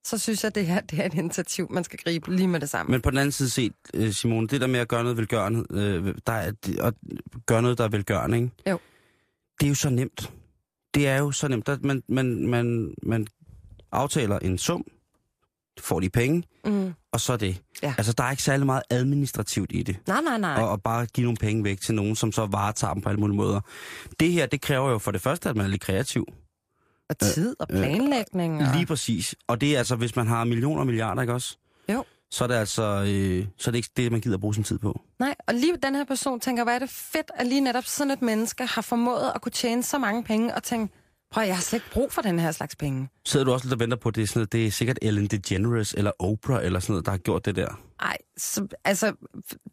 så 0.05 0.19
synes 0.19 0.43
jeg, 0.45 0.49
at 0.49 0.55
det 0.55 0.67
her 0.67 0.81
det 0.81 1.01
er 1.01 1.07
et 1.07 1.15
initiativ, 1.15 1.67
man 1.73 1.85
skal 1.85 1.99
gribe 2.05 2.37
lige 2.37 2.49
med 2.49 2.61
det 2.61 2.71
samme. 2.71 2.91
Men 2.91 3.01
på 3.01 3.11
den 3.11 3.19
anden 3.19 3.33
side 3.33 3.51
set, 3.51 3.73
øh, 3.95 4.13
Simone, 4.13 4.49
det 4.49 4.61
der 4.61 4.67
med 4.67 4.81
at 4.81 4.89
gøre 4.89 5.03
noget 5.03 5.17
velgørende, 5.17 5.65
øh, 5.71 6.15
der 6.27 6.33
er, 6.33 6.53
at 6.81 6.95
gøre 7.47 7.63
noget, 7.63 7.79
der 7.79 7.85
er 7.85 7.89
velgørende, 7.89 8.37
ikke? 8.37 8.51
Jo. 8.71 8.79
Det 9.61 9.67
er 9.67 9.69
jo 9.69 9.75
så 9.75 9.91
nemt. 9.91 10.33
Det 10.95 11.09
er 11.09 11.19
jo 11.19 11.33
så 11.33 11.49
nemt, 11.49 11.69
at 11.69 11.85
man, 11.85 12.03
man, 12.09 12.47
man, 12.47 12.95
man 13.03 13.27
aftaler 13.93 14.39
en 14.39 14.59
sum, 14.59 14.85
får 15.81 16.01
de 16.01 16.11
penge, 16.11 16.43
Mm. 16.67 16.93
og 17.13 17.21
så 17.21 17.37
det. 17.37 17.63
Ja. 17.83 17.95
Altså, 17.99 18.13
der 18.13 18.25
er 18.25 18.31
ikke 18.31 18.43
særlig 18.43 18.67
meget 18.67 18.83
administrativt 18.91 19.71
i 19.75 19.83
det. 19.83 19.97
Nej, 20.07 20.21
nej, 20.21 20.39
nej. 20.39 20.63
Og, 20.63 20.69
og 20.69 20.83
bare 20.83 21.07
give 21.07 21.25
nogle 21.25 21.37
penge 21.37 21.65
væk 21.65 21.81
til 21.81 21.95
nogen, 21.95 22.17
som 22.17 22.33
så 22.33 22.47
varetager 22.47 22.93
dem 22.95 23.03
på 23.03 23.09
alle 23.09 23.21
mulige 23.21 23.37
måder. 23.37 23.61
Det 24.21 24.33
her, 24.33 24.47
det 24.47 24.61
kræver 24.61 24.91
jo 24.91 24.99
for 24.99 25.11
det 25.11 25.21
første, 25.21 25.49
at 25.49 25.57
man 25.57 25.67
er 25.67 25.71
lidt 25.71 25.83
kreativ. 25.83 26.27
Og 27.11 27.19
tid 27.19 27.57
og 27.59 27.69
planlægning. 27.69 28.63
Og... 28.63 28.75
Lige 28.75 28.87
præcis. 28.87 29.35
Og 29.47 29.61
det 29.61 29.75
er 29.75 29.79
altså, 29.79 29.97
hvis 29.97 30.17
man 30.17 30.27
har 30.27 30.45
millioner 30.45 30.81
og 30.81 30.87
milliarder, 30.87 31.23
ikke 31.23 31.35
også? 31.35 31.57
Jo. 31.93 32.05
Så 32.31 32.45
er 32.45 32.49
det 32.49 32.55
altså, 32.55 32.83
øh, 32.83 33.47
så 33.59 33.71
er 33.71 33.73
det 33.73 33.77
ikke 33.77 33.91
det, 33.97 34.13
man 34.13 34.21
gider 34.21 34.39
bruge 34.39 34.55
sin 34.55 34.65
tid 34.65 34.79
på. 34.79 35.01
Nej, 35.19 35.35
og 35.49 35.55
lige 35.55 35.77
den 35.83 35.95
her 35.95 36.05
person 36.05 36.41
tænker, 36.41 36.65
hvad 36.65 36.75
er 36.75 36.79
det 36.79 36.91
fedt, 36.91 37.31
at 37.35 37.47
lige 37.47 37.61
netop 37.61 37.85
sådan 37.85 38.11
et 38.11 38.23
menneske 38.23 38.67
har 38.67 38.83
formået 38.83 39.33
at 39.35 39.41
kunne 39.41 39.53
tjene 39.53 39.83
så 39.83 39.99
mange 39.99 40.25
penge, 40.25 40.55
og 40.55 40.63
tænke, 40.63 40.95
prøv 41.31 41.45
jeg 41.45 41.55
har 41.57 41.63
slet 41.63 41.77
ikke 41.79 41.91
brug 41.93 42.13
for 42.13 42.23
den 42.23 42.39
her 42.39 42.53
slags 42.53 42.77
penge. 42.77 43.09
Sidder 43.27 43.47
du 43.47 43.53
også 43.53 43.67
lidt 43.67 43.73
og 43.73 43.81
venter 43.81 43.97
på, 43.97 44.09
at 44.09 44.15
det 44.15 44.23
er, 44.23 44.27
sådan 44.27 44.39
noget, 44.41 44.53
det 44.53 44.67
er 44.67 44.71
sikkert 44.71 44.99
Ellen 45.03 45.27
DeGeneres 45.27 45.95
eller 45.95 46.11
Oprah 46.19 46.65
eller 46.65 46.81
sådan 46.81 46.93
noget, 46.93 47.07
der 47.07 47.11
har 47.11 47.19
gjort 47.19 47.45
det 47.45 47.57
der? 47.57 47.81
Ej, 48.01 48.17
så, 48.37 48.67
altså, 48.85 49.13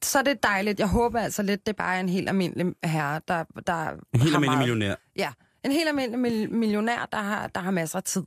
så 0.04 0.20
er 0.20 0.24
det 0.24 0.44
dejligt. 0.44 0.80
Jeg 0.80 0.88
håber 0.88 1.20
altså 1.20 1.44
lidt, 1.44 1.66
det 1.66 1.72
er 1.74 1.78
bare 1.78 2.00
en 2.00 2.10
helt 2.10 2.30
almindelig 2.30 2.66
herre, 2.84 3.22
der, 3.28 3.44
der 3.68 3.74
En 3.90 3.98
helt 4.14 4.36
almindelig 4.36 4.42
meget- 4.42 4.60
millionær. 4.60 4.96
Ja, 5.16 5.32
en 5.66 5.72
helt 5.72 5.90
almindelig 5.90 6.20
mil- 6.20 6.52
millionær, 6.54 7.08
der 7.12 7.18
har, 7.22 7.48
der 7.48 7.62
har 7.62 7.72
masser 7.72 7.98
af 7.98 8.04
tid. 8.04 8.24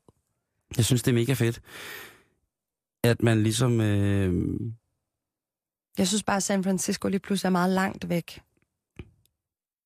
Jeg 0.77 0.85
synes, 0.85 1.03
det 1.03 1.11
er 1.11 1.15
mega 1.15 1.33
fedt, 1.33 1.61
at 3.05 3.23
man 3.23 3.43
ligesom... 3.43 3.81
Øh, 3.81 4.33
Jeg 5.99 6.09
synes 6.09 6.23
bare, 6.23 6.37
at 6.37 6.43
San 6.43 6.65
Francisco 6.65 7.09
lige 7.09 7.21
pludselig 7.21 7.47
er 7.49 7.51
meget 7.53 7.71
langt 7.71 8.09
væk. 8.09 8.41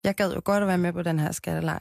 Jeg 0.04 0.14
gad 0.14 0.34
jo 0.34 0.40
godt 0.44 0.62
at 0.62 0.68
være 0.68 0.78
med 0.78 0.92
på 0.92 1.02
den 1.02 1.18
her 1.18 1.32
skattelej. 1.32 1.78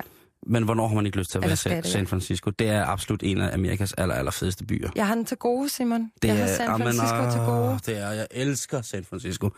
men 0.47 0.63
hvornår 0.63 0.88
har 0.88 0.95
man 0.95 1.06
ikke 1.06 1.17
lyst 1.17 1.32
til 1.32 1.38
at 1.38 1.43
Eller 1.43 1.49
være 1.49 1.58
skal 1.58 1.84
San. 1.84 1.91
San 1.91 2.08
Francisco? 2.08 2.49
Det 2.49 2.69
er 2.69 2.86
absolut 2.86 3.23
en 3.23 3.41
af 3.41 3.53
Amerikas 3.53 3.93
aller, 3.93 4.15
aller 4.15 4.32
fedeste 4.32 4.65
byer. 4.65 4.89
Jeg 4.95 5.08
har 5.08 5.15
den 5.15 5.25
til 5.25 5.38
gode, 5.38 5.69
Simon. 5.69 6.12
Det 6.21 6.27
jeg 6.27 6.38
har 6.38 6.43
er, 6.43 6.56
San 6.56 6.67
Amen, 6.69 6.82
Francisco 6.88 7.15
ah, 7.15 7.32
til 7.32 7.41
gode. 7.41 7.80
Det 7.86 7.97
er, 8.03 8.12
jeg 8.12 8.27
elsker 8.32 8.82
San 8.82 9.06
Francisco. 9.06 9.49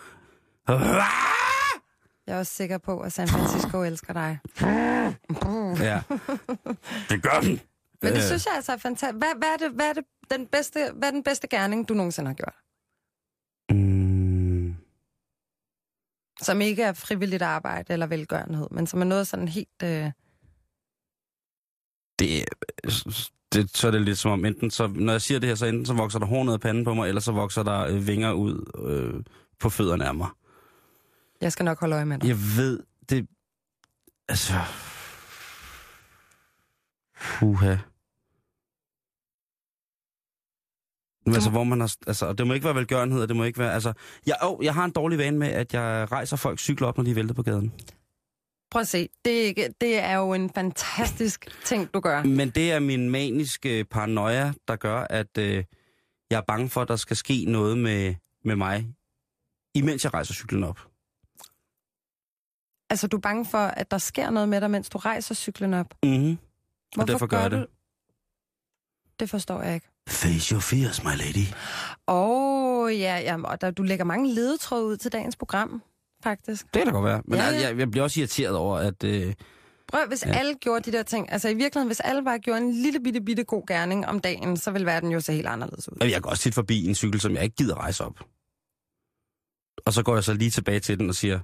Jeg 2.30 2.36
er 2.36 2.40
også 2.40 2.54
sikker 2.54 2.78
på, 2.78 3.00
at 3.00 3.14
San 3.14 3.28
Francisco 3.28 3.84
elsker 3.90 4.14
dig. 4.14 4.40
Ja, 5.90 6.02
det 7.10 7.24
gør 7.24 7.40
den. 7.42 7.60
Men 8.02 8.12
det 8.14 8.18
Øh. 8.18 8.24
synes 8.24 8.46
jeg 8.46 8.54
altså 8.56 8.72
er 8.72 8.78
fantastisk. 8.78 9.18
Hvad, 9.18 9.28
hvad, 9.38 9.48
er 9.54 9.58
det, 9.58 9.72
hvad, 9.72 9.86
er 9.90 9.94
det 9.94 10.04
den 10.32 10.48
bedste, 10.48 10.92
hvad 10.96 11.08
er 11.08 11.12
den 11.12 11.24
bedste 11.24 11.48
gerning, 11.48 11.90
du 11.90 11.94
nogensinde 11.94 12.28
har 12.30 12.36
gjort? 12.36 12.56
Mm, 13.72 14.76
Som 16.42 16.62
ikke 16.62 16.84
er 16.84 16.94
frivilligt 16.94 17.42
arbejde 17.42 17.94
eller 17.94 18.08
velgørenhed, 18.08 18.68
men 18.72 18.88
som 18.88 19.02
er 19.02 19.06
noget 19.06 19.28
sådan 19.28 19.48
helt... 19.48 19.84
Øh... 19.84 20.12
det, 22.20 22.46
det, 23.54 23.78
så 23.78 23.88
er 23.88 23.92
det 23.92 24.02
lidt 24.02 24.18
som 24.18 24.32
om, 24.32 24.46
enten 24.46 24.72
så, 24.72 24.88
når 24.88 25.14
jeg 25.14 25.22
siger 25.22 25.40
det 25.40 25.50
her, 25.50 25.56
så 25.56 25.66
enten 25.66 25.86
så 25.86 25.94
vokser 25.94 26.20
der 26.20 26.26
hår 26.26 26.44
ned 26.44 26.54
af 26.54 26.60
panden 26.60 26.84
på 26.84 26.94
mig, 26.94 27.08
eller 27.08 27.22
så 27.22 27.32
vokser 27.32 27.64
der 27.64 27.80
øh, 27.88 28.08
vinger 28.08 28.32
ud 28.32 28.72
øh, 28.88 29.24
på 29.60 29.70
fødderne 29.70 30.06
af 30.06 30.16
mig. 30.16 30.30
Jeg 31.42 31.52
skal 31.52 31.66
nok 31.66 31.80
holde 31.80 31.96
øje 31.96 32.06
med 32.06 32.20
dig. 32.20 32.28
Jeg 32.28 32.38
ved, 32.58 32.84
det... 33.10 33.28
Altså... 34.28 34.54
Puha. 37.22 37.76
Men 41.26 41.36
altså, 41.36 41.50
hvor 41.50 41.64
man 41.64 41.80
har... 41.80 41.96
Altså, 42.08 42.26
og 42.26 42.38
det 42.38 42.48
må 42.48 42.54
ikke 42.54 42.66
være 42.66 42.76
velgørenhed, 42.76 43.22
og 43.22 43.28
det 43.28 43.36
må 43.36 43.44
ikke 43.44 43.60
være... 43.60 43.74
Altså, 43.74 43.94
jeg, 44.26 44.36
oh, 44.42 44.66
jeg 44.66 44.74
har 44.74 44.86
en 44.86 44.92
dårlig 44.92 45.18
vane 45.18 45.38
med, 45.38 45.48
at 45.48 45.74
jeg 45.74 46.12
rejser 46.12 46.38
folk 46.38 46.60
cykler 46.60 46.88
op, 46.88 46.98
når 46.98 47.04
de 47.04 47.16
vælter 47.16 47.34
på 47.34 47.44
gaden. 47.44 47.74
Prøv 48.72 48.82
at 48.82 48.88
se, 48.88 49.10
det 49.26 49.60
er, 49.60 49.68
det 49.82 50.00
er 50.00 50.16
jo 50.16 50.34
en 50.34 50.50
fantastisk 50.50 51.64
ting, 51.66 51.94
du 51.94 52.00
gør. 52.00 52.24
Men 52.24 52.50
det 52.50 52.72
er 52.72 52.80
min 52.80 53.10
maniske 53.10 53.86
paranoia, 53.86 54.54
der 54.68 54.76
gør, 54.76 55.00
at 55.10 55.38
øh, 55.38 55.64
jeg 56.30 56.38
er 56.38 56.42
bange 56.48 56.70
for, 56.70 56.82
at 56.82 56.88
der 56.88 56.96
skal 56.96 57.18
ske 57.18 57.46
noget 57.46 57.78
med, 57.78 58.16
med 58.46 58.56
mig, 58.56 58.94
imens 59.76 60.04
jeg 60.04 60.14
rejser 60.14 60.34
cyklen 60.34 60.64
op. 60.64 60.89
Altså, 62.90 63.08
du 63.08 63.18
er 63.18 63.22
bange 63.22 63.46
for, 63.46 63.58
at 63.58 63.92
der 63.92 63.98
sker 63.98 64.30
noget 64.30 64.50
med 64.50 64.62
dig, 64.62 64.72
mens 64.72 64.90
du 64.90 64.98
rejser 64.98 65.36
cyklen 65.36 65.74
op. 65.74 65.94
Mm-hmm. 66.04 66.38
Hvorfor 66.96 67.06
derfor 67.06 67.28
gør 67.28 67.40
jeg 67.42 67.52
det. 67.52 67.60
du- 67.60 67.66
Det 69.20 69.30
forstår 69.30 69.62
jeg 69.62 69.74
ikke. 69.76 69.88
Face 70.08 70.54
your 70.56 70.60
fears, 70.62 71.04
my 71.04 71.10
lady. 71.18 71.46
Åh, 72.08 72.84
oh, 72.86 73.00
ja, 73.00 73.18
ja, 73.18 73.38
og 73.44 73.62
der, 73.62 73.72
du 73.72 73.84
lægger 73.84 74.06
mange 74.06 74.34
ledetråde 74.34 74.86
ud 74.86 74.98
til 74.98 75.12
dagens 75.12 75.36
program, 75.36 75.82
faktisk. 76.24 76.66
Det 76.66 76.74
kan 76.74 76.86
da 76.86 76.92
godt 76.92 77.06
være. 77.06 77.22
Men 77.26 77.38
Ja, 77.40 77.46
ja. 77.50 77.62
Jeg, 77.62 77.78
jeg 77.80 77.92
bliver 77.92 78.04
også 78.04 78.20
irriteret 78.20 78.56
over, 78.56 78.78
at... 78.78 79.04
Øh, 79.04 79.34
Prøv, 79.88 80.08
hvis 80.08 80.26
ja. 80.26 80.32
Ja. 80.32 80.38
alle 80.38 80.56
gjorde 80.56 80.92
de 80.92 80.98
der 80.98 81.04
ting, 81.04 81.32
altså 81.32 81.50
i 81.50 81.54
virkeligheden, 81.54 81.88
hvis 81.88 82.00
alle 82.00 82.24
bare 82.24 82.40
gjorde 82.40 82.62
en 82.62 82.72
lille 82.74 83.00
bitte, 83.00 83.22
bitte 83.22 83.44
god 83.44 83.66
gerning 83.68 84.08
om 84.08 84.20
dagen, 84.20 84.58
så 84.58 84.72
ville 84.72 84.86
verden 84.86 85.12
jo 85.12 85.20
se 85.22 85.34
helt 85.34 85.48
anderledes 85.48 85.90
ud. 85.92 85.98
jeg 86.10 86.22
går 86.22 86.30
også 86.30 86.44
tit 86.44 86.54
forbi 86.56 86.88
en 86.88 86.96
cykel, 86.96 87.20
som 87.22 87.36
jeg 87.36 87.44
ikke 87.44 87.56
gider 87.56 87.76
rejse 87.76 88.06
op. 88.06 88.20
Og 89.86 89.94
så 89.94 90.04
går 90.04 90.14
jeg 90.16 90.24
så 90.24 90.34
lige 90.34 90.52
tilbage 90.52 90.80
til 90.80 91.00
den 91.00 91.10
og 91.10 91.16
siger, 91.16 91.40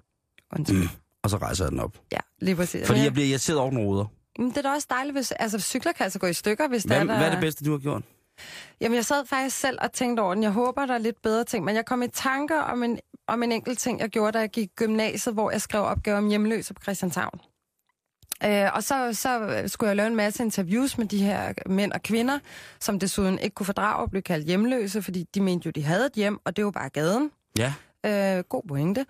Undskyld. 0.52 0.78
mm, 0.82 0.88
og 1.26 1.30
så 1.30 1.38
rejser 1.38 1.66
jeg 1.66 1.72
den 1.72 1.80
op. 1.80 1.98
Ja, 2.12 2.18
lige 2.42 2.56
præcis. 2.56 2.88
Fordi 2.88 3.00
jeg 3.04 3.14
bliver 3.14 3.28
irriteret 3.28 3.60
over 3.60 3.70
den 3.70 3.80
ruder. 3.80 4.06
Men 4.40 4.50
det 4.50 4.58
er 4.58 4.62
da 4.62 4.70
også 4.70 4.88
dejligt, 4.90 5.16
hvis 5.16 5.32
altså, 5.32 5.60
cykler 5.60 5.92
kan 5.92 6.04
altså 6.04 6.20
gå 6.20 6.28
i 6.28 6.34
stykker, 6.34 6.68
hvis 6.68 6.84
Hvad, 6.84 6.96
der 6.98 7.04
er 7.04 7.08
der... 7.08 7.18
hvad 7.18 7.28
er 7.28 7.32
det 7.32 7.40
bedste, 7.40 7.66
du 7.66 7.72
har 7.72 7.78
gjort? 7.78 8.04
Jamen, 8.82 8.96
jeg 8.96 9.06
sad 9.06 9.26
faktisk 9.26 9.60
selv 9.60 9.78
og 9.82 9.92
tænkte 9.92 10.22
over 10.22 10.34
den. 10.34 10.44
Jeg 10.44 10.52
håber, 10.52 10.86
der 10.86 10.94
er 10.94 10.98
lidt 10.98 11.22
bedre 11.22 11.44
ting, 11.44 11.66
men 11.66 11.76
jeg 11.76 11.86
kom 11.86 12.04
i 12.04 12.08
tanker 12.08 12.60
om 12.60 12.84
en, 12.84 13.00
om 13.28 13.44
en 13.44 13.52
enkelt 13.52 13.80
ting, 13.80 14.00
jeg 14.00 14.10
gjorde, 14.10 14.32
da 14.32 14.40
jeg 14.40 14.50
gik 14.50 14.64
i 14.68 14.72
gymnasiet, 14.76 15.34
hvor 15.36 15.52
jeg 15.52 15.62
skrev 15.62 15.82
opgaver 15.84 16.18
om 16.18 16.28
hjemløse 16.28 16.74
på 16.74 16.82
Christianshavn. 16.84 17.40
Øh, 18.46 18.70
og 18.76 18.84
så, 18.84 19.14
så 19.14 19.64
skulle 19.68 19.88
jeg 19.88 19.96
lave 19.96 20.08
en 20.08 20.16
masse 20.16 20.44
interviews 20.44 20.98
med 20.98 21.06
de 21.06 21.18
her 21.24 21.54
mænd 21.66 21.92
og 21.92 22.04
kvinder, 22.04 22.40
som 22.80 23.00
desuden 23.00 23.40
ikke 23.40 23.54
kunne 23.54 23.66
fordrage 23.66 24.04
at 24.04 24.10
blive 24.10 24.22
kaldt 24.22 24.46
hjemløse, 24.46 25.02
fordi 25.02 25.26
de 25.36 25.42
mente 25.42 25.66
jo, 25.66 25.72
de 25.72 25.84
havde 25.84 26.06
et 26.06 26.14
hjem, 26.14 26.40
og 26.46 26.56
det 26.56 26.66
var 26.66 26.72
bare 26.72 26.90
gaden. 26.90 27.32
Ja, 27.58 27.74
Øh, 28.06 28.44
god 28.50 28.64
pointe. 28.68 29.06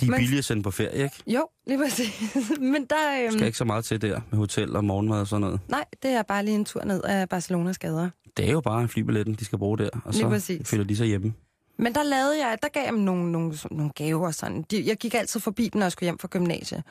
De 0.00 0.06
er 0.06 0.10
Men- 0.10 0.18
billige 0.18 0.38
at 0.38 0.44
sende 0.44 0.62
på 0.62 0.70
ferie, 0.70 1.02
ikke? 1.04 1.16
Jo, 1.26 1.48
lige 1.66 1.78
præcis. 1.78 2.32
Men 2.72 2.86
der... 2.86 3.22
Øhm, 3.22 3.32
Skal 3.32 3.46
ikke 3.46 3.58
så 3.58 3.64
meget 3.64 3.84
til 3.84 4.02
der 4.02 4.20
med 4.30 4.38
hotel 4.38 4.76
og 4.76 4.84
morgenmad 4.84 5.20
og 5.20 5.26
sådan 5.26 5.40
noget. 5.40 5.60
Nej, 5.68 5.84
det 6.02 6.10
er 6.10 6.22
bare 6.22 6.44
lige 6.44 6.54
en 6.54 6.64
tur 6.64 6.84
ned 6.84 7.02
af 7.02 7.28
Barcelonas 7.28 7.78
gader. 7.78 8.10
Det 8.36 8.48
er 8.48 8.52
jo 8.52 8.60
bare 8.60 8.88
flybilletten, 8.88 9.34
de 9.34 9.44
skal 9.44 9.58
bruge 9.58 9.78
der, 9.78 9.88
og 10.04 10.12
Lige 10.12 10.20
så 10.22 10.28
præcis. 10.28 10.68
føler 10.70 10.84
de 10.84 10.96
sig 10.96 11.06
hjemme. 11.06 11.34
Men 11.78 11.94
der 11.94 12.02
lavede 12.02 12.46
jeg, 12.46 12.58
der 12.62 12.68
gav 12.68 12.82
jeg 12.84 12.92
dem 12.92 13.00
nogle, 13.00 13.32
nogle, 13.32 13.54
nogle 13.70 13.90
gaver. 13.94 14.30
Sådan. 14.30 14.62
De, 14.62 14.86
jeg 14.86 14.96
gik 14.96 15.14
altid 15.14 15.40
forbi 15.40 15.68
den, 15.68 15.78
når 15.78 15.84
jeg 15.84 15.92
skulle 15.92 16.06
hjem 16.06 16.18
fra 16.18 16.28
gymnasiet. 16.28 16.82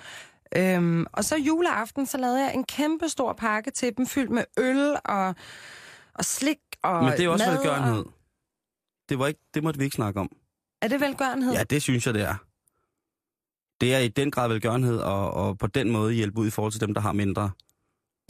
Øhm, 0.56 1.06
og 1.14 1.24
så 1.24 1.36
juleaften, 1.38 2.06
så 2.06 2.18
lavede 2.18 2.44
jeg 2.46 2.54
en 2.56 2.64
kæmpe 2.64 3.10
stor 3.10 3.34
pakke 3.34 3.72
til 3.72 3.98
dem, 3.98 4.08
fyldt 4.08 4.30
med 4.32 4.44
øl 4.60 4.96
og, 5.06 5.36
og 6.16 6.26
slik 6.26 6.58
og 6.84 7.04
Men 7.04 7.14
det 7.14 7.26
er 7.26 7.30
også 7.30 7.52
velgørenhed. 7.52 7.98
Og... 8.00 8.14
Det, 9.10 9.20
var 9.20 9.28
ikke, 9.28 9.40
det 9.54 9.64
måtte 9.64 9.78
vi 9.80 9.84
ikke 9.86 9.96
snakke 9.96 10.20
om. 10.20 10.30
Er 10.82 10.88
det 10.88 11.02
velgørenhed? 11.02 11.54
Ja, 11.54 11.64
det 11.64 11.82
synes 11.82 12.06
jeg, 12.06 12.14
det 12.14 12.22
er. 12.24 12.36
Det 13.82 13.94
er 13.96 14.00
i 14.00 14.08
den 14.08 14.32
grad 14.32 14.48
velgørenhed, 14.48 14.98
og, 14.98 15.32
og 15.34 15.58
på 15.58 15.68
den 15.68 15.90
måde 15.92 16.14
hjælpe 16.14 16.40
ud 16.40 16.48
i 16.48 16.50
forhold 16.50 16.72
til 16.72 16.82
dem, 16.82 16.94
der 16.94 17.02
har 17.02 17.12
mindre. 17.14 17.50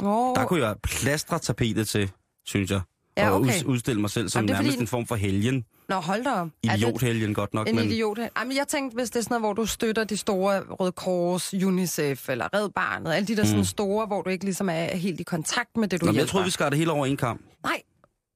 Oh, 0.04 0.36
Der 0.36 0.46
kunne 0.46 0.66
jeg 0.66 0.76
plastre 0.84 1.40
tapetet 1.40 1.88
til, 1.88 2.12
synes 2.46 2.72
jeg. 2.72 2.82
Ja, 3.18 3.30
Og 3.30 3.36
okay. 3.36 3.64
ud, 3.64 3.66
udstille 3.66 4.02
mig 4.02 4.10
selv 4.10 4.30
som 4.30 4.40
Jamen, 4.46 4.54
nærmest 4.54 4.74
fordi- 4.76 4.82
en 4.84 4.88
form 4.88 5.06
for 5.08 5.16
helgen. 5.16 5.66
Nå, 5.90 5.96
hold 5.96 6.24
da 6.24 6.32
op. 6.32 6.48
Idiothelgen 6.64 7.34
godt 7.34 7.54
nok, 7.54 7.68
En 7.70 7.76
men 7.76 7.86
idiot. 7.92 8.18
Jamen, 8.40 8.56
jeg 8.58 8.68
tænkte, 8.68 8.96
hvis 8.96 9.10
det 9.10 9.20
er 9.20 9.24
sådan 9.24 9.34
noget, 9.34 9.42
hvor 9.42 9.54
du 9.54 9.66
støtter 9.66 10.04
de 10.04 10.18
store 10.18 10.60
Røde 10.60 10.92
Kors, 10.92 11.54
UNICEF 11.54 12.30
eller 12.30 12.48
Red 12.54 12.70
Barnet, 12.70 13.14
alle 13.14 13.28
de 13.28 13.36
der 13.36 13.44
mm. 13.44 13.48
sådan 13.50 13.66
store, 13.66 14.06
hvor 14.06 14.22
du 14.22 14.30
ikke 14.30 14.46
ligesom 14.46 14.70
er 14.70 14.96
helt 14.96 15.20
i 15.20 15.24
kontakt 15.24 15.78
med 15.78 15.88
det, 15.88 16.02
du 16.02 16.06
Nå, 16.06 16.12
men 16.12 16.16
jeg 16.16 16.20
hjælper. 16.20 16.32
troede, 16.32 16.46
vi 16.46 16.52
skar 16.52 16.70
det 16.70 16.78
hele 16.78 16.92
over 16.92 17.06
en 17.06 17.18
kamp. 17.18 17.42
Nej, 17.64 17.82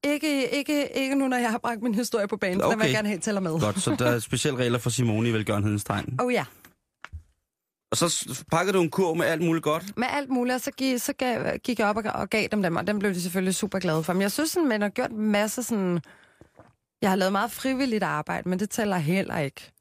ikke, 0.03 0.49
ikke, 0.57 0.97
ikke 0.97 1.15
nu, 1.15 1.27
når 1.27 1.37
jeg 1.37 1.51
har 1.51 1.57
bragt 1.57 1.81
min 1.83 1.95
historie 1.95 2.27
på 2.27 2.37
banen, 2.37 2.61
okay. 2.61 2.71
der 2.71 2.77
vil 2.77 2.85
jeg 2.85 2.93
gerne 2.95 3.07
have 3.07 3.19
tæller 3.19 3.41
med. 3.41 3.59
Godt, 3.59 3.81
så 3.81 3.95
der 3.99 4.05
er 4.05 4.19
specielle 4.19 4.59
regler 4.59 4.79
for 4.79 4.89
Simone 4.89 5.29
i 5.29 5.33
velgørenhedens 5.33 5.83
tegn. 5.83 6.17
Oh 6.23 6.33
ja. 6.33 6.45
Og 7.91 7.97
så 7.97 8.43
pakkede 8.51 8.77
du 8.77 8.81
en 8.81 8.89
kurv 8.89 9.15
med 9.15 9.25
alt 9.25 9.41
muligt 9.41 9.63
godt. 9.63 9.97
Med 9.97 10.07
alt 10.09 10.29
muligt, 10.29 10.55
og 10.55 10.61
så, 10.61 10.71
gik, 10.71 10.99
så 10.99 11.13
gav, 11.13 11.57
gik 11.57 11.79
jeg 11.79 11.87
op 11.87 11.97
og, 11.97 12.03
og 12.15 12.29
gav 12.29 12.47
dem 12.51 12.61
dem, 12.61 12.75
og 12.75 12.87
dem 12.87 12.99
blev 12.99 13.13
de 13.13 13.21
selvfølgelig 13.21 13.55
super 13.55 13.79
glade 13.79 14.03
for. 14.03 14.13
Men 14.13 14.21
jeg 14.21 14.31
synes, 14.31 14.51
sådan, 14.51 14.69
man 14.69 14.81
har 14.81 14.89
gjort 14.89 15.11
en 15.11 15.31
masse 15.31 15.63
sådan... 15.63 16.01
Jeg 17.01 17.09
har 17.09 17.15
lavet 17.15 17.31
meget 17.31 17.51
frivilligt 17.51 18.03
arbejde, 18.03 18.49
men 18.49 18.59
det 18.59 18.69
tæller 18.69 18.97
heller 18.97 19.37
ikke. 19.37 19.71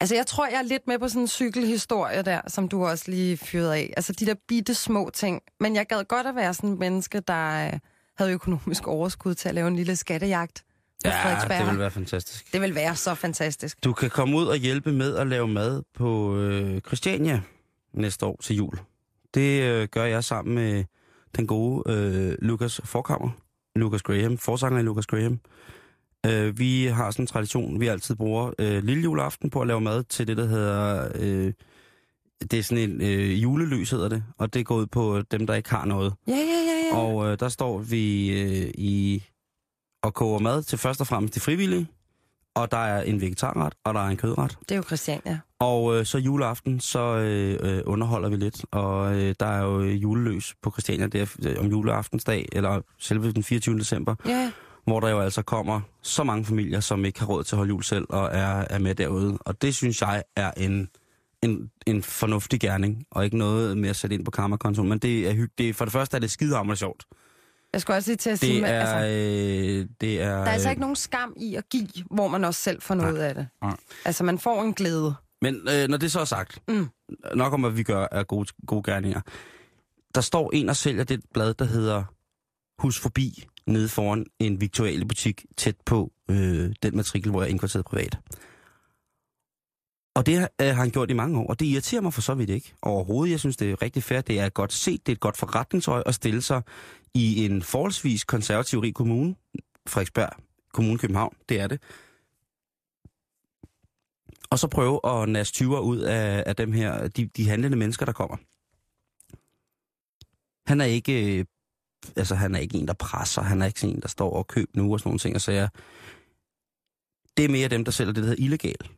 Altså, 0.00 0.14
jeg 0.14 0.26
tror, 0.26 0.46
jeg 0.46 0.58
er 0.58 0.62
lidt 0.62 0.86
med 0.86 0.98
på 0.98 1.08
sådan 1.08 1.22
en 1.22 1.28
cykelhistorie 1.28 2.22
der, 2.22 2.40
som 2.48 2.68
du 2.68 2.86
også 2.86 3.10
lige 3.10 3.36
fyrede 3.36 3.74
af. 3.74 3.92
Altså, 3.96 4.12
de 4.12 4.26
der 4.26 4.34
bitte 4.48 4.74
små 4.74 5.10
ting. 5.14 5.42
Men 5.60 5.76
jeg 5.76 5.86
gad 5.86 6.04
godt 6.04 6.26
at 6.26 6.34
være 6.34 6.54
sådan 6.54 6.70
en 6.70 6.78
menneske, 6.78 7.20
der 7.20 7.66
øh, 7.66 7.78
havde 8.18 8.32
økonomisk 8.32 8.86
overskud 8.86 9.34
til 9.34 9.48
at 9.48 9.54
lave 9.54 9.68
en 9.68 9.76
lille 9.76 9.96
skattejagt 9.96 10.64
Frederiksberg. 11.04 11.60
det 11.60 11.70
vil 11.70 11.78
være 11.78 11.90
fantastisk. 11.90 12.52
det 12.52 12.60
vil 12.60 12.74
være 12.74 12.96
så 12.96 13.14
fantastisk. 13.14 13.84
Du 13.84 13.92
kan 13.92 14.10
komme 14.10 14.36
ud 14.36 14.46
og 14.46 14.56
hjælpe 14.56 14.92
med 14.92 15.16
at 15.16 15.26
lave 15.26 15.48
mad 15.48 15.82
på 15.94 16.36
øh, 16.36 16.80
Christiania 16.80 17.42
næste 17.92 18.26
år 18.26 18.38
til 18.42 18.56
jul. 18.56 18.78
Det 19.34 19.62
øh, 19.62 19.88
gør 19.88 20.04
jeg 20.04 20.24
sammen 20.24 20.54
med 20.54 20.84
den 21.36 21.46
gode 21.46 21.92
øh, 21.92 22.36
Lukas 22.42 22.80
Forkammer, 22.84 23.30
Lucas 23.76 24.02
Graham, 24.02 24.38
forsanger 24.38 24.80
i 24.80 24.82
Lucas 24.82 25.06
Graham. 25.06 25.40
Øh, 26.26 26.58
vi 26.58 26.84
har 26.86 27.10
sådan 27.10 27.22
en 27.22 27.26
tradition, 27.26 27.80
vi 27.80 27.86
altid 27.86 28.14
bruger 28.14 28.52
øh, 28.58 28.82
lille 28.84 29.02
juleaften 29.02 29.50
på 29.50 29.60
at 29.60 29.66
lave 29.66 29.80
mad 29.80 30.02
til 30.02 30.26
det, 30.26 30.36
der 30.36 30.46
hedder... 30.46 31.08
Øh, 31.14 31.52
det 32.50 32.58
er 32.58 32.62
sådan 32.62 32.90
en 32.90 33.00
øh, 33.02 33.42
julelys, 33.42 33.90
hedder 33.90 34.08
det, 34.08 34.22
og 34.38 34.54
det 34.54 34.66
går 34.66 34.74
ud 34.76 34.86
på 34.86 35.22
dem, 35.30 35.46
der 35.46 35.54
ikke 35.54 35.70
har 35.70 35.84
noget. 35.84 36.14
Ja, 36.28 36.32
ja, 36.32 36.38
ja, 36.38 36.96
ja. 36.96 36.96
Og 36.96 37.26
øh, 37.26 37.40
der 37.40 37.48
står 37.48 37.78
vi 37.78 38.32
øh, 38.40 38.70
i 38.74 39.24
og 40.02 40.14
koger 40.14 40.38
mad 40.38 40.62
til 40.62 40.78
først 40.78 41.00
og 41.00 41.06
fremmest 41.06 41.34
de 41.34 41.40
frivillige, 41.40 41.86
og 42.54 42.70
der 42.70 42.76
er 42.78 43.02
en 43.02 43.20
vegetarret, 43.20 43.74
og 43.84 43.94
der 43.94 44.00
er 44.00 44.08
en 44.08 44.16
kødret. 44.16 44.58
Det 44.60 44.70
er 44.72 44.76
jo 44.76 44.82
Christiania. 44.82 45.38
Og 45.58 45.96
øh, 45.98 46.06
så 46.06 46.18
juleaften, 46.18 46.80
så 46.80 47.00
øh, 47.16 47.58
øh, 47.76 47.82
underholder 47.86 48.28
vi 48.28 48.36
lidt, 48.36 48.64
og 48.70 49.14
øh, 49.18 49.34
der 49.40 49.46
er 49.46 49.62
jo 49.64 49.80
øh, 49.80 50.02
juleløs 50.02 50.54
på 50.62 50.70
Christiania 50.70 51.06
der 51.06 51.26
øh, 51.46 51.56
om 51.60 51.66
juleaftensdag, 51.66 52.48
eller 52.52 52.80
selve 52.98 53.32
den 53.32 53.42
24. 53.42 53.78
december, 53.78 54.14
Ja, 54.26 54.52
hvor 54.84 55.00
der 55.00 55.08
jo 55.08 55.20
altså 55.20 55.42
kommer 55.42 55.80
så 56.02 56.24
mange 56.24 56.44
familier, 56.44 56.80
som 56.80 57.04
ikke 57.04 57.20
har 57.20 57.26
råd 57.26 57.44
til 57.44 57.54
at 57.54 57.56
holde 57.56 57.68
jul 57.68 57.82
selv, 57.82 58.06
og 58.08 58.28
er, 58.32 58.64
er 58.70 58.78
med 58.78 58.94
derude. 58.94 59.38
Og 59.40 59.62
det 59.62 59.74
synes 59.74 60.02
jeg 60.02 60.22
er 60.36 60.50
en, 60.56 60.88
en, 61.42 61.70
en 61.86 62.02
fornuftig 62.02 62.60
gerning, 62.60 63.04
og 63.10 63.24
ikke 63.24 63.38
noget 63.38 63.78
med 63.78 63.88
at 63.90 63.96
sætte 63.96 64.14
ind 64.16 64.24
på 64.24 64.30
karmakontoen. 64.30 64.88
Men 64.88 64.98
det 64.98 65.28
er, 65.28 65.34
hyg- 65.34 65.54
det 65.58 65.68
er, 65.68 65.72
for 65.74 65.84
det 65.84 65.92
første 65.92 66.16
er 66.16 66.20
det 66.20 66.30
skidehammerende 66.30 66.78
sjovt. 66.78 67.04
Jeg 67.72 67.80
skulle 67.80 67.96
også 67.96 68.10
lige 68.10 68.16
til 68.16 68.30
at 68.30 68.38
sige... 68.38 68.60
Det 68.62 68.70
er... 68.70 68.80
altså, 68.80 68.96
Øh, 68.96 69.86
det 70.00 70.22
er 70.22 70.28
Der 70.28 70.34
er 70.44 70.50
altså 70.52 70.68
øh, 70.68 70.72
ikke 70.72 70.80
nogen 70.80 70.96
skam 70.96 71.34
i 71.36 71.54
at 71.54 71.68
give, 71.68 71.88
hvor 72.10 72.28
man 72.28 72.44
også 72.44 72.60
selv 72.60 72.82
får 72.82 72.94
noget 72.94 73.18
af 73.18 73.34
det. 73.34 73.48
Nej. 73.62 73.76
Altså, 74.04 74.24
man 74.24 74.38
får 74.38 74.62
en 74.62 74.74
glæde. 74.74 75.14
Men 75.42 75.54
øh, 75.54 75.88
når 75.88 75.96
det 75.96 76.12
så 76.12 76.20
er 76.20 76.24
sagt, 76.24 76.58
Mm. 76.68 76.88
nok 77.34 77.52
om, 77.52 77.60
hvad 77.60 77.70
vi 77.70 77.82
gør 77.82 78.06
er 78.12 78.22
gode, 78.22 78.48
gode 78.66 78.82
gerninger. 78.92 79.20
Der 80.14 80.20
står 80.20 80.50
en 80.54 80.68
og 80.68 80.76
sælger 80.76 81.04
det 81.04 81.20
blad, 81.34 81.54
der 81.54 81.64
hedder 81.64 82.04
Hus 82.82 83.00
Forbi, 83.00 83.44
nede 83.66 83.88
foran 83.88 84.26
en 84.38 84.60
viktuelle 84.60 85.04
butik 85.04 85.44
tæt 85.56 85.76
på 85.86 86.12
øh, 86.30 86.72
den 86.82 86.96
matrikel, 86.96 87.30
hvor 87.30 87.40
jeg 87.42 87.46
er 87.46 87.50
indkvarteret 87.50 87.84
privat. 87.84 88.18
Og 90.14 90.26
det 90.26 90.48
øh, 90.60 90.66
har 90.66 90.72
han 90.74 90.90
gjort 90.90 91.10
i 91.10 91.14
mange 91.14 91.38
år, 91.38 91.46
og 91.46 91.60
det 91.60 91.66
irriterer 91.66 92.00
mig 92.02 92.14
for 92.14 92.20
så 92.20 92.34
vidt 92.34 92.50
ikke. 92.50 92.74
Overhovedet, 92.82 93.32
jeg 93.32 93.40
synes, 93.40 93.56
det 93.56 93.70
er 93.70 93.82
rigtig 93.82 94.02
fair. 94.02 94.20
Det 94.20 94.40
er 94.40 94.48
godt 94.48 94.72
set, 94.72 95.06
det 95.06 95.12
er 95.12 95.16
et 95.16 95.20
godt 95.20 95.36
forretningsøje 95.36 96.02
at 96.06 96.14
stille 96.14 96.42
sig 96.42 96.62
i 97.14 97.44
en 97.44 97.62
forholdsvis 97.62 98.24
konservativ 98.24 98.78
rig 98.80 98.94
kommune, 98.94 99.34
Frederiksberg, 99.88 100.30
Kommune 100.72 100.98
København, 100.98 101.36
det 101.48 101.60
er 101.60 101.66
det. 101.66 101.82
Og 104.50 104.58
så 104.58 104.68
prøve 104.68 105.00
at 105.04 105.28
næste 105.28 105.64
20'er 105.64 105.80
ud 105.80 105.98
af, 105.98 106.44
af 106.46 106.56
dem 106.56 106.72
her, 106.72 107.08
de, 107.08 107.26
de 107.26 107.48
handlende 107.48 107.76
mennesker, 107.76 108.06
der 108.06 108.12
kommer. 108.12 108.36
Han 110.66 110.80
er 110.80 110.84
ikke, 110.84 111.38
øh, 111.38 111.44
altså 112.16 112.34
han 112.34 112.54
er 112.54 112.58
ikke 112.58 112.78
en, 112.78 112.88
der 112.88 112.94
presser, 112.94 113.42
han 113.42 113.62
er 113.62 113.66
ikke 113.66 113.80
sådan 113.80 113.96
en, 113.96 114.02
der 114.02 114.08
står 114.08 114.32
og 114.32 114.46
køber 114.46 114.70
nu 114.74 114.92
og 114.92 115.00
sådan 115.00 115.08
nogle 115.08 115.18
ting 115.18 115.34
og 115.34 115.40
sager. 115.40 115.68
Det 117.36 117.44
er 117.44 117.48
mere 117.48 117.68
dem, 117.68 117.84
der 117.84 117.92
sælger 117.92 118.12
det, 118.12 118.22
der 118.22 118.28
hedder 118.28 118.44
illegal. 118.44 118.90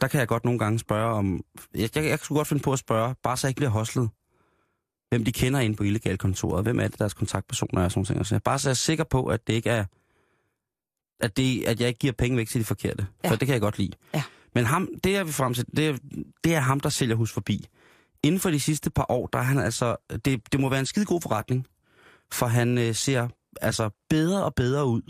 Der 0.00 0.08
kan 0.08 0.20
jeg 0.20 0.28
godt 0.28 0.44
nogle 0.44 0.58
gange 0.58 0.78
spørge 0.78 1.14
om, 1.14 1.44
jeg, 1.74 1.96
jeg, 1.96 2.04
jeg 2.04 2.18
skulle 2.18 2.38
godt 2.38 2.48
finde 2.48 2.62
på 2.62 2.72
at 2.72 2.78
spørge, 2.78 3.14
bare 3.22 3.36
så 3.36 3.46
jeg 3.46 3.50
ikke 3.50 3.58
bliver 3.58 3.70
hoslet, 3.70 4.10
hvem 5.12 5.24
de 5.24 5.32
kender 5.32 5.60
inde 5.60 5.76
på 5.76 5.82
illegalkontoret, 5.84 6.62
hvem 6.64 6.80
er 6.80 6.88
det, 6.88 6.98
deres 6.98 7.14
kontaktpersoner 7.14 7.80
er 7.80 7.84
og 7.84 7.90
sådan 7.92 8.04
ting. 8.04 8.18
og 8.20 8.26
sager. 8.26 8.40
Bare 8.40 8.58
så 8.58 8.68
jeg 8.68 8.72
er 8.72 8.74
sikker 8.74 9.04
på, 9.04 9.26
at 9.26 9.46
det 9.46 9.52
ikke 9.52 9.70
er, 9.70 9.84
at, 11.20 11.36
det, 11.36 11.64
at 11.64 11.80
jeg 11.80 11.88
ikke 11.88 11.98
giver 11.98 12.12
penge 12.12 12.36
væk 12.36 12.48
til 12.48 12.60
de 12.60 12.64
forkerte. 12.64 13.06
Ja. 13.24 13.30
For 13.30 13.36
det 13.36 13.46
kan 13.46 13.52
jeg 13.52 13.60
godt 13.60 13.78
lide. 13.78 13.92
Ja. 14.14 14.22
Men 14.54 14.64
ham, 14.64 14.88
det 15.04 15.16
er 15.16 15.24
vi 15.24 15.32
frem 15.32 15.54
til, 15.54 15.64
det 15.76 15.88
er, 15.88 15.96
det 16.44 16.54
er 16.54 16.60
ham, 16.60 16.80
der 16.80 16.88
sælger 16.88 17.16
hus 17.16 17.32
forbi. 17.32 17.66
Inden 18.22 18.40
for 18.40 18.50
de 18.50 18.60
sidste 18.60 18.90
par 18.90 19.06
år, 19.08 19.26
der 19.26 19.38
er 19.38 19.42
han 19.42 19.58
altså, 19.58 19.96
det, 20.24 20.52
det 20.52 20.60
må 20.60 20.68
være 20.68 20.80
en 20.80 20.86
skide 20.86 21.04
god 21.04 21.20
forretning, 21.20 21.66
for 22.32 22.46
han 22.46 22.78
øh, 22.78 22.94
ser 22.94 23.28
altså 23.60 23.90
bedre 24.10 24.44
og 24.44 24.54
bedre 24.54 24.86
ud, 24.86 25.02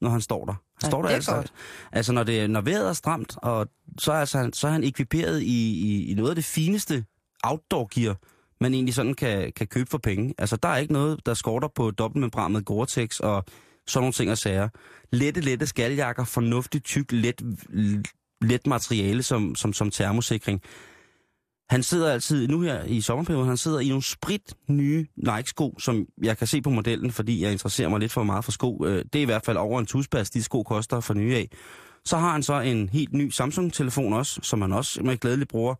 når 0.00 0.10
han 0.10 0.20
står 0.20 0.44
der. 0.44 0.52
Han 0.52 0.60
Ja, 0.82 0.88
står 0.88 1.02
der 1.02 1.08
er 1.08 1.14
altså, 1.14 1.34
godt. 1.34 1.52
altså 1.92 2.12
når, 2.12 2.22
det, 2.22 2.50
når 2.50 2.60
vejret 2.60 2.88
er 2.88 2.92
stramt, 2.92 3.36
og 3.42 3.68
så 3.98 4.12
er, 4.12 4.16
altså, 4.20 4.38
han- 4.38 4.52
så 4.52 4.66
er 4.68 4.72
han 4.72 4.84
ekviperet 4.84 5.42
i, 5.42 5.70
i, 5.70 6.10
i 6.10 6.14
noget 6.14 6.30
af 6.30 6.34
det 6.36 6.44
fineste 6.44 7.04
outdoor 7.44 7.88
gear, 7.94 8.16
man 8.60 8.74
egentlig 8.74 8.94
sådan 8.94 9.14
kan, 9.14 9.52
kan 9.56 9.66
købe 9.66 9.90
for 9.90 9.98
penge. 9.98 10.34
Altså, 10.38 10.56
der 10.56 10.68
er 10.68 10.76
ikke 10.76 10.92
noget, 10.92 11.26
der 11.26 11.34
skorter 11.34 11.68
på 11.68 11.90
dobbeltmembranet 11.90 12.64
Gore-Tex 12.70 13.20
og 13.20 13.44
sådan 13.86 14.02
nogle 14.02 14.12
ting 14.12 14.30
og 14.30 14.38
sager. 14.38 14.68
Lette, 15.12 15.40
lette 15.40 15.66
skaljakker, 15.66 16.24
fornuftigt, 16.24 16.84
tyk, 16.84 17.12
let, 17.12 17.42
let 18.40 18.66
materiale 18.66 19.22
som, 19.22 19.54
som, 19.54 19.72
som 19.72 19.90
termosikring. 19.90 20.62
Han 21.70 21.82
sidder 21.82 22.12
altid, 22.12 22.48
nu 22.48 22.60
her 22.60 22.84
i 22.84 23.00
sommerperioden, 23.00 23.48
han 23.48 23.56
sidder 23.56 23.80
i 23.80 23.88
nogle 23.88 24.02
sprit 24.02 24.54
nye 24.68 25.06
Nike-sko, 25.16 25.74
som 25.78 26.06
jeg 26.22 26.38
kan 26.38 26.46
se 26.46 26.62
på 26.62 26.70
modellen, 26.70 27.10
fordi 27.10 27.42
jeg 27.42 27.52
interesserer 27.52 27.88
mig 27.88 28.00
lidt 28.00 28.12
for 28.12 28.24
meget 28.24 28.44
for 28.44 28.52
sko. 28.52 28.84
Øh, 28.84 29.04
det 29.12 29.18
er 29.18 29.22
i 29.22 29.24
hvert 29.24 29.44
fald 29.44 29.56
over 29.56 29.80
en 29.80 29.86
tuspas, 29.86 30.30
de 30.30 30.42
sko 30.42 30.62
koster 30.62 31.00
for 31.00 31.14
nye 31.14 31.34
af. 31.34 31.48
Så 32.04 32.16
har 32.16 32.32
han 32.32 32.42
så 32.42 32.60
en 32.60 32.88
helt 32.88 33.12
ny 33.12 33.30
Samsung-telefon 33.30 34.12
også, 34.12 34.40
som 34.42 34.62
han 34.62 34.72
også 34.72 35.02
med 35.02 35.16
glædelig 35.16 35.48
bruger. 35.48 35.74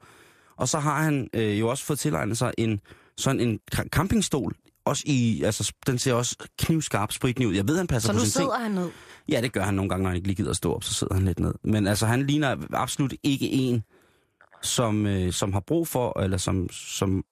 Og 0.57 0.69
så 0.69 0.79
har 0.79 1.03
han 1.03 1.29
øh, 1.35 1.61
jo 1.61 1.69
også 1.69 1.85
fået 1.85 1.99
tilegnet 1.99 2.39
sig 2.39 2.53
en 2.59 2.81
sådan 3.19 3.41
en 3.41 3.59
ca- 3.75 3.89
campingstol. 3.89 4.55
Også 4.85 5.03
i, 5.07 5.43
altså, 5.43 5.73
den 5.87 5.99
ser 5.99 6.13
også 6.15 6.37
knivskarp 6.59 7.13
spritny 7.13 7.45
ud. 7.47 7.55
Jeg 7.55 7.69
ved, 7.69 7.77
han 7.77 7.87
passer 7.87 8.07
Så 8.07 8.13
på 8.13 8.19
nu 8.19 8.21
sine 8.21 8.31
ting. 8.31 8.33
sidder 8.33 8.59
han 8.59 8.71
ned. 8.71 8.91
Ja, 9.29 9.41
det 9.41 9.53
gør 9.53 9.63
han 9.63 9.75
nogle 9.75 9.89
gange, 9.89 10.03
når 10.03 10.11
han 10.11 10.17
ikke 10.17 10.29
lige 10.29 10.37
gider 10.37 10.51
at 10.51 10.57
stå 10.57 10.75
op, 10.75 10.85
så 10.85 10.95
sidder 10.95 11.15
han 11.15 11.25
lidt 11.25 11.41
ned. 11.41 11.55
Men 11.65 11.87
altså, 11.87 12.07
han 12.07 12.27
ligner 12.27 12.57
absolut 12.73 13.15
ikke 13.23 13.51
en, 13.51 13.83
som, 14.63 15.07
øh, 15.07 15.33
som 15.33 15.53
har 15.53 15.61
brug 15.61 15.89
for, 15.89 16.21
eller 16.21 16.37
som... 16.37 16.69
som 16.73 17.25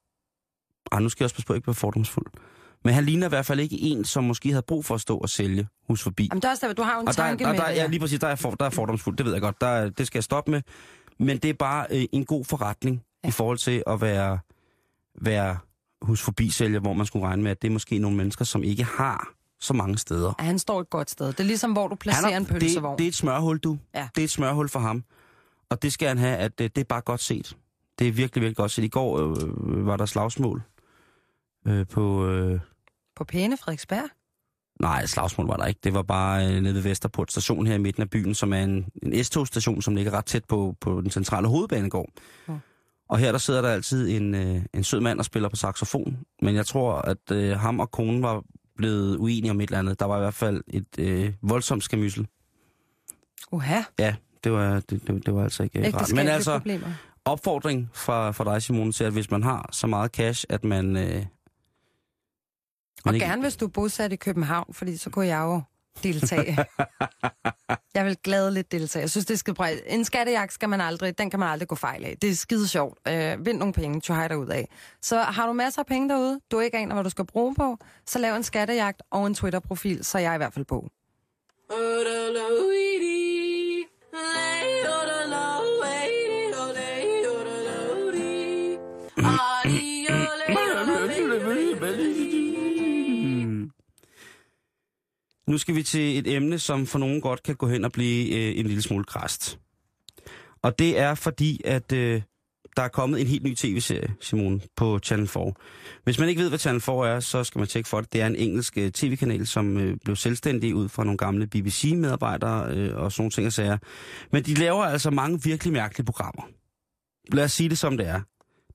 ah, 0.93 1.03
nu 1.03 1.09
skal 1.09 1.23
jeg 1.25 1.27
også 1.27 1.35
passe 1.35 1.47
på, 1.47 1.53
at 1.53 1.57
ikke 1.57 1.67
være 1.67 1.75
fordomsfuld. 1.75 2.27
Men 2.85 2.95
han 2.95 3.05
ligner 3.05 3.27
i 3.27 3.29
hvert 3.29 3.47
fald 3.47 3.61
ikke 3.61 3.81
en, 3.81 4.05
som 4.05 4.25
måske 4.25 4.49
havde 4.49 4.63
brug 4.69 4.85
for 4.85 4.95
at 4.95 5.01
stå 5.01 5.19
og 5.19 5.29
sælge 5.29 5.69
hus 5.89 6.03
forbi. 6.03 6.29
Jamen, 6.33 6.43
det 6.43 6.47
er 6.49 6.51
også 6.53 6.67
der, 6.67 6.73
du 6.73 6.83
har 6.83 6.95
jo 6.95 7.01
en 7.01 7.09
Og 7.09 7.17
der, 7.17 7.23
tanke 7.23 7.45
der, 7.45 7.51
med 7.51 7.59
der, 7.59 7.69
det. 7.69 7.77
ja, 7.77 7.87
lige 7.87 8.01
præcis, 8.01 8.21
der 8.21 8.29
er, 8.29 8.35
for, 8.35 8.51
der 8.51 8.65
er 8.67 8.71
fordomsfuld, 8.71 9.17
det 9.17 9.27
ved 9.27 9.33
jeg 9.33 9.41
godt. 9.43 9.61
Der, 9.61 9.67
er- 9.67 9.89
det 9.91 10.07
skal 10.07 10.19
jeg 10.19 10.25
stoppe 10.25 10.51
med. 10.51 10.63
Men 11.19 11.39
det 11.39 11.51
er 11.51 11.55
bare 11.55 11.87
øh, 11.91 12.05
en 12.13 12.25
god 12.25 12.45
forretning 12.45 13.03
ja. 13.25 13.29
i 13.29 13.33
forhold 13.33 13.59
til 13.59 13.83
at 13.87 14.01
være, 14.01 14.39
være 15.23 15.59
sælger, 16.51 16.81
hvor 16.81 16.93
man 16.93 17.07
skulle 17.07 17.27
regne 17.27 17.43
med, 17.43 17.51
at 17.51 17.63
det 17.63 17.69
er 17.69 17.73
måske 17.73 17.99
nogle 17.99 18.17
mennesker, 18.17 18.45
som 18.45 18.63
ikke 18.63 18.85
har 18.85 19.29
så 19.61 19.75
mange 19.75 19.99
steder. 19.99 20.33
Ja, 20.39 20.45
han 20.45 20.59
står 20.59 20.81
et 20.81 20.91
godt 20.91 21.11
sted. 21.11 21.27
Det 21.27 21.41
er 21.41 21.45
ligesom, 21.45 21.73
hvor 21.73 21.89
du 21.89 21.95
placerer 21.95 22.33
Han 22.33 22.43
en 22.43 22.47
pølsevogn. 22.47 22.93
det, 22.93 22.99
det 22.99 23.05
er 23.05 23.09
et 23.09 23.15
smørhul, 23.15 23.59
du. 23.59 23.79
Ja. 23.95 24.09
Det 24.15 24.21
er 24.21 24.25
et 24.25 24.31
smørhul 24.31 24.69
for 24.69 24.81
ham. 24.81 25.05
Og 25.71 25.83
det 25.83 25.93
skal 25.93 26.09
han 26.09 26.19
have, 26.19 26.37
at 26.37 26.59
det, 26.59 26.77
det 26.77 26.81
er 26.81 26.85
bare 26.89 27.01
godt 27.01 27.21
set. 27.21 27.57
Det 27.99 28.09
er 28.09 28.13
virkelig, 28.13 28.41
virkelig 28.43 28.57
godt 28.57 28.71
set. 28.71 28.85
I 28.85 28.89
går 28.89 29.19
øh, 29.19 29.87
var 29.87 29.97
der 29.97 30.07
slagsmål 30.07 30.63
øh, 31.67 31.87
på... 31.87 32.27
Øh, 32.27 32.61
På 33.17 33.25
pæne 33.25 33.57
Frederiksberg. 33.57 34.09
nej, 34.81 35.07
slagsmål 35.07 35.47
var 35.47 35.57
der 35.57 35.67
ikke. 35.67 35.81
Det 35.85 35.95
var 35.95 36.03
bare 36.03 36.47
øh, 36.47 36.61
nede 36.63 36.75
ved 36.75 36.83
Vesterport 36.83 37.31
station 37.33 37.67
her 37.67 37.75
i 37.75 37.79
midten 37.79 38.03
af 38.03 38.11
byen, 38.11 38.35
som 38.35 38.53
er 38.53 38.63
en, 38.63 38.87
en 39.03 39.25
S-togstation, 39.25 39.83
som 39.83 39.95
ligger 39.95 40.13
ret 40.13 40.25
tæt 40.27 40.45
på, 40.45 40.75
på 40.81 41.01
den 41.01 41.11
centrale 41.11 41.49
hovedbanegård. 41.49 42.09
Ja. 42.49 42.53
Og 43.15 43.21
her 43.21 43.33
der 43.33 43.39
sidder 43.39 43.63
der 43.63 43.69
altid 43.69 44.17
en, 44.17 44.35
øh, 44.35 44.63
en 44.73 44.85
sød 44.85 45.01
mand 45.01 45.19
og 45.19 45.25
spiller 45.25 45.49
på 45.49 45.57
saxofon. 45.57 46.19
Men 46.43 46.55
jeg 46.55 46.67
tror, 46.67 46.95
at 46.95 47.31
øh, 47.33 47.59
ham 47.59 47.81
og 47.81 47.91
konen 47.91 48.23
var 48.23 48.43
blevet 48.77 49.17
uenige 49.17 49.51
om 49.51 49.61
et 49.61 49.69
eller 49.69 49.79
andet. 49.79 50.01
Der 50.01 50.07
var 50.07 50.17
i 50.17 50.21
hvert 50.21 50.35
fald 50.35 50.63
et 50.69 50.99
øh, 50.99 51.33
voldsomt 51.43 51.85
skamysel. 51.85 52.27
Uha, 53.53 53.83
Ja, 53.99 54.15
det 54.45 54.53
var, 54.53 54.81
det, 54.81 54.91
det, 55.07 55.27
det 55.27 55.35
var 55.35 55.43
altså 55.43 55.63
ikke 55.63 55.89
øh, 55.89 55.95
rart. 55.95 56.13
Men 56.15 56.29
altså, 56.29 56.59
problemer. 56.59 56.87
opfordring 57.25 57.91
fra, 57.93 58.31
fra 58.31 58.45
dig, 58.45 58.63
Simone, 58.63 58.93
til, 58.93 59.05
at 59.05 59.13
hvis 59.13 59.31
man 59.31 59.43
har 59.43 59.69
så 59.73 59.87
meget 59.87 60.11
cash, 60.11 60.45
at 60.49 60.65
man... 60.65 60.97
Øh, 60.97 61.27
man 63.05 63.15
Og 63.15 63.15
gerne, 63.15 63.43
hvis 63.43 63.57
du 63.57 63.65
er 63.65 63.71
bosat 63.71 64.13
i 64.13 64.17
København, 64.17 64.75
fordi 64.75 64.97
så 64.97 65.11
kunne 65.11 65.27
jeg 65.27 65.41
jo 65.41 65.63
deltage. 66.03 66.59
jeg 67.95 68.05
vil 68.05 68.17
gladeligt 68.23 68.73
deltage. 68.73 69.01
Jeg 69.01 69.11
synes, 69.11 69.27
det 69.27 69.39
skal 69.39 69.55
brede. 69.55 69.81
En 69.89 70.05
skattejagt 70.05 70.53
skal 70.53 70.69
man 70.69 70.81
aldrig, 70.81 71.19
den 71.19 71.31
kan 71.31 71.41
man 71.41 71.49
aldrig 71.49 71.69
gå 71.69 71.75
fejl 71.75 72.05
af. 72.05 72.17
Det 72.23 72.31
er 72.31 72.35
skide 72.35 72.69
sjovt. 72.69 72.99
Øh, 73.09 73.47
vind 73.47 73.59
nogle 73.59 73.75
penge, 73.75 74.01
try 74.01 74.29
dig 74.29 74.39
ud 74.39 74.49
af. 74.49 74.69
Så 75.03 75.19
har 75.19 75.47
du 75.47 75.53
masser 75.53 75.83
af 75.83 75.87
penge 75.87 76.09
derude, 76.09 76.41
du 76.51 76.61
ikke 76.61 76.77
aner, 76.79 76.95
hvad 76.95 77.05
du 77.05 77.11
skal 77.11 77.27
bruge 77.27 77.55
på, 77.55 77.79
så 78.07 78.19
lav 78.19 78.35
en 78.37 78.43
skattejagt 78.43 79.03
og 79.11 79.27
en 79.27 79.35
Twitter-profil, 79.35 80.05
så 80.05 80.19
er 80.19 80.23
jeg 80.23 80.35
i 80.35 80.37
hvert 80.37 80.53
fald 80.53 80.65
på. 80.65 80.89
Nu 95.55 95.59
skal 95.59 95.75
vi 95.75 95.83
til 95.83 96.19
et 96.19 96.27
emne, 96.27 96.59
som 96.59 96.87
for 96.87 96.99
nogen 96.99 97.21
godt 97.21 97.43
kan 97.43 97.57
gå 97.57 97.69
hen 97.69 97.85
og 97.85 97.93
blive 97.93 98.37
øh, 98.37 98.59
en 98.59 98.67
lille 98.67 98.83
smule 98.83 99.05
krast. 99.05 99.59
Og 100.63 100.79
det 100.79 100.99
er 100.99 101.15
fordi, 101.15 101.61
at 101.65 101.93
øh, 101.93 102.23
der 102.77 102.83
er 102.83 102.89
kommet 102.89 103.21
en 103.21 103.27
helt 103.27 103.43
ny 103.45 103.55
tv-serie, 103.55 104.15
Simone, 104.21 104.61
på 104.77 104.99
Channel 104.99 105.29
4. 105.29 105.53
Hvis 106.05 106.19
man 106.19 106.29
ikke 106.29 106.43
ved, 106.43 106.49
hvad 106.49 106.59
Channel 106.59 106.81
4 106.81 107.09
er, 107.09 107.21
så 107.21 107.45
skal 107.45 107.59
man 107.59 107.69
tjekke 107.69 107.89
for 107.89 108.01
det. 108.01 108.13
Det 108.13 108.21
er 108.21 108.27
en 108.27 108.37
engelsk 108.37 108.79
øh, 108.79 108.91
tv-kanal, 108.91 109.47
som 109.47 109.79
øh, 109.79 109.97
blev 110.05 110.17
selvstændig 110.17 110.75
ud 110.75 110.89
fra 110.89 111.05
nogle 111.05 111.19
gamle 111.19 111.47
BBC-medarbejdere 111.47 112.75
øh, 112.75 112.97
og 112.97 113.13
sådan 113.13 113.23
nogle 113.23 113.31
ting 113.31 113.47
og 113.47 113.53
sager. 113.53 113.79
Men 114.33 114.43
de 114.43 114.55
laver 114.55 114.85
altså 114.85 115.11
mange 115.11 115.43
virkelig 115.43 115.73
mærkelige 115.73 116.05
programmer. 116.05 116.43
Lad 117.33 117.45
os 117.45 117.53
sige 117.53 117.69
det 117.69 117.79
som 117.79 117.97
det 117.97 118.07
er. 118.07 118.21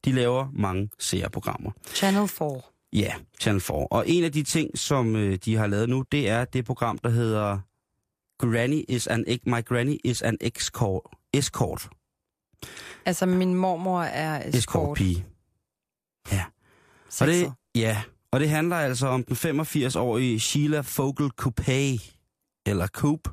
De 0.05 0.11
laver 0.11 0.47
mange 0.53 0.89
serieprogrammer. 0.99 1.71
Channel 1.93 2.27
4. 2.27 2.61
Ja, 2.93 3.13
Channel 3.41 3.61
4. 3.61 3.75
Og 3.91 4.03
en 4.07 4.23
af 4.23 4.31
de 4.31 4.43
ting, 4.43 4.77
som 4.77 5.15
øh, 5.15 5.37
de 5.45 5.55
har 5.55 5.67
lavet 5.67 5.89
nu, 5.89 6.05
det 6.11 6.29
er 6.29 6.45
det 6.45 6.65
program, 6.65 6.97
der 6.97 7.09
hedder 7.09 7.59
Granny 8.39 8.83
is 8.87 9.07
an. 9.07 9.25
My 9.45 9.65
Granny 9.65 9.97
is 10.03 10.21
an 10.21 10.37
escort. 10.41 11.01
Escort. 11.33 11.89
Altså, 13.05 13.25
min 13.25 13.53
mormor 13.55 14.01
er 14.01 14.39
Escort 14.39 14.55
escort. 14.55 14.97
pige. 14.97 15.25
Ja. 16.31 16.43
Og 17.05 17.11
Sexet. 17.13 17.27
det, 17.27 17.53
ja, 17.81 18.01
og 18.31 18.39
det 18.39 18.49
handler 18.49 18.75
altså 18.75 19.07
om 19.07 19.23
den 19.23 19.35
85-årige 19.35 20.39
Sheila 20.39 20.81
Fogel 20.81 21.31
Coupé, 21.41 22.01
eller 22.65 22.87
Coop, 22.87 23.29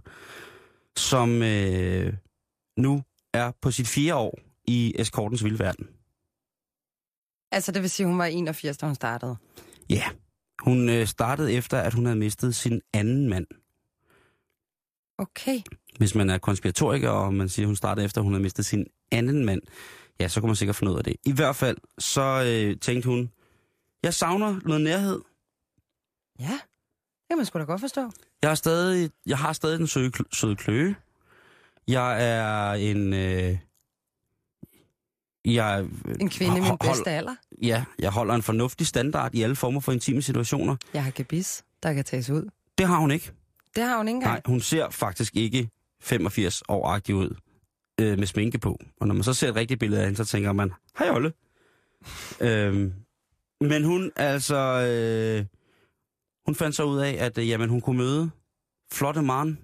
som 0.97 1.43
øh, 1.43 2.13
nu 2.79 3.03
er 3.35 3.53
på 3.63 3.71
sit 3.71 3.89
fjerde 3.89 4.15
år 4.15 4.39
i 4.67 4.95
eskortens 4.99 5.45
vilde 5.45 5.59
verden. 5.59 5.87
Altså, 7.57 7.73
det 7.73 7.83
vil 7.83 7.91
sige, 7.91 8.07
hun 8.07 8.19
var 8.19 8.25
81, 8.25 8.77
da 8.77 8.87
hun 8.87 8.95
startede. 8.95 9.37
Ja, 9.91 10.05
hun 10.63 10.89
øh, 10.89 11.07
startede 11.07 11.53
efter, 11.53 11.81
at 11.81 11.95
hun 11.95 12.07
havde 12.07 12.19
mistet 12.19 12.55
sin 12.55 12.81
anden 12.93 13.29
mand. 13.29 13.47
Okay. 15.19 15.61
hvis 15.99 16.15
man 16.15 16.31
er 16.31 16.39
konspiratoriker, 16.39 17.11
og 17.11 17.35
man 17.35 17.49
siger, 17.49 17.67
at 17.67 17.69
hun 17.69 17.77
startede 17.77 18.05
efter, 18.05 18.21
at 18.21 18.25
hun 18.25 18.33
havde 18.33 18.43
mistet 18.43 18.67
sin 18.67 18.87
anden 19.13 19.45
mand, 19.45 19.63
ja, 20.21 20.29
så 20.29 20.41
kunne 20.41 20.49
man 20.49 20.57
sikkert 20.57 20.77
finde 20.77 20.93
ud 20.93 20.99
af 20.99 21.05
det. 21.05 21.17
I 21.25 21.33
hvert 21.33 21.57
fald, 21.57 21.77
så 21.99 22.45
øh, 22.47 22.81
tænkte 22.81 23.09
hun, 23.09 23.31
jeg 24.03 24.15
savner 24.15 24.61
noget 24.65 24.83
nærhed. 24.83 25.21
Ja, 26.41 26.59
det 27.21 27.29
kan 27.31 27.37
man 27.37 27.47
sgu 27.47 27.59
da 27.59 27.65
godt 27.65 27.81
forstå. 27.81 28.11
Jeg 28.43 28.51
har 28.51 28.55
stadig, 28.55 29.11
jeg 29.27 29.39
har 29.39 29.53
stadig 29.53 29.79
den 29.79 29.87
søde, 29.87 30.13
søde 30.33 30.57
kløe. 30.57 30.97
Jeg 31.89 32.25
er 32.29 32.73
en... 32.73 33.13
Øh, 33.13 33.59
jeg, 35.55 35.87
En 36.21 36.31
kvinde 36.31 36.57
i 36.59 36.61
min 36.61 36.79
bedste 36.81 37.11
alder. 37.11 37.35
ja, 37.63 37.85
jeg 37.99 38.11
holder 38.11 38.35
en 38.35 38.43
fornuftig 38.43 38.87
standard 38.87 39.35
i 39.35 39.43
alle 39.43 39.57
former 39.57 39.81
for 39.81 39.93
intime 39.93 40.23
situationer. 40.23 40.77
Jeg 40.95 41.05
har 41.05 41.11
gebis, 41.15 41.65
der 41.83 41.93
kan 41.93 42.05
tages 42.05 42.31
ud. 42.31 42.51
Det 42.79 42.87
har 42.87 42.99
hun 42.99 43.11
ikke. 43.11 43.33
Det 43.77 43.85
har 43.85 43.97
hun 43.97 44.09
ikke 44.09 44.17
engang. 44.17 44.33
Nej, 44.33 44.43
hun 44.47 44.61
ser 44.61 44.91
faktisk 44.91 45.37
ikke 45.37 45.71
85 46.01 46.63
år 46.69 47.01
ud 47.13 47.37
øh, 48.01 48.19
med 48.19 48.27
sminke 48.27 48.59
på. 48.59 48.81
Og 49.01 49.07
når 49.07 49.15
man 49.15 49.23
så 49.25 49.35
ser 49.35 49.49
et 49.49 49.57
rigtigt 49.57 49.81
billede 49.81 50.01
af 50.01 50.07
hende, 50.07 50.17
så 50.17 50.25
tænker 50.25 50.53
man, 50.53 50.73
hej 50.99 51.11
Olle. 51.11 51.33
øhm, 52.41 52.93
men 53.61 53.85
hun 53.85 54.13
altså, 54.17 54.57
øh, 54.57 55.45
hun 56.47 56.55
fandt 56.55 56.77
så 56.77 56.85
ud 56.85 56.99
af, 56.99 57.17
at 57.19 57.39
øh, 57.39 57.49
jamen, 57.49 57.69
hun 57.69 57.81
kunne 57.81 57.99
møde 57.99 58.31
flotte 58.93 59.23
mand, 59.23 59.57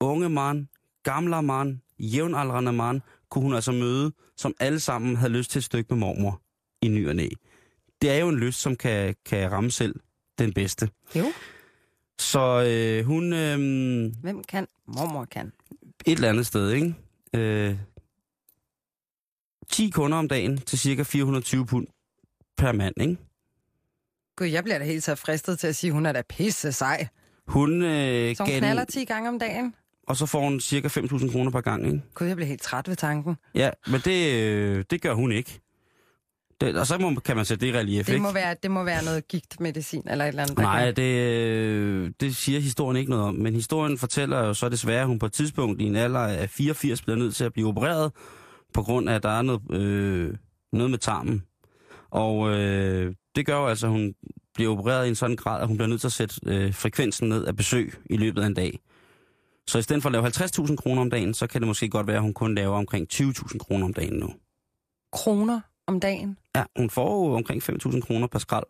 unge 0.00 0.28
mand, 0.28 0.66
gamle 1.02 1.42
mand, 1.42 1.78
jævnaldrende 1.98 2.72
mand, 2.72 3.00
kunne 3.30 3.42
hun 3.42 3.54
altså 3.54 3.72
møde, 3.72 4.12
som 4.36 4.54
alle 4.60 4.80
sammen 4.80 5.16
havde 5.16 5.32
lyst 5.32 5.50
til 5.50 5.58
et 5.58 5.64
stykke 5.64 5.94
med 5.94 5.98
mormor 5.98 6.42
i 6.82 6.88
ny 6.88 7.08
og 7.08 7.16
næ. 7.16 7.28
Det 8.02 8.10
er 8.10 8.16
jo 8.16 8.28
en 8.28 8.38
lyst, 8.38 8.60
som 8.60 8.76
kan, 8.76 9.14
kan 9.26 9.52
ramme 9.52 9.70
selv 9.70 10.00
den 10.38 10.52
bedste. 10.52 10.90
Jo, 11.16 11.24
Så 12.18 12.64
øh, 12.68 13.06
hun, 13.06 13.32
øh, 13.32 13.58
hvem 14.22 14.44
kan? 14.44 14.66
Mormor 14.86 15.24
kan. 15.24 15.52
et 16.06 16.12
eller 16.12 16.28
andet 16.28 16.46
sted, 16.46 16.70
ikke? 16.72 16.94
Øh, 17.34 17.76
10 19.70 19.90
kunder 19.90 20.18
om 20.18 20.28
dagen 20.28 20.58
til 20.58 20.78
cirka 20.78 21.02
420 21.02 21.66
pund 21.66 21.86
per 22.56 22.72
mand, 22.72 22.94
ikke? 23.00 23.16
Gud, 24.36 24.46
jeg 24.46 24.64
bliver 24.64 24.78
da 24.78 24.84
helt 24.84 25.04
så 25.04 25.14
fristet 25.14 25.58
til 25.58 25.66
at 25.66 25.76
sige, 25.76 25.88
at 25.88 25.94
hun 25.94 26.06
er 26.06 26.12
da 26.12 26.22
pisse 26.28 26.72
sej. 26.72 27.08
Hun 27.46 27.82
øh, 27.82 28.36
Så 28.36 28.42
hun 28.42 28.50
gav 28.50 28.58
knaller 28.58 28.84
den, 28.84 28.92
10 28.92 29.04
gange 29.04 29.28
om 29.28 29.38
dagen. 29.38 29.74
Og 30.06 30.16
så 30.16 30.26
får 30.26 30.40
hun 30.40 30.60
cirka 30.60 30.88
5.000 30.88 31.32
kroner 31.32 31.50
per 31.50 31.60
gang, 31.60 31.86
ikke? 31.86 32.02
Gud, 32.14 32.26
jeg 32.26 32.36
bliver 32.36 32.48
helt 32.48 32.62
træt 32.62 32.88
ved 32.88 32.96
tanken. 32.96 33.36
Ja, 33.54 33.70
men 33.86 34.00
det, 34.00 34.42
øh, 34.42 34.84
det 34.90 35.02
gør 35.02 35.14
hun 35.14 35.32
ikke. 35.32 35.60
Det, 36.60 36.76
og 36.76 36.86
så 36.86 36.98
må, 36.98 37.14
kan 37.14 37.36
man 37.36 37.44
sætte 37.44 37.66
det 37.66 37.74
i 37.74 37.78
relief, 37.78 38.06
Det 38.06 38.12
ikke? 38.12 38.22
må, 38.22 38.32
være, 38.32 38.56
det 38.62 38.70
må 38.70 38.84
være 38.84 39.04
noget 39.04 39.28
gigtmedicin 39.28 40.02
eller 40.08 40.24
et 40.24 40.28
eller 40.28 40.42
andet. 40.42 40.58
Nej, 40.58 40.90
det, 40.90 41.02
øh, 41.02 42.10
det 42.20 42.36
siger 42.36 42.60
historien 42.60 42.96
ikke 42.96 43.10
noget 43.10 43.24
om. 43.26 43.34
Men 43.34 43.54
historien 43.54 43.98
fortæller 43.98 44.38
jo 44.38 44.54
så 44.54 44.68
desværre, 44.68 45.00
at 45.00 45.06
hun 45.06 45.18
på 45.18 45.26
et 45.26 45.32
tidspunkt 45.32 45.80
i 45.80 45.84
en 45.84 45.96
alder 45.96 46.20
af 46.20 46.50
84 46.50 47.02
bliver 47.02 47.16
nødt 47.16 47.34
til 47.34 47.44
at 47.44 47.52
blive 47.52 47.68
opereret, 47.68 48.12
på 48.74 48.82
grund 48.82 49.08
af, 49.08 49.14
at 49.14 49.22
der 49.22 49.28
er 49.28 49.42
noget, 49.42 49.60
øh, 49.70 50.34
noget 50.72 50.90
med 50.90 50.98
tarmen. 50.98 51.42
Og 52.10 52.50
øh, 52.50 53.14
det 53.36 53.46
gør 53.46 53.56
jo 53.56 53.66
altså, 53.66 53.86
at 53.86 53.92
hun 53.92 54.14
bliver 54.54 54.72
opereret 54.72 55.06
i 55.06 55.08
en 55.08 55.14
sådan 55.14 55.36
grad, 55.36 55.60
at 55.60 55.68
hun 55.68 55.76
bliver 55.76 55.88
nødt 55.88 56.00
til 56.00 56.08
at 56.08 56.12
sætte 56.12 56.34
øh, 56.46 56.74
frekvensen 56.74 57.28
ned 57.28 57.44
af 57.44 57.56
besøg 57.56 57.94
i 58.10 58.16
løbet 58.16 58.42
af 58.42 58.46
en 58.46 58.54
dag. 58.54 58.80
Så 59.68 59.78
i 59.78 59.82
stedet 59.82 60.02
for 60.02 60.08
at 60.08 60.12
lave 60.12 60.26
50.000 60.26 60.76
kroner 60.76 61.02
om 61.02 61.10
dagen, 61.10 61.34
så 61.34 61.46
kan 61.46 61.60
det 61.60 61.68
måske 61.68 61.88
godt 61.88 62.06
være, 62.06 62.16
at 62.16 62.22
hun 62.22 62.34
kun 62.34 62.54
laver 62.54 62.76
omkring 62.76 63.06
20.000 63.12 63.58
kroner 63.58 63.84
om 63.84 63.94
dagen 63.94 64.14
nu. 64.14 64.28
Kroner 65.12 65.60
om 65.86 66.00
dagen. 66.00 66.38
Ja, 66.56 66.64
hun 66.78 66.90
får 66.90 67.28
jo 67.28 67.34
omkring 67.34 67.62
5.000 67.62 68.00
kroner 68.00 68.26
per 68.26 68.38
skrald. 68.38 68.66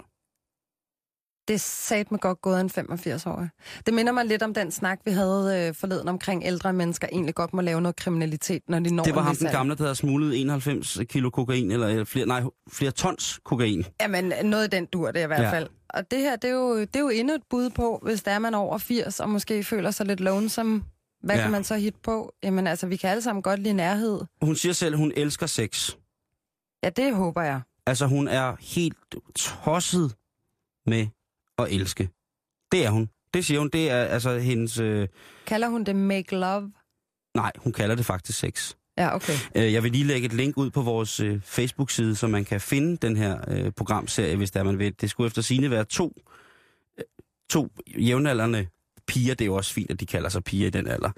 Det 1.48 1.60
sat 1.60 2.10
med 2.10 2.18
godt 2.20 2.40
gået 2.42 2.60
en 2.60 2.70
85-årig. 2.70 3.48
Det 3.86 3.94
minder 3.94 4.12
mig 4.12 4.24
lidt 4.24 4.42
om 4.42 4.54
den 4.54 4.70
snak, 4.70 5.00
vi 5.04 5.10
havde 5.10 5.66
øh, 5.68 5.74
forleden 5.74 6.08
omkring 6.08 6.42
ældre 6.46 6.72
mennesker 6.72 7.08
egentlig 7.12 7.34
godt 7.34 7.54
må 7.54 7.60
lave 7.60 7.80
noget 7.80 7.96
kriminalitet, 7.96 8.62
når 8.68 8.78
de 8.78 8.94
når 8.94 9.04
Det 9.04 9.14
var 9.14 9.22
ham 9.22 9.36
den 9.36 9.46
gamle, 9.50 9.74
der 9.74 9.82
havde 9.82 9.94
smuglet 9.94 10.40
91 10.40 10.98
kilo 11.08 11.30
kokain, 11.30 11.70
eller, 11.70 11.86
eller 11.88 12.04
flere, 12.04 12.26
nej, 12.26 12.42
flere 12.72 12.90
tons 12.90 13.40
kokain. 13.44 13.84
Jamen, 14.00 14.32
noget 14.44 14.64
i 14.66 14.76
den 14.76 14.86
dur 14.86 15.10
det 15.10 15.22
i 15.22 15.26
hvert 15.26 15.42
Ja. 15.42 15.52
fald. 15.52 15.68
Og 15.88 16.10
det 16.10 16.18
her, 16.18 16.36
det 16.36 16.50
er, 16.50 16.54
jo, 16.54 16.80
det 16.80 16.96
er 16.96 17.00
jo 17.00 17.08
endnu 17.08 17.34
et 17.34 17.42
bud 17.50 17.70
på, 17.70 18.00
hvis 18.02 18.22
der 18.22 18.30
er 18.30 18.38
man 18.38 18.54
over 18.54 18.78
80, 18.78 19.20
og 19.20 19.28
måske 19.30 19.64
føler 19.64 19.90
sig 19.90 20.06
lidt 20.06 20.20
lonesome. 20.20 20.84
Hvad 21.22 21.36
Ja. 21.36 21.42
kan 21.42 21.50
man 21.50 21.64
så 21.64 21.76
hit 21.76 21.96
på? 21.96 22.32
Jamen 22.42 22.66
altså, 22.66 22.86
vi 22.86 22.96
kan 22.96 23.10
alle 23.10 23.22
sammen 23.22 23.42
godt 23.42 23.60
lide 23.60 23.74
nærhed. 23.74 24.20
Hun 24.42 24.56
siger 24.56 24.72
selv, 24.72 24.96
hun 24.96 25.12
elsker 25.16 25.46
sex. 25.46 25.90
Ja, 26.84 26.90
det 26.90 27.14
håber 27.14 27.42
jeg. 27.42 27.60
Altså, 27.86 28.06
hun 28.06 28.28
er 28.28 28.56
helt 28.60 28.96
tosset 29.34 30.14
med 30.86 31.06
at 31.58 31.72
elske. 31.72 32.10
Det 32.72 32.86
er 32.86 32.90
hun. 32.90 33.08
Det 33.34 33.44
siger 33.44 33.58
hun. 33.60 33.68
Det 33.68 33.90
er 33.90 34.04
altså 34.04 34.38
hendes... 34.38 34.78
Øh, 34.78 35.08
Kalder 35.46 35.68
hun 35.68 35.84
det 35.84 35.96
make 35.96 36.36
love? 36.36 36.72
nej, 37.34 37.52
hun 37.58 37.72
kalder 37.72 37.94
det 37.94 38.06
faktisk 38.06 38.38
sex. 38.38 38.74
Ja, 38.98 39.14
okay. 39.14 39.32
Øh, 39.54 39.72
Jeg 39.72 39.82
vil 39.82 39.92
lige 39.92 40.04
lægge 40.04 40.26
et 40.26 40.32
link 40.32 40.56
ud 40.56 40.70
på 40.70 40.82
vores 40.82 41.20
øh, 41.20 41.40
Facebook-side, 41.44 42.16
så 42.16 42.28
man 42.28 42.44
kan 42.44 42.60
finde 42.60 42.96
den 42.96 43.16
her 43.16 43.38
øh, 43.48 43.72
programserie, 43.76 44.36
hvis 44.36 44.50
der 44.50 44.62
man 44.62 44.78
vil. 44.78 44.94
Det 45.00 45.10
skulle 45.10 45.26
efter 45.26 45.42
sine 45.42 45.70
være 45.70 45.84
to, 45.84 46.12
to 47.50 47.68
jævnaldrende 47.98 48.66
piger. 49.06 49.34
Det 49.34 49.40
er 49.44 49.46
jo 49.46 49.54
også 49.54 49.72
fint, 49.74 49.90
at 49.90 50.00
de 50.00 50.06
kalder 50.06 50.28
sig 50.28 50.44
piger 50.44 50.66
i 50.66 50.70
den 50.70 50.86
alder. 50.88 51.10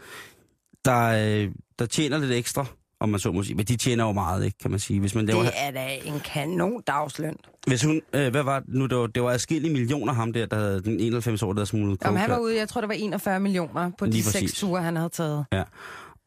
Der, 0.85 1.49
der 1.79 1.87
tjener 1.87 2.19
lidt 2.19 2.33
ekstra, 2.33 2.67
om 3.01 3.09
man 3.09 3.21
så 3.21 3.33
må 3.33 3.43
sige. 3.43 3.55
Men 3.55 3.65
de 3.67 3.77
tjener 3.77 4.05
jo 4.05 4.13
meget, 4.13 4.45
ikke, 4.45 4.59
kan 4.59 4.71
man 4.71 4.81
sige. 4.81 5.01
Hvis 5.01 5.15
man 5.15 5.27
laver, 5.27 5.43
Det 5.43 5.53
er 5.57 5.71
da 5.71 5.89
en 6.05 6.21
kanon 6.21 6.83
dagsløn. 6.87 7.37
hvis 7.67 7.83
hun, 7.83 8.03
øh, 8.13 8.31
hvad 8.31 8.43
var 8.43 8.61
det 8.61 8.69
nu? 8.69 8.87
Det 8.87 8.97
var, 8.99 9.07
det 9.07 9.23
var 9.23 9.31
adskillige 9.31 9.73
millioner 9.73 10.13
ham 10.13 10.33
der, 10.33 10.47
der 10.47 10.57
havde 10.57 10.83
den 10.83 11.01
91 11.01 11.43
år, 11.43 11.53
der 11.53 11.55
havde 11.61 11.67
smuglet 11.67 12.05
Om 12.05 12.17
han 12.17 12.31
var 12.31 12.39
ude, 12.39 12.57
jeg 12.57 12.69
tror, 12.69 12.81
det 12.81 12.89
var 12.89 12.95
41 12.95 13.41
millioner 13.41 13.91
på 13.99 14.05
Lige 14.07 14.17
de 14.19 14.23
seks 14.23 14.53
ture, 14.53 14.83
han 14.83 14.97
havde 14.97 15.09
taget. 15.09 15.47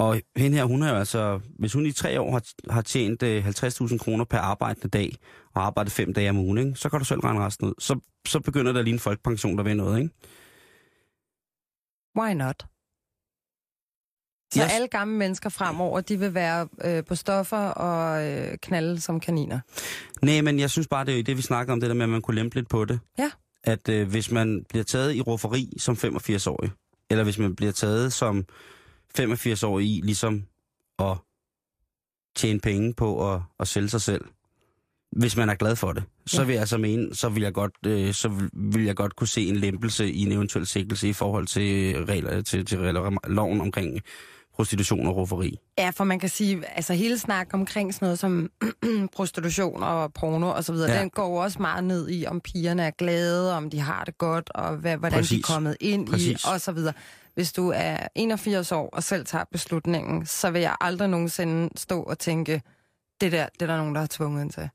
Og 0.02 0.22
hende 0.36 0.58
her, 0.58 0.66
hun 0.66 0.82
har 0.82 0.96
altså, 1.00 1.40
hvis 1.60 1.74
hun 1.74 1.86
i 1.86 1.92
tre 1.92 2.22
år 2.22 2.32
har, 2.32 2.44
har 2.74 2.82
tjent 2.82 3.24
øh, 3.24 3.48
50.000 3.48 3.98
kroner 3.98 4.26
per 4.26 4.38
arbejdende 4.38 4.88
dag, 4.88 5.16
og 5.56 5.66
arbejdet 5.66 5.94
fem 5.94 6.14
dage 6.14 6.30
om 6.30 6.38
ugen, 6.38 6.58
ikke? 6.58 6.76
så 6.76 6.90
kan 6.90 7.00
du 7.00 7.06
selv 7.06 7.20
regne 7.20 7.40
resten 7.46 7.68
ud. 7.68 7.74
Så, 7.80 8.00
så 8.28 8.40
begynder 8.40 8.72
der 8.72 8.82
lige 8.82 8.94
en 8.94 9.00
folkepension, 9.00 9.58
der 9.58 9.64
vil 9.64 9.78
noget, 9.78 9.98
ikke? 10.02 10.14
Why 12.20 12.34
not? 12.34 12.66
Så 14.54 14.62
Yes. 14.64 14.74
alle 14.74 14.88
gamle 14.88 15.18
mennesker 15.18 15.50
fremover, 15.50 16.02
de 16.02 16.20
vil 16.20 16.34
være 16.34 16.68
øh, 16.86 17.04
på 17.06 17.16
stoffer 17.16 17.58
og 17.58 18.28
øh, 18.28 18.58
knalde 18.58 19.02
som 19.02 19.20
kaniner. 19.20 19.60
Nej, 20.22 20.42
men 20.42 20.60
jeg 20.60 20.70
synes 20.70 20.88
bare, 20.88 21.06
det 21.06 21.14
er 21.14 21.18
jo 21.18 21.24
det, 21.24 21.38
vi 21.38 21.42
snakker 21.42 21.74
om, 21.74 21.80
det 21.80 21.90
der 21.90 21.96
med, 21.96 22.04
at 22.04 22.10
man 22.10 22.22
kunne 22.22 22.36
lempe 22.36 22.56
lidt 22.56 22.70
på 22.70 22.86
det. 22.86 23.00
Ja. 23.20 23.32
At 23.64 23.90
øh, 23.90 24.10
hvis 24.10 24.32
man 24.32 24.66
bliver 24.70 24.84
taget 24.84 25.16
i 25.16 25.22
rufferi 25.22 25.74
som 25.78 25.96
85-årig, 25.96 26.72
eller 27.10 27.24
hvis 27.24 27.38
man 27.38 27.56
bliver 27.56 27.72
taget 27.72 28.14
som 28.14 28.46
85-årig 29.20 29.86
i 29.88 30.02
ligesom 30.04 30.44
at 31.00 31.18
tjene 32.36 32.60
penge 32.60 32.94
på 32.94 33.34
at, 33.34 33.42
at 33.60 33.68
sælge 33.68 33.90
sig 33.90 34.02
selv, 34.02 34.26
hvis 35.12 35.38
man 35.38 35.50
er 35.50 35.56
glad 35.56 35.76
for 35.76 35.92
det, 35.94 36.04
så 36.26 36.42
Ja. 36.42 36.46
vil 36.46 36.54
jeg 36.54 36.60
altså 36.60 36.78
mene, 36.78 37.16
så 37.16 37.30
vil 37.30 37.44
jeg 37.44 37.54
godt, 37.54 37.72
øh, 37.86 38.14
så 38.14 38.30
vil- 38.30 38.50
vil 38.54 38.84
jeg 38.86 38.96
godt 38.96 39.16
kunne 39.16 39.28
se 39.28 39.48
en 39.48 39.56
lempelse 39.56 40.12
i 40.12 40.22
en 40.22 40.32
eventuel 40.32 40.66
sikkelse 40.68 41.10
i 41.10 41.14
forhold 41.14 41.48
til 41.48 41.96
regler, 42.06 42.42
til, 42.42 42.66
til 42.66 42.80
regler, 42.80 43.30
loven 43.30 43.62
omkring 43.62 44.02
prostitution 44.56 45.08
og 45.08 45.16
rufferi. 45.16 45.58
Ja, 45.78 45.90
for 45.90 46.04
man 46.04 46.20
kan 46.20 46.30
sige, 46.30 46.64
altså 46.76 46.94
hele 46.94 47.20
snak 47.20 47.48
omkring 47.54 47.94
sådan 47.94 48.06
noget 48.06 48.20
som 48.20 48.50
prostitution 49.16 49.84
og 49.84 50.14
porno 50.14 50.50
og 50.50 50.64
så 50.64 50.74
videre, 50.74 50.92
Ja. 50.92 51.02
den 51.02 51.10
går 51.10 51.28
jo 51.28 51.36
også 51.36 51.60
meget 51.62 51.84
ned 51.84 52.10
i, 52.10 52.26
om 52.26 52.42
pigerne 52.42 52.84
er 52.84 52.92
glade, 52.92 53.54
om 53.58 53.70
de 53.70 53.80
har 53.80 54.04
det 54.04 54.18
godt, 54.18 54.50
og 54.50 54.78
hvad, 54.78 54.98
hvordan 54.98 55.20
Præcis. 55.20 55.30
de 55.30 55.52
er 55.52 55.54
kommet 55.54 55.78
ind 55.80 56.08
Præcis. 56.08 56.44
i, 56.44 56.48
og 56.54 56.62
så 56.62 56.72
videre. 56.72 56.94
Hvis 57.34 57.54
du 57.54 57.72
er 57.76 58.08
81 58.16 58.72
år 58.72 58.90
og 58.94 59.04
selv 59.04 59.26
tager 59.26 59.46
beslutningen, 59.52 60.26
så 60.26 60.52
vil 60.52 60.62
jeg 60.62 60.76
aldrig 60.82 61.10
nogensinde 61.10 61.70
stå 61.76 62.04
og 62.04 62.20
tænke, 62.20 62.62
det 63.22 63.32
der, 63.32 63.48
det 63.54 63.62
er 63.62 63.68
der 63.68 63.78
nogen, 63.78 63.96
der 63.96 64.02
har 64.02 64.08
tvunget 64.12 64.42
ind 64.42 64.52
til. 64.52 64.70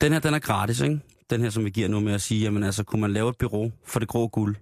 Den 0.00 0.12
her, 0.12 0.20
den 0.20 0.34
er 0.34 0.38
gratis, 0.38 0.80
ikke? 0.80 1.00
Den 1.30 1.40
her, 1.40 1.50
som 1.50 1.64
vi 1.64 1.70
giver 1.70 1.88
nu 1.88 2.00
med 2.00 2.12
at 2.12 2.22
sige, 2.22 2.40
jamen 2.40 2.62
altså, 2.62 2.84
kunne 2.84 3.00
man 3.00 3.12
lave 3.12 3.30
et 3.30 3.38
bureau 3.38 3.72
for 3.84 3.98
det 3.98 4.08
grå 4.08 4.28
guld? 4.28 4.56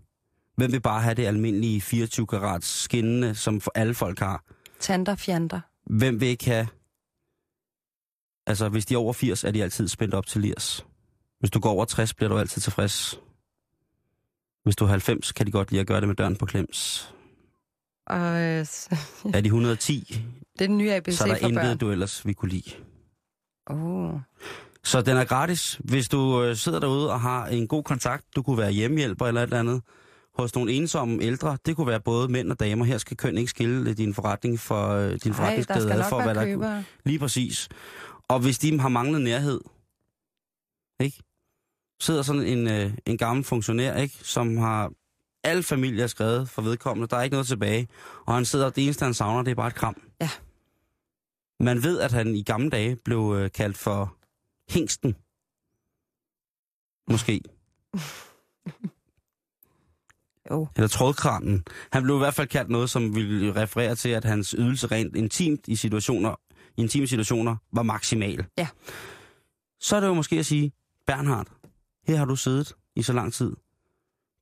Hvem 0.57 0.73
vil 0.73 0.81
bare 0.81 1.03
have 1.03 1.15
det 1.15 1.27
almindelige 1.27 1.81
24 1.81 2.27
karats 2.27 2.69
skinnende, 2.69 3.35
som 3.35 3.61
for 3.61 3.73
alle 3.75 3.95
folk 3.95 4.19
har? 4.19 4.45
Tanter, 4.81 5.15
fjanter. 5.15 5.61
Hvem 5.87 6.21
vil 6.21 6.29
ikke 6.29 6.47
have... 6.47 6.69
Altså, 8.47 8.69
hvis 8.69 8.87
de 8.87 8.95
er 8.95 8.99
over 8.99 9.13
80, 9.13 9.45
er 9.45 9.51
de 9.51 9.63
altid 9.63 9.89
spændt 9.89 10.15
op 10.15 10.27
til 10.27 10.41
lirs. 10.41 10.87
Hvis 11.41 11.51
du 11.51 11.61
går 11.61 11.71
over 11.71 11.85
60, 11.85 12.15
bliver 12.15 12.29
du 12.29 12.39
altid 12.39 12.63
tilfreds. 12.63 13.21
Hvis 14.65 14.77
du 14.77 14.85
er 14.85 14.89
90, 14.89 15.33
kan 15.33 15.47
de 15.47 15.51
godt 15.51 15.71
lide 15.71 15.81
at 15.81 15.87
gøre 15.87 16.01
det 16.01 16.09
med 16.09 16.17
døren 16.17 16.37
på 16.37 16.47
klems. 16.47 17.13
Og 18.07 18.43
øh, 18.43 18.67
Er 19.35 19.41
de 19.41 19.47
110, 19.47 20.25
det 20.59 20.65
er 20.65 20.69
den 20.69 20.79
nye 20.79 20.93
ABC 20.93 21.17
så 21.17 21.25
er 21.25 21.29
der 21.29 21.35
for 21.35 21.49
børn. 21.49 21.65
intet, 21.65 21.81
du 21.81 21.91
ellers 21.91 22.27
vil 22.27 22.35
kunne 22.35 22.51
lide. 22.51 22.71
Oh. 23.67 24.21
Så 24.85 25.03
den 25.03 25.17
er 25.17 25.25
gratis. 25.25 25.81
Hvis 25.85 26.09
du 26.09 26.43
øh, 26.43 26.57
sidder 26.57 26.81
derude 26.81 27.13
og 27.13 27.21
har 27.21 27.47
en 27.47 27.69
god 27.69 27.83
kontakt, 27.83 28.25
du 28.37 28.43
kunne 28.43 28.59
være 28.59 28.71
hjemmehjælper 28.71 29.27
eller 29.27 29.41
et 29.41 29.47
eller 29.47 29.59
andet, 29.59 29.83
hos 30.39 30.55
nogle 30.55 30.73
ensomme 30.73 31.23
ældre, 31.23 31.59
det 31.67 31.77
kunne 31.77 31.87
være 31.87 32.01
både 32.01 32.29
mænd 32.29 32.51
og 32.51 32.61
damer. 32.61 32.85
Her 32.85 32.99
skal 32.99 33.17
køn 33.17 33.39
ikke 33.39 33.51
skille 33.51 33.95
din 33.95 34.15
forretning 34.15 34.61
for 34.61 34.89
øh, 34.89 35.11
din 35.11 35.35
skal 35.35 35.91
ad 35.91 35.99
nok 35.99 36.09
for, 36.09 36.23
hvad 36.23 36.35
der 36.35 36.45
købere. 36.45 36.85
Lige 37.05 37.19
præcis. 37.19 37.69
Og 38.29 38.41
hvis 38.41 38.59
de 38.59 38.81
har 38.81 38.89
manglet 38.89 39.23
nærhed, 39.23 39.61
ikke? 41.01 41.23
sidder 42.01 42.23
sådan 42.23 42.43
en, 42.43 42.69
øh, 42.69 42.93
en 43.07 43.19
gammel 43.19 43.45
funktionær, 43.45 43.97
ikke? 43.97 44.15
som 44.23 44.57
har 44.57 44.91
alle 45.47 45.63
familier 45.63 46.07
skrevet 46.07 46.49
for 46.49 46.63
vedkommende, 46.63 47.09
der 47.09 47.17
er 47.17 47.23
ikke 47.23 47.35
noget 47.35 47.47
tilbage, 47.47 47.89
og 48.27 48.35
han 48.35 48.45
sidder, 48.45 48.71
det 48.71 48.85
eneste 48.85 49.05
han 49.05 49.15
savner, 49.15 49.43
det 49.43 49.51
er 49.51 49.55
bare 49.55 49.69
et 49.69 49.75
kram. 49.75 50.03
Ja. 50.21 50.31
Man 51.61 51.83
ved, 51.83 52.01
at 52.01 52.13
han 52.13 52.35
i 52.35 52.43
gamle 52.43 52.71
dage 52.71 52.97
blev 52.97 53.35
øh, 53.37 53.51
kaldt 53.53 53.79
for 53.79 54.17
hængsten. 54.71 55.17
Måske. 57.11 57.41
Jo. 60.51 60.69
Eller 60.77 60.89
trådkranen. 60.89 61.65
Han 61.93 62.03
blev 62.03 62.15
i 62.15 62.19
hvert 62.19 62.35
fald 62.35 62.49
kaldt 62.49 62.71
noget, 62.71 62.91
som 62.91 63.15
ville 63.15 63.57
referere 63.57 63.95
til, 63.95 64.09
at 64.09 64.25
hans 64.25 64.51
ydelse 64.59 64.87
rent 64.87 65.17
intimt 65.17 65.69
i 65.69 65.77
situationer, 65.77 66.35
intime 66.77 67.07
situationer 67.07 67.57
var 67.73 67.83
maksimal. 67.83 68.47
Ja. 68.59 68.69
Så 69.81 69.97
er 69.97 70.01
det 70.01 70.07
jo 70.07 70.15
måske 70.15 70.39
at 70.39 70.47
sige, 70.47 70.73
Bernhard, 71.07 71.47
her 72.07 72.17
har 72.17 72.25
du 72.25 72.37
siddet 72.37 72.73
i 72.97 73.03
så 73.03 73.13
lang 73.13 73.33
tid. 73.33 73.57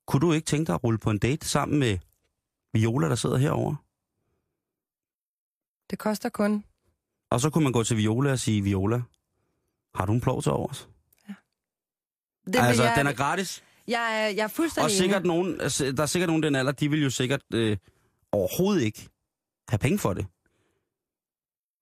Kunne 0.07 0.21
du 0.21 0.33
ikke 0.33 0.45
tænke 0.45 0.67
dig 0.67 0.75
at 0.75 0.85
rulle 0.85 0.99
på 0.99 1.11
en 1.11 1.19
date 1.19 1.49
sammen 1.49 1.79
med 1.79 1.99
Viola, 2.73 3.09
der 3.09 3.15
sidder 3.15 3.37
herovre? 3.37 3.77
Det 5.91 5.99
koster 5.99 6.29
kun... 6.29 6.65
Og 7.31 7.41
så 7.41 7.51
kunne 7.51 7.65
man 7.65 7.73
gå 7.73 7.85
til 7.85 7.97
Viola 7.97 8.33
og 8.33 8.39
sige, 8.39 8.63
Viola, 8.63 9.03
har 9.95 10.07
du 10.07 10.13
en 10.13 10.21
plov 10.21 10.43
til 10.43 10.53
overs? 10.53 10.89
Det 12.47 12.57
altså, 12.57 12.83
jeg, 12.83 12.95
den 12.97 13.07
er 13.07 13.13
gratis. 13.13 13.65
jeg, 13.89 14.23
er, 14.23 14.29
jeg 14.29 14.45
er 14.45 14.49
fuldstændig 14.49 14.85
Og 14.85 14.91
sikkert 14.91 15.23
enig. 15.23 15.37
nogen, 15.37 15.61
altså, 15.61 15.93
der 15.93 16.03
er 16.03 16.07
sikkert 16.07 16.29
nogen 16.29 16.43
den 16.43 16.55
alder, 16.55 16.73
de 16.73 16.91
vil 16.91 17.03
jo 17.03 17.11
sikkert 17.11 17.43
øh, 17.55 17.77
overhovedet 18.33 18.83
ikke 18.83 19.09
have 19.69 19.79
penge 19.79 19.99
for 19.99 20.15
det. 20.15 20.27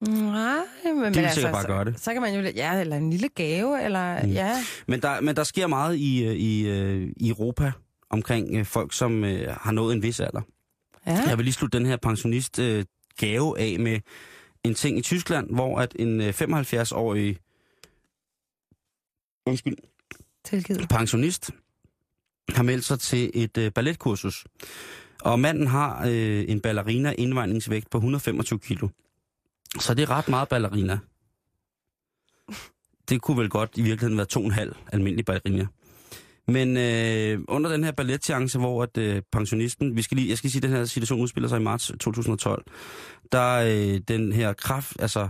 Nej, 0.08 0.56
men, 0.84 1.00
men 1.00 1.14
vil 1.14 1.20
altså, 1.20 1.50
bare 1.52 1.62
så, 1.62 1.68
gøre 1.68 1.84
det. 1.84 2.00
Så 2.00 2.12
kan 2.12 2.22
man 2.22 2.34
jo... 2.34 2.40
Ja, 2.40 2.80
eller 2.80 2.96
en 2.96 3.10
lille 3.10 3.28
gave, 3.28 3.84
eller... 3.84 4.22
Mm. 4.22 4.28
Mm. 4.28 4.32
Ja. 4.32 4.64
Men 4.88 5.02
der, 5.02 5.20
men 5.20 5.36
der 5.36 5.44
sker 5.44 5.66
meget 5.66 5.96
i, 5.96 6.24
øh, 6.24 6.34
i, 6.34 6.68
øh, 6.68 7.12
i 7.16 7.28
Europa 7.28 7.72
omkring 8.12 8.56
øh, 8.56 8.64
folk, 8.64 8.92
som 8.92 9.24
øh, 9.24 9.56
har 9.60 9.72
nået 9.72 9.94
en 9.94 10.02
vis 10.02 10.20
alder. 10.20 10.40
ja. 11.06 11.22
Jeg 11.28 11.38
vil 11.38 11.44
lige 11.44 11.54
slutte 11.54 11.78
den 11.78 11.86
her 11.86 11.96
pensionist 11.96 12.58
øh, 12.58 12.84
gave 13.18 13.58
af 13.58 13.80
med 13.80 14.00
en 14.64 14.74
ting 14.74 14.98
i 14.98 15.02
Tyskland, 15.02 15.54
hvor 15.54 15.78
at 15.78 15.96
en 15.98 16.20
øh, 16.20 16.28
75-årig 16.28 17.38
undskyld, 19.46 19.76
Tilgivet. 20.44 20.88
pensionist 20.88 21.50
har 22.48 22.62
meldt 22.62 22.84
sig 22.84 23.00
til 23.00 23.30
et 23.34 23.58
øh, 23.58 23.72
balletkursus. 23.72 24.44
Og 25.20 25.40
manden 25.40 25.66
har 25.66 26.06
øh, 26.06 26.44
en 26.48 26.60
ballerina 26.60 27.14
indvejningsvægt 27.18 27.90
på 27.90 27.98
125 27.98 28.58
kilo. 28.58 28.88
Så 29.80 29.94
det 29.94 30.02
er 30.02 30.10
ret 30.10 30.28
meget 30.28 30.48
ballerina. 30.48 30.98
Det 33.08 33.22
kunne 33.22 33.36
vel 33.36 33.48
godt 33.48 33.70
i 33.76 33.82
virkeligheden 33.82 34.16
være 34.16 34.26
to 34.26 34.40
og 34.40 34.46
en 34.46 34.52
halv 34.52 34.74
almindelig 34.92 35.24
ballerina. 35.24 35.66
Men 36.52 36.76
øh, 36.76 37.38
under 37.48 37.70
den 37.70 37.84
her 37.84 37.92
balletchance, 37.92 38.58
hvor 38.58 38.82
at, 38.82 38.98
øh, 38.98 39.22
pensionisten, 39.32 39.96
vi 39.96 40.02
skal 40.02 40.16
lige, 40.16 40.28
jeg 40.28 40.38
skal 40.38 40.50
sige, 40.50 40.58
at 40.58 40.62
den 40.62 40.70
her 40.70 40.84
situation 40.84 41.20
udspiller 41.20 41.48
sig 41.48 41.60
i 41.60 41.62
marts 41.62 41.92
2012, 42.00 42.64
der 43.32 43.54
øh, 43.54 44.00
den 44.08 44.32
her 44.32 44.52
kraft, 44.52 44.96
altså 44.98 45.28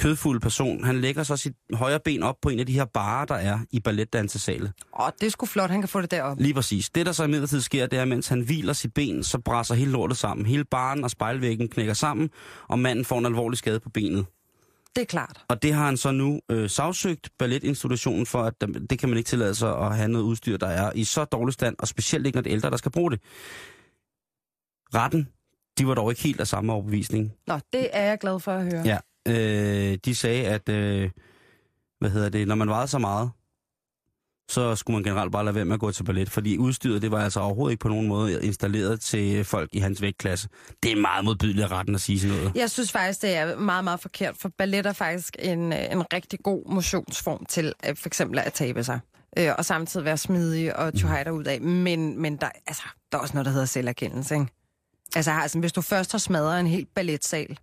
kødfuld 0.00 0.40
person, 0.40 0.84
han 0.84 1.00
lægger 1.00 1.22
så 1.22 1.36
sit 1.36 1.52
højre 1.74 2.00
ben 2.04 2.22
op 2.22 2.36
på 2.42 2.48
en 2.48 2.58
af 2.58 2.66
de 2.66 2.72
her 2.72 2.84
barer, 2.84 3.24
der 3.24 3.34
er 3.34 3.58
i 3.70 3.80
balletdansesale. 3.80 4.72
Åh, 5.00 5.08
det 5.20 5.26
er 5.26 5.30
sgu 5.30 5.46
flot, 5.46 5.70
han 5.70 5.80
kan 5.80 5.88
få 5.88 6.00
det 6.00 6.10
derop. 6.10 6.40
Lige 6.40 6.54
præcis. 6.54 6.90
Det, 6.90 7.06
der 7.06 7.12
så 7.12 7.24
imidlertid 7.24 7.60
sker, 7.60 7.86
det 7.86 7.98
er, 7.98 8.04
mens 8.04 8.28
han 8.28 8.40
hviler 8.40 8.72
sit 8.72 8.94
ben, 8.94 9.24
så 9.24 9.38
brænder 9.38 9.74
hele 9.74 9.90
lortet 9.90 10.18
sammen. 10.18 10.46
Hele 10.46 10.64
baren 10.64 11.04
og 11.04 11.10
spejlvæggen 11.10 11.68
knækker 11.68 11.94
sammen, 11.94 12.30
og 12.68 12.78
manden 12.78 13.04
får 13.04 13.18
en 13.18 13.26
alvorlig 13.26 13.58
skade 13.58 13.80
på 13.80 13.90
benet. 13.90 14.26
Det 14.96 15.02
er 15.02 15.06
klart. 15.06 15.44
Og 15.48 15.62
det 15.62 15.72
har 15.72 15.84
han 15.84 15.96
så 15.96 16.10
nu 16.10 16.40
øh, 16.50 16.70
sagsøgt 16.70 17.30
balletinstitutionen 17.38 18.26
for, 18.26 18.42
at 18.42 18.54
det 18.90 18.98
kan 18.98 19.08
man 19.08 19.18
ikke 19.18 19.28
tillade 19.28 19.54
sig 19.54 19.78
at 19.78 19.96
have 19.96 20.08
noget 20.08 20.24
udstyr, 20.24 20.56
der 20.56 20.66
er 20.66 20.92
i 20.94 21.04
så 21.04 21.24
dårlig 21.24 21.52
stand, 21.54 21.76
og 21.78 21.88
specielt 21.88 22.26
ikke, 22.26 22.36
når 22.36 22.42
det 22.42 22.50
er 22.50 22.54
ældre, 22.54 22.70
der 22.70 22.76
skal 22.76 22.92
bruge 22.92 23.10
det. 23.10 23.20
Retten, 24.94 25.28
de 25.78 25.86
var 25.86 25.94
dog 25.94 26.10
ikke 26.10 26.22
helt 26.22 26.40
af 26.40 26.46
samme 26.46 26.72
overbevisning. 26.72 27.32
Nå, 27.46 27.58
det 27.72 27.88
er 27.92 28.02
jeg 28.02 28.18
glad 28.18 28.40
for 28.40 28.52
at 28.52 28.72
høre. 28.72 28.82
Ja. 28.84 28.98
Øh, 29.28 29.98
de 30.04 30.14
sagde, 30.14 30.46
at 30.46 30.68
øh, 30.68 31.10
hvad 31.98 32.10
hedder 32.10 32.28
det, 32.28 32.48
når 32.48 32.54
man 32.54 32.68
vejede 32.68 32.88
så 32.88 32.98
meget, 32.98 33.30
så 34.50 34.76
skulle 34.76 34.94
man 34.94 35.04
generelt 35.04 35.32
bare 35.32 35.44
lade 35.44 35.54
være 35.54 35.64
med 35.64 35.74
at 35.74 35.80
gå 35.80 35.90
til 35.92 36.04
ballet, 36.04 36.30
fordi 36.30 36.58
udstyret, 36.58 37.02
det 37.02 37.10
var 37.10 37.24
altså 37.24 37.40
overhovedet 37.40 37.72
ikke 37.72 37.82
på 37.82 37.88
nogen 37.88 38.06
måde 38.08 38.44
installeret 38.44 39.00
til 39.00 39.44
folk 39.44 39.70
i 39.72 39.78
hans 39.78 40.02
vægtklasse. 40.02 40.48
Det 40.82 40.92
er 40.92 40.96
meget 40.96 41.24
modbydeligt 41.24 41.64
af 41.64 41.70
retten 41.70 41.94
at 41.94 42.00
sige 42.00 42.20
sådan 42.20 42.36
noget. 42.36 42.52
Jeg 42.54 42.70
synes 42.70 42.92
faktisk, 42.92 43.22
det 43.22 43.36
er 43.36 43.56
meget, 43.58 43.84
meget 43.84 44.00
forkert, 44.00 44.36
for 44.36 44.48
ballet 44.58 44.86
er 44.86 44.92
faktisk 44.92 45.36
en, 45.38 45.72
øh, 45.72 45.92
en 45.92 46.12
rigtig 46.12 46.38
god 46.44 46.72
motionsform 46.72 47.44
til 47.48 47.72
øh, 47.88 47.96
for 47.96 48.06
eksempel 48.08 48.38
at 48.38 48.52
tabe 48.52 48.84
sig. 48.84 49.00
Øh, 49.38 49.50
og 49.58 49.64
samtidig 49.64 50.04
være 50.04 50.16
smidig 50.16 50.76
og 50.76 50.94
tjohej 50.94 51.30
ud 51.30 51.44
af. 51.44 51.60
Men, 51.60 52.22
men 52.22 52.36
der, 52.36 52.48
altså, 52.66 52.82
der 53.12 53.18
er 53.18 53.22
også 53.22 53.34
noget, 53.34 53.46
der 53.46 53.52
hedder 53.52 53.66
selverkendelse, 53.66 54.34
ikke? 54.34 54.46
Altså, 55.14 55.30
altså, 55.30 55.58
hvis 55.58 55.72
du 55.72 55.80
først 55.80 56.12
har 56.12 56.18
smadret 56.18 56.60
en 56.60 56.66
helt 56.66 56.88
balletsal, 56.94 57.58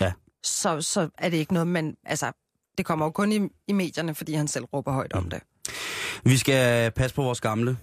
Ja. 0.00 0.12
så, 0.44 0.80
så 0.80 1.08
er 1.18 1.28
det 1.28 1.36
ikke 1.36 1.52
noget, 1.52 1.66
man... 1.68 1.94
Altså, 2.06 2.32
det 2.78 2.86
kommer 2.86 3.06
jo 3.06 3.10
kun 3.10 3.32
i, 3.32 3.48
i 3.68 3.72
medierne, 3.72 4.14
fordi 4.14 4.32
han 4.34 4.48
selv 4.48 4.64
råber 4.64 4.92
højt 4.92 5.12
om 5.12 5.30
det. 5.30 5.40
Vi 6.24 6.36
skal 6.36 6.90
passe 6.90 7.16
på 7.16 7.22
vores 7.22 7.40
gamle. 7.40 7.76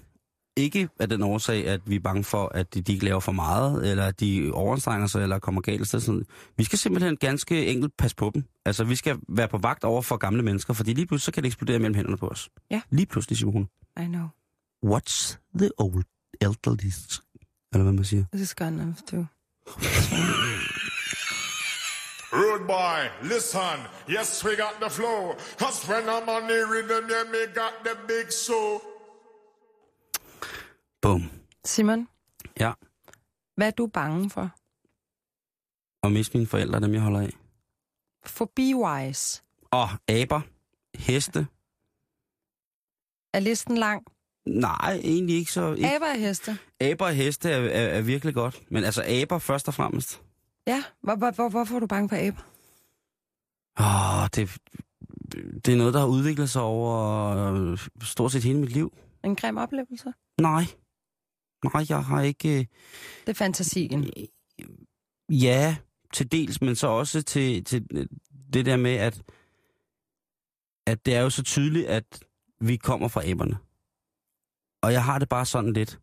Ikke 0.58 0.90
af 1.00 1.10
den 1.10 1.24
årsag, 1.24 1.68
at 1.68 1.82
vi 1.86 1.96
er 1.96 2.00
bange 2.00 2.24
for, 2.24 2.52
at 2.56 2.74
de, 2.74 2.82
de 2.82 2.94
ikke 2.94 3.06
laver 3.06 3.20
for 3.20 3.32
meget, 3.32 3.90
eller 3.90 4.06
at 4.06 4.20
de 4.20 4.52
overanstrenger 4.54 5.08
sig, 5.08 5.24
eller 5.24 5.40
kommer 5.40 5.62
galt. 5.62 5.88
Sådan. 5.88 6.26
Vi 6.58 6.64
skal 6.64 6.80
simpelthen 6.80 7.18
ganske 7.18 7.66
enkelt 7.66 7.98
passe 7.98 8.16
på 8.16 8.32
dem. 8.34 8.44
Altså, 8.66 8.84
vi 8.84 8.96
skal 8.96 9.18
være 9.30 9.48
på 9.48 9.58
vagt 9.58 9.84
over 9.84 10.02
for 10.02 10.18
gamle 10.18 10.44
mennesker, 10.44 10.74
fordi 10.74 10.94
lige 10.94 11.06
pludselig 11.06 11.26
så 11.26 11.32
kan 11.32 11.44
det 11.44 11.48
eksplodere 11.48 11.80
mellem 11.80 11.96
hænderne 11.96 12.18
på 12.18 12.28
os. 12.28 12.50
Ja. 12.72 12.82
Lige 12.90 13.06
pludselig, 13.06 13.38
Simone. 13.38 13.68
I 14.00 14.06
know. 14.06 14.28
What's 14.86 15.38
the 15.60 15.70
old 15.78 16.04
elderly... 16.42 16.92
Eller 17.74 17.84
hvad 17.84 17.94
man 17.94 18.04
siger. 18.04 18.26
This 18.34 18.42
is 18.42 18.56
enough, 18.62 18.96
too. 19.08 19.26
Rude 22.34 22.68
boy, 22.68 23.30
listen. 23.34 23.78
Yes, 24.10 24.44
we 24.46 24.56
got 24.56 24.76
the 24.82 24.90
flow. 24.90 25.34
Cause 25.58 25.88
when 25.90 26.04
I'm 26.04 26.30
on 26.30 26.44
the 26.48 26.60
rhythm, 26.74 27.10
yeah, 27.10 27.24
me 27.32 27.42
got 27.56 27.74
the 27.84 27.96
big 28.08 28.28
show. 28.46 28.82
Bum. 31.02 31.30
Simon, 31.66 32.08
Ja. 32.60 32.72
hvad 33.56 33.68
er 33.68 33.72
du 33.72 33.88
bange 33.88 34.30
for? 34.30 34.50
Og 36.04 36.12
miste 36.12 36.38
mine 36.38 36.48
forældre, 36.48 36.80
dem 36.80 36.94
jeg 36.94 37.02
holder 37.02 37.20
af. 37.20 37.34
Fobi-wise. 38.26 39.42
Og 39.72 39.90
aber, 40.08 40.42
heste. 40.96 41.48
Er 43.34 43.40
listen 43.40 43.78
lang? 43.78 44.04
Nej, 44.46 45.00
egentlig 45.04 45.36
ikke 45.36 45.52
så... 45.52 45.74
Ikke. 45.74 45.96
Aber 45.96 46.06
og 46.10 46.16
heste? 46.20 46.58
Aber 46.82 47.06
og 47.06 47.14
heste 47.14 47.50
er, 47.52 47.58
er, 47.58 47.88
er 47.98 48.02
virkelig 48.02 48.34
godt. 48.34 48.72
Men 48.72 48.84
altså 48.84 49.04
aber 49.04 49.40
først 49.40 49.68
og 49.68 49.74
fremmest. 49.74 50.22
Ja, 50.70 50.84
hvor, 51.02 51.16
hvor, 51.16 51.32
hvor, 51.32 51.50
hvorfor 51.50 51.76
er 51.76 51.80
du 51.80 51.88
bange 51.88 52.10
for 52.10 52.16
aber? 52.16 52.42
Åh, 53.80 54.28
det, 54.36 54.58
det 55.66 55.74
er 55.74 55.78
noget, 55.78 55.94
der 55.94 56.00
har 56.00 56.08
udviklet 56.08 56.50
sig 56.50 56.62
over 56.62 56.94
øh, 57.54 57.78
stort 58.04 58.32
set 58.32 58.44
hele 58.44 58.60
mit 58.60 58.70
liv. 58.72 58.94
En 59.24 59.36
grim 59.36 59.58
oplevelse? 59.58 60.14
Nej. 60.42 60.64
Nej, 61.74 61.86
jeg 61.90 62.06
har 62.06 62.22
ikke... 62.22 62.50
øh, 62.60 62.66
Det 63.26 63.30
er 63.30 63.34
fantasien. 63.34 64.10
Ja, 65.30 65.78
til 66.14 66.32
dels, 66.32 66.62
men 66.62 66.76
så 66.76 66.88
også 66.88 67.22
til, 67.22 67.64
til 67.64 67.88
øh, 67.92 68.06
det 68.54 68.66
der 68.66 68.78
med, 68.78 68.92
at, 68.96 69.22
at 70.88 71.06
det 71.06 71.16
er 71.16 71.22
jo 71.22 71.30
så 71.30 71.44
tydeligt, 71.44 71.88
at 71.88 72.24
vi 72.62 72.76
kommer 72.76 73.08
fra 73.08 73.26
aberne. 73.26 73.58
Og 74.84 74.94
jeg 74.94 75.04
har 75.04 75.20
det 75.20 75.30
bare 75.30 75.46
sådan 75.46 75.74
lidt. 75.74 76.00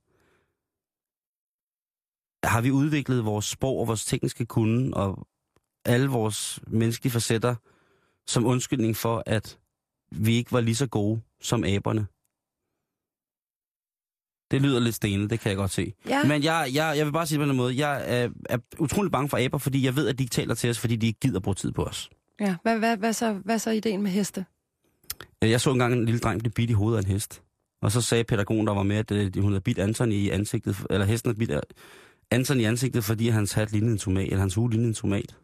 Har 2.46 2.60
vi 2.60 2.70
udviklet 2.70 3.24
vores 3.24 3.44
sprog 3.44 3.78
og 3.80 3.86
vores 3.86 4.04
tekniske 4.04 4.46
kunde 4.46 4.94
og 4.96 5.26
alle 5.84 6.08
vores 6.08 6.60
menneskelige 6.66 7.12
facetter 7.12 7.54
som 8.26 8.46
undskyldning 8.46 8.96
for, 8.96 9.22
at 9.26 9.58
vi 10.12 10.34
ikke 10.34 10.52
var 10.52 10.60
lige 10.60 10.74
så 10.76 10.86
gode 10.86 11.20
som 11.40 11.64
aberne? 11.64 12.06
Det 14.50 14.62
lyder 14.62 14.80
lidt 14.80 14.94
stenet, 14.94 15.30
det 15.30 15.40
kan 15.40 15.48
jeg 15.48 15.56
godt 15.56 15.70
se. 15.70 15.92
Ja, 16.08 16.24
Men 16.24 16.42
jeg, 16.42 16.70
jeg, 16.74 16.94
jeg 16.96 17.06
vil 17.06 17.12
bare 17.12 17.26
sige 17.26 17.38
på 17.38 17.44
en 17.44 17.56
måde. 17.56 17.76
Jeg 17.78 18.04
er, 18.22 18.28
er 18.50 18.58
utrolig 18.78 19.12
bange 19.12 19.28
for 19.28 19.38
aber, 19.44 19.58
fordi 19.58 19.84
jeg 19.84 19.96
ved, 19.96 20.08
at 20.08 20.18
de 20.18 20.24
ikke 20.24 20.32
taler 20.32 20.54
til 20.54 20.70
os, 20.70 20.78
fordi 20.78 20.96
de 20.96 21.06
ikke 21.06 21.20
gider 21.20 21.40
bruge 21.40 21.54
tid 21.54 21.72
på 21.72 21.84
os. 21.84 22.10
ja. 22.40 22.56
Hvad, 22.62 22.78
hvad, 22.78 22.96
hvad, 22.96 23.12
så, 23.12 23.32
hvad 23.32 23.58
så 23.58 23.70
ideen 23.70 24.02
med 24.02 24.10
heste? 24.10 24.44
Øh, 25.44 25.50
Jeg 25.50 25.60
så 25.60 25.70
engang 25.72 25.92
en 25.94 26.04
lille 26.04 26.20
dreng 26.20 26.40
blive 26.40 26.52
bidt 26.52 26.70
i 26.70 26.72
hovedet 26.72 26.98
af 26.98 27.02
en 27.02 27.08
hest. 27.08 27.42
Og 27.82 27.92
så 27.92 28.00
sagde 28.00 28.24
pædagogen, 28.24 28.66
der 28.66 28.74
var 28.74 28.82
med, 28.82 28.96
at 28.96 29.10
øh, 29.10 29.42
hun 29.42 29.52
havde 29.52 29.60
bidt 29.60 29.78
Anton 29.78 30.12
i 30.12 30.28
ansigtet, 30.30 30.76
eller 30.90 31.06
hesten 31.06 31.28
havde 31.28 31.38
bidt 31.38 31.50
øh, 31.50 31.60
Anton 32.30 32.60
i 32.60 32.64
ansigtet, 32.64 33.04
fordi 33.04 33.28
hans 33.28 33.52
hat 33.52 33.72
lignede 33.72 33.92
en 33.92 33.98
tomat, 33.98 34.24
eller 34.26 34.38
hans 34.40 34.54
hue 34.54 34.70
lignede 34.70 34.88
en 34.88 34.94
tomat. 34.94 35.36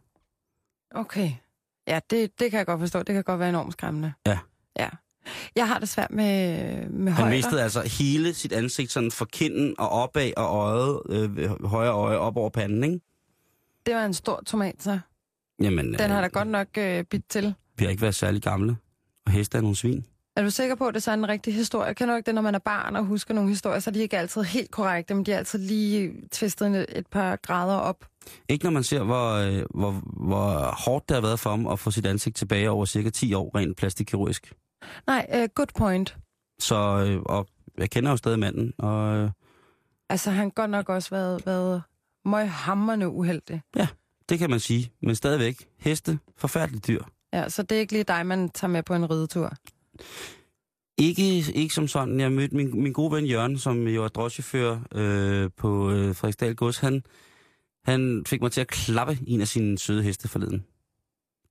Okay. 0.91 1.31
Ja, 1.87 1.99
det, 2.09 2.39
det 2.39 2.51
kan 2.51 2.57
jeg 2.57 2.65
godt 2.65 2.79
forstå. 2.79 2.99
Det 3.03 3.13
kan 3.15 3.23
godt 3.23 3.39
være 3.39 3.49
enormt 3.49 3.73
skræmmende. 3.73 4.13
Ja. 4.25 4.39
Ja. 4.79 4.89
Jeg 5.55 5.67
har 5.67 5.79
det 5.79 5.89
svært 5.89 6.11
med, 6.11 6.57
med 6.89 7.11
Han 7.11 7.23
højder. 7.23 7.35
mistede 7.37 7.63
altså 7.63 7.81
hele 7.81 8.33
sit 8.33 8.53
ansigt 8.53 8.91
sådan 8.91 9.11
fra 9.11 9.25
kinden 9.25 9.75
og 9.79 9.89
opad 9.89 10.31
og 10.37 10.45
øjet, 10.57 11.01
øh, 11.09 11.65
højre 11.65 11.91
øje 11.93 12.17
op 12.17 12.37
over 12.37 12.49
panden, 12.49 12.83
ikke? 12.83 12.99
Det 13.85 13.95
var 13.95 14.05
en 14.05 14.13
stor 14.13 14.41
tomat, 14.45 14.75
så. 14.83 14.99
Jamen, 15.61 15.85
Den 15.93 16.09
har 16.09 16.21
da 16.21 16.25
øh, 16.27 16.31
godt 16.31 16.47
nok 16.47 16.67
øh, 16.77 17.03
bidt 17.03 17.29
til. 17.29 17.53
vi 17.77 17.83
har 17.85 17.89
ikke 17.91 18.01
været 18.01 18.15
særlig 18.15 18.41
gamle. 18.41 18.77
Og 19.25 19.31
heste 19.31 19.57
er 19.57 19.61
nogle 19.61 19.75
svin. 19.75 20.05
Er 20.35 20.43
du 20.43 20.49
sikker 20.49 20.75
på, 20.75 20.87
at 20.87 20.93
det 20.93 21.03
så 21.03 21.11
er 21.11 21.15
en 21.15 21.29
rigtig 21.29 21.53
historie? 21.53 21.93
Kan 21.93 22.07
du 22.07 22.15
ikke 22.15 22.25
det, 22.25 22.35
når 22.35 22.41
man 22.41 22.55
er 22.55 22.59
barn 22.59 22.95
og 22.95 23.05
husker 23.05 23.33
nogle 23.33 23.49
historier, 23.49 23.79
så 23.79 23.89
er 23.89 23.91
de 23.91 23.99
ikke 23.99 24.17
altid 24.17 24.41
helt 24.41 24.71
korrekte, 24.71 25.13
men 25.13 25.25
de 25.25 25.31
er 25.33 25.37
altid 25.37 25.59
lige 25.59 26.13
tvistet 26.31 26.85
et 26.89 27.07
par 27.07 27.35
grader 27.35 27.75
op. 27.75 28.05
Ikke 28.49 28.63
når 28.63 28.71
man 28.71 28.83
ser, 28.83 29.03
hvor, 29.03 29.31
øh, 29.31 29.65
hvor, 29.69 29.91
hvor 30.27 30.75
hårdt 30.85 31.09
det 31.09 31.15
har 31.15 31.21
været 31.21 31.39
for 31.39 31.49
ham 31.49 31.67
at 31.67 31.79
få 31.79 31.91
sit 31.91 32.05
ansigt 32.05 32.35
tilbage 32.35 32.69
over 32.69 32.85
cirka 32.85 33.09
10 33.09 33.33
år 33.33 33.57
rent 33.57 33.77
plastikkirurgisk. 33.77 34.53
Nej, 35.07 35.27
uh, 35.33 35.49
good 35.55 35.67
point. 35.77 36.17
Så, 36.59 36.75
øh, 37.07 37.21
og 37.25 37.47
jeg 37.77 37.89
kender 37.89 38.11
jo 38.11 38.17
stadig 38.17 38.39
manden, 38.39 38.73
og 38.77 39.29
Altså, 40.09 40.31
han 40.31 40.49
godt 40.49 40.71
nok 40.71 40.89
også 40.89 41.09
været, 41.09 41.45
været 41.45 41.83
møghamrende 42.25 43.09
uheldig. 43.09 43.61
det 44.29 44.39
kan 44.39 44.49
man 44.49 44.59
sige. 44.59 44.91
Men 45.01 45.15
stadigvæk, 45.15 45.67
heste, 45.77 46.19
forfærdeligt 46.37 46.87
dyr. 46.87 47.03
Ja, 47.33 47.49
så 47.49 47.63
det 47.63 47.75
er 47.75 47.79
ikke 47.79 47.93
lige 47.93 48.03
dig, 48.03 48.25
man 48.25 48.49
tager 48.49 48.71
med 48.71 48.83
på 48.83 48.95
en 48.95 49.09
ridetur. 49.11 49.53
Ikke, 50.97 51.23
ikke 51.55 51.73
som 51.73 51.87
sådan. 51.87 52.19
Jeg 52.19 52.31
mødte 52.31 52.55
min, 52.55 52.83
min 52.83 52.93
gode 52.93 53.11
ven 53.11 53.25
Jørgen, 53.25 53.57
som 53.57 53.87
jo 53.87 54.03
er 54.03 54.07
drosjechauffør 54.07 54.79
øh, 54.95 55.49
på 55.57 55.91
øh, 55.91 56.15
Frederiksdal 56.15 56.55
Gods. 56.55 56.77
Han, 56.77 57.03
han 57.85 58.23
fik 58.27 58.41
mig 58.41 58.51
til 58.51 58.61
at 58.61 58.67
klappe 58.67 59.19
en 59.27 59.41
af 59.41 59.47
sine 59.47 59.77
søde 59.77 60.03
heste 60.03 60.27
forleden. 60.27 60.65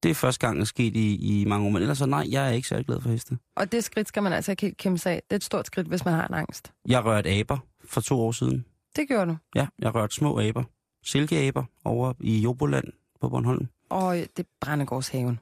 Det 0.02 0.10
er 0.10 0.14
første 0.14 0.46
gang, 0.46 0.56
det 0.56 0.62
er 0.62 0.66
sket 0.66 0.96
i, 0.96 1.40
i 1.40 1.44
mange 1.44 1.66
år, 1.66 1.70
men 1.70 1.82
ellers 1.82 1.98
så 1.98 2.06
nej, 2.06 2.26
jeg 2.30 2.48
er 2.48 2.52
ikke 2.52 2.68
særlig 2.68 2.86
glad 2.86 3.00
for 3.00 3.08
heste. 3.10 3.38
Og 3.56 3.72
det 3.72 3.84
skridt 3.84 4.08
skal 4.08 4.22
man 4.22 4.32
altså 4.32 4.52
ikke 4.52 4.62
helt 4.62 4.76
kæmpe 4.76 4.98
sig 4.98 5.12
af. 5.12 5.22
Det 5.24 5.32
er 5.32 5.36
et 5.36 5.44
stort 5.44 5.66
skridt, 5.66 5.86
hvis 5.86 6.04
man 6.04 6.14
har 6.14 6.28
en 6.28 6.34
angst. 6.34 6.72
Jeg 6.88 7.04
rørte 7.04 7.30
aber 7.30 7.58
for 7.84 8.00
to 8.00 8.20
år 8.20 8.32
siden. 8.32 8.64
Det 8.96 9.08
gjorde 9.08 9.30
du. 9.30 9.36
Ja, 9.54 9.66
jeg 9.78 9.94
rørte 9.94 10.14
små 10.14 10.40
aber. 10.40 10.62
Silkeaber 11.04 11.64
over 11.84 12.12
i 12.20 12.38
Joboland 12.40 12.84
på 13.20 13.28
Bornholm. 13.28 13.66
Og 13.88 14.16
det 14.16 14.38
er 14.38 14.42
Brændegårdshaven. 14.60 15.38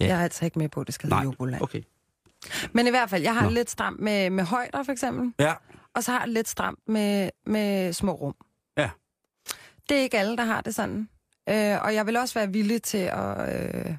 Ja. 0.00 0.06
Jeg 0.06 0.18
er 0.18 0.22
altså 0.22 0.44
ikke 0.44 0.58
med 0.58 0.68
på, 0.68 0.80
at 0.80 0.86
det 0.86 0.94
skal 0.94 1.10
hedde 1.10 1.22
Joboland. 1.22 1.62
Okay. 1.62 1.82
Men 2.72 2.86
i 2.86 2.90
hvert 2.90 3.10
fald, 3.10 3.22
jeg 3.22 3.34
har 3.34 3.42
Nå. 3.44 3.50
Lidt 3.50 3.70
stramt 3.70 4.00
med, 4.00 4.30
med 4.30 4.44
højder, 4.44 4.82
for 4.82 4.92
eksempel. 4.92 5.32
Ja, 5.38 5.54
Og 5.94 6.04
så 6.04 6.12
har 6.12 6.20
jeg 6.20 6.28
lidt 6.28 6.48
stramt 6.48 6.78
med, 6.86 7.30
med 7.46 7.92
små 7.92 8.12
rum. 8.12 8.34
Ja. 8.76 8.90
Det 9.88 9.96
er 9.98 10.02
ikke 10.02 10.18
alle, 10.18 10.36
der 10.36 10.44
har 10.44 10.60
det 10.60 10.74
sådan. 10.74 11.08
Øh, 11.48 11.82
og 11.82 11.94
jeg 11.94 12.06
vil 12.06 12.16
også 12.16 12.34
være 12.34 12.52
villig 12.52 12.82
til 12.82 12.98
at, 13.12 13.64
øh, 13.64 13.96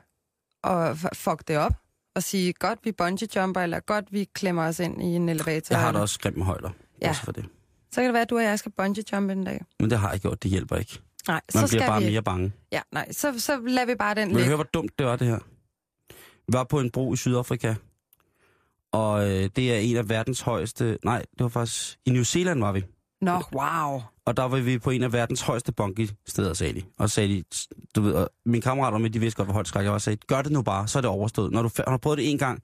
at 0.64 0.98
fuck 1.14 1.48
det 1.48 1.58
op. 1.58 1.74
Og 2.16 2.24
sige, 2.24 2.54
godt 2.54 2.80
vi 2.84 2.92
bungee 2.92 3.28
jumper, 3.36 3.62
eller 3.62 3.80
godt 3.80 4.06
vi 4.14 4.24
klemmer 4.34 4.64
os 4.68 4.80
ind 4.80 5.02
i 5.04 5.06
en 5.06 5.30
elevator. 5.30 5.76
jeg 5.76 5.82
har 5.82 5.88
eller- 5.88 6.02
også 6.02 6.14
skræmt 6.14 6.38
med 6.38 6.46
højder. 6.46 6.70
Ja. 7.02 7.10
Også 7.10 7.22
for 7.24 7.32
det. 7.32 7.46
Så 7.92 7.96
kan 8.02 8.04
det 8.06 8.14
være, 8.14 8.22
at 8.22 8.30
du 8.30 8.38
og 8.38 8.44
jeg 8.44 8.60
skal 8.60 8.72
bungee 8.72 9.04
jump 9.14 9.32
en 9.32 9.44
dag. 9.44 9.66
Men 9.80 9.90
det 9.90 10.00
har 10.00 10.12
jeg 10.12 10.20
gjort, 10.20 10.44
det 10.44 10.52
hjælper 10.52 10.76
ikke. 10.76 11.00
Nej, 11.28 11.42
Man 11.54 11.62
så 11.62 11.68
bliver 11.68 11.82
skal 11.82 11.88
bare 11.92 12.00
vi... 12.02 12.06
mere 12.10 12.22
bange. 12.24 12.52
Ja, 12.72 12.82
nej, 12.92 13.12
så, 13.12 13.40
så 13.40 13.60
lader 13.68 13.86
vi 13.86 13.96
bare 13.96 14.16
den 14.16 14.28
ligge. 14.28 14.46
høre, 14.46 14.56
hvor 14.56 14.64
dumt 14.64 15.00
det 15.00 15.06
var, 15.08 15.16
det 15.16 15.28
her? 15.28 15.40
Vi 16.48 16.54
var 16.54 16.64
på 16.64 16.80
en 16.80 16.92
bro 16.92 17.14
i 17.14 17.18
Sydafrika, 17.18 17.76
og 18.92 19.30
øh, 19.30 19.50
det 19.56 19.74
er 19.74 19.78
en 19.78 19.98
af 19.98 20.10
verdens 20.10 20.42
højeste... 20.42 20.98
Nej, 21.06 21.20
det 21.20 21.44
var 21.44 21.48
faktisk... 21.48 21.98
I 22.06 22.10
New 22.10 22.24
Zealand 22.24 22.60
var 22.60 22.72
vi. 22.72 22.84
Nå, 23.22 23.42
wow. 23.54 24.02
Og 24.26 24.38
der 24.38 24.44
var 24.44 24.60
vi 24.60 24.80
på 24.80 24.90
en 24.90 25.04
af 25.04 25.14
verdens 25.14 25.42
højeste 25.42 25.72
bungee-steder, 25.72 26.54
sagde 26.54 26.74
de. 26.74 26.82
Og 26.98 27.10
sagde 27.10 27.30
de, 27.36 27.44
du 27.96 28.02
ved, 28.02 28.14
og 28.14 28.30
mine 28.46 28.62
kammerater 28.62 28.98
med, 28.98 29.10
de 29.10 29.20
vidste 29.20 29.38
godt, 29.38 29.48
hvor 29.48 29.54
højt 29.54 29.68
skræk 29.68 29.84
jeg 29.84 29.92
var, 29.92 29.98
sagde, 29.98 30.18
gør 30.28 30.42
det 30.42 30.52
nu 30.52 30.62
bare, 30.62 30.88
så 30.88 31.00
er 31.00 31.02
det 31.02 31.10
overstået. 31.10 31.52
Når 31.52 31.62
du 31.62 31.70
fa- 31.80 31.90
har 31.90 31.98
prøvet 31.98 32.18
det 32.18 32.32
en 32.32 32.38
gang, 32.38 32.64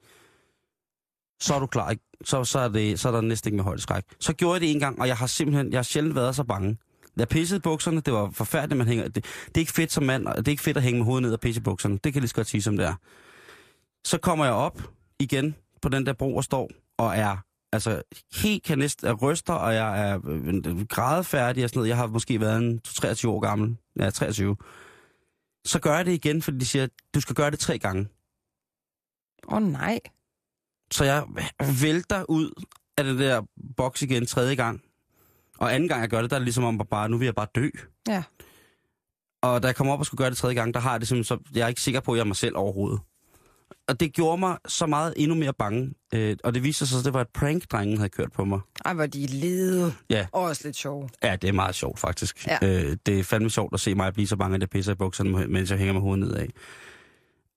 så 1.40 1.54
er 1.54 1.58
du 1.58 1.66
klar, 1.66 1.90
ikke? 1.90 2.02
Så, 2.24 2.44
så, 2.44 2.58
er, 2.58 2.68
det, 2.68 3.00
så 3.00 3.08
er 3.08 3.12
der 3.12 3.20
næsten 3.20 3.48
ikke 3.48 3.56
med 3.56 3.64
højt 3.64 3.80
skræk. 3.80 4.04
Så 4.20 4.32
gjorde 4.32 4.52
jeg 4.52 4.60
det 4.60 4.70
en 4.70 4.80
gang, 4.80 5.00
og 5.00 5.08
jeg 5.08 5.16
har 5.16 5.26
simpelthen, 5.26 5.70
jeg 5.70 5.78
har 5.78 5.82
sjældent 5.82 6.14
været 6.14 6.36
så 6.36 6.44
bange. 6.44 6.78
Jeg 7.16 7.28
pissede 7.28 7.60
bukserne, 7.60 8.00
det 8.00 8.12
var 8.12 8.30
forfærdeligt, 8.30 8.78
man 8.78 8.86
hænger, 8.86 9.04
det, 9.04 9.14
det 9.46 9.56
er 9.56 9.60
ikke 9.60 9.72
fedt 9.72 9.92
som 9.92 10.04
mand, 10.04 10.26
og 10.26 10.36
det 10.36 10.48
er 10.48 10.52
ikke 10.52 10.62
fedt 10.62 10.76
at 10.76 10.82
hænge 10.82 10.98
med 10.98 11.04
hovedet 11.04 11.22
ned 11.22 11.32
og 11.32 11.40
pisse 11.40 11.60
bukserne. 11.60 11.94
Det 11.94 12.02
kan 12.02 12.14
jeg 12.14 12.20
lige 12.20 12.28
så 12.28 12.34
godt 12.34 12.46
sige, 12.46 12.62
som 12.62 12.76
det 12.76 12.86
er. 12.86 12.94
Så 14.04 14.18
kommer 14.18 14.44
jeg 14.44 14.54
op 14.54 14.82
igen 15.18 15.54
på 15.82 15.88
den 15.88 16.06
der 16.06 16.12
bro 16.12 16.36
og 16.36 16.44
står, 16.44 16.70
og 16.98 17.16
er 17.16 17.36
altså 17.72 18.02
helt 18.42 18.62
kan 18.62 18.78
næsten 18.78 19.06
er 19.06 19.12
ryster, 19.12 19.52
og 19.52 19.74
jeg 19.74 20.08
er 20.10 20.20
øh, 20.24 20.86
grædefærdig 20.86 21.64
og 21.64 21.70
sådan 21.70 21.78
noget. 21.78 21.88
Jeg 21.88 21.96
har 21.96 22.06
måske 22.06 22.40
været 22.40 22.58
en 22.58 22.80
23 22.80 23.32
år 23.32 23.40
gammel. 23.40 23.76
Ja, 23.98 24.10
23. 24.10 24.56
Så 25.64 25.80
gør 25.80 25.96
jeg 25.96 26.06
det 26.06 26.12
igen, 26.12 26.42
fordi 26.42 26.58
de 26.58 26.66
siger, 26.66 26.86
du 27.14 27.20
skal 27.20 27.34
gøre 27.34 27.50
det 27.50 27.58
tre 27.58 27.78
gange. 27.78 28.08
Åh 29.48 29.56
oh, 29.56 29.62
nej. 29.62 30.00
Så 30.90 31.04
jeg 31.04 31.24
vælter 31.82 32.24
ud 32.28 32.64
af 32.98 33.04
den 33.04 33.18
der 33.18 33.42
boks 33.76 34.02
igen 34.02 34.26
tredje 34.26 34.54
gang. 34.54 34.82
Og 35.58 35.74
anden 35.74 35.88
gang 35.88 36.00
jeg 36.00 36.10
gør 36.10 36.20
det, 36.20 36.30
der 36.30 36.36
er 36.36 36.40
det 36.40 36.46
ligesom 36.46 36.64
om, 36.64 36.78
bare, 36.78 37.08
nu 37.08 37.18
vil 37.18 37.24
jeg 37.24 37.34
bare 37.34 37.46
dø. 37.54 37.68
Ja. 38.08 38.22
Og 39.42 39.62
da 39.62 39.66
jeg 39.66 39.76
kommer 39.76 39.92
op 39.92 40.00
og 40.00 40.06
skulle 40.06 40.18
gøre 40.18 40.30
det 40.30 40.38
tredje 40.38 40.54
gang, 40.54 40.74
der 40.74 40.80
har 40.80 40.90
jeg 40.90 41.00
det 41.00 41.08
simpelthen 41.08 41.38
så, 41.38 41.50
jeg 41.54 41.64
er 41.64 41.68
ikke 41.68 41.80
sikker 41.80 42.00
på, 42.00 42.12
at 42.12 42.16
jeg 42.16 42.22
er 42.22 42.26
mig 42.26 42.36
selv 42.36 42.56
overhovedet. 42.56 43.00
Og 43.88 44.00
det 44.00 44.12
gjorde 44.12 44.38
mig 44.38 44.58
så 44.68 44.86
meget 44.86 45.14
endnu 45.16 45.34
mere 45.36 45.52
bange. 45.52 45.94
Øh, 46.14 46.36
og 46.44 46.54
det 46.54 46.62
viste 46.62 46.78
sig 46.78 46.88
så, 46.88 46.98
at 46.98 47.04
det 47.04 47.14
var 47.14 47.20
et 47.20 47.28
prank, 47.28 47.70
drengen 47.72 47.96
havde 47.96 48.08
kørt 48.08 48.32
på 48.32 48.44
mig. 48.44 48.60
Ej, 48.84 48.94
hvor 48.94 49.06
de 49.06 49.26
lede. 49.26 49.94
Ja. 50.10 50.26
Også 50.32 50.62
lidt 50.64 50.76
sjov. 50.76 51.10
Ja, 51.22 51.36
det 51.36 51.48
er 51.48 51.52
meget 51.52 51.74
sjovt 51.74 51.98
faktisk. 51.98 52.46
Ja. 52.46 52.58
Øh, 52.62 52.96
det 53.06 53.18
er 53.18 53.24
fandme 53.24 53.50
sjovt 53.50 53.74
at 53.74 53.80
se 53.80 53.94
mig 53.94 54.12
blive 54.12 54.26
så 54.26 54.36
bange, 54.36 54.54
at 54.54 54.60
jeg 54.60 54.70
pisser 54.70 54.92
i 54.92 54.94
bukserne, 54.94 55.46
mens 55.46 55.70
jeg 55.70 55.78
hænger 55.78 55.92
med 55.92 56.00
hovedet 56.00 56.28
nedad. 56.28 56.46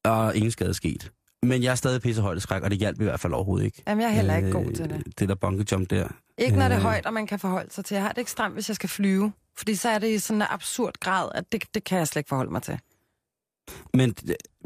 Og 0.05 0.35
ingen 0.35 0.51
skade 0.51 0.73
sket. 0.73 1.11
Men 1.43 1.63
jeg 1.63 1.71
er 1.71 1.75
stadig 1.75 2.01
pisse 2.01 2.21
højt 2.21 2.41
skræk, 2.41 2.63
og 2.63 2.69
det 2.71 2.77
hjalp 2.79 3.01
i 3.01 3.03
hvert 3.03 3.19
fald 3.19 3.33
overhovedet 3.33 3.65
ikke. 3.65 3.83
Jamen, 3.87 4.01
jeg 4.01 4.09
er 4.09 4.13
heller 4.15 4.37
ikke 4.37 4.51
god 4.51 4.71
til 4.71 4.89
det. 4.89 5.19
Det 5.19 5.29
der 5.29 5.35
bungee 5.35 5.65
jump 5.71 5.89
der. 5.89 6.07
Ikke 6.37 6.57
når 6.57 6.63
det 6.67 6.71
er 6.73 6.77
Øh. 6.79 6.83
højt, 6.83 7.05
og 7.05 7.13
man 7.13 7.27
kan 7.27 7.39
forholde 7.39 7.73
sig 7.73 7.85
til. 7.85 7.95
Jeg 7.95 8.03
har 8.03 8.11
det 8.11 8.21
ekstremt, 8.21 8.53
hvis 8.53 8.67
jeg 8.69 8.75
skal 8.75 8.89
flyve. 8.89 9.31
Fordi 9.57 9.75
så 9.75 9.89
er 9.89 9.99
det 9.99 10.07
i 10.09 10.19
sådan 10.19 10.41
en 10.41 10.47
absurd 10.49 10.93
grad, 10.99 11.29
at 11.35 11.51
det, 11.51 11.63
det 11.73 11.83
kan 11.83 11.97
jeg 11.97 12.07
slet 12.07 12.19
ikke 12.19 12.29
forholde 12.29 12.51
mig 12.51 12.61
til. 12.61 12.79
Men, 13.93 14.15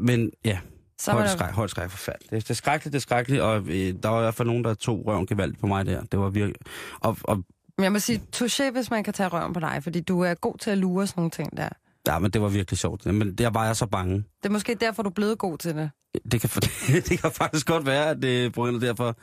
men 0.00 0.30
ja, 0.44 0.58
Så 0.98 1.12
højt 1.12 1.30
skræk, 1.30 1.50
højt 1.50 1.70
skræk 1.70 1.90
forfærdeligt. 1.90 2.30
Det, 2.30 2.42
det 2.42 2.50
er 2.50 2.54
skrækkeligt, 2.54 2.92
det 2.92 2.98
er 2.98 3.02
skrækkeligt, 3.02 3.42
og 3.42 3.56
øh, 3.66 3.94
der 4.02 4.08
var 4.08 4.18
i 4.18 4.22
hvert 4.22 4.34
fald 4.34 4.48
nogen, 4.48 4.64
der 4.64 4.74
tog 4.74 5.06
røven 5.06 5.26
gevaldigt 5.26 5.60
på 5.60 5.66
mig 5.66 5.86
der. 5.86 6.02
Det 6.04 6.18
var 6.20 6.28
virkelig... 6.28 6.56
Og, 7.00 7.16
og 7.22 7.36
Men 7.78 7.84
jeg 7.84 7.92
må 7.92 7.98
sige, 7.98 8.22
touché, 8.36 8.70
hvis 8.70 8.90
man 8.90 9.04
kan 9.04 9.14
tage 9.14 9.28
røven 9.28 9.52
på 9.52 9.60
dig, 9.60 9.80
fordi 9.82 10.00
du 10.00 10.20
er 10.20 10.34
god 10.34 10.58
til 10.58 10.70
at 10.70 10.78
lure 10.78 11.06
sådan 11.06 11.20
nogle 11.20 11.30
ting 11.30 11.56
der. 11.56 11.68
ja, 12.06 12.18
men 12.18 12.30
det 12.30 12.42
var 12.42 12.48
virkelig 12.48 12.78
sjovt. 12.78 13.06
Men 13.06 13.34
der 13.34 13.50
var 13.50 13.66
jeg 13.66 13.76
så 13.76 13.86
bange. 13.86 14.14
Det 14.14 14.48
er 14.48 14.52
måske 14.52 14.74
derfor, 14.74 15.02
du 15.02 15.08
er 15.08 15.14
blevet 15.14 15.38
god 15.38 15.58
til 15.58 15.74
det. 15.74 15.90
Det 16.32 16.40
kan, 16.40 16.50
det 17.08 17.18
kan 17.20 17.30
faktisk 17.30 17.66
godt 17.66 17.86
være, 17.86 18.10
at 18.10 18.22
det 18.22 18.44
er 18.44 18.78
derfor, 18.80 19.16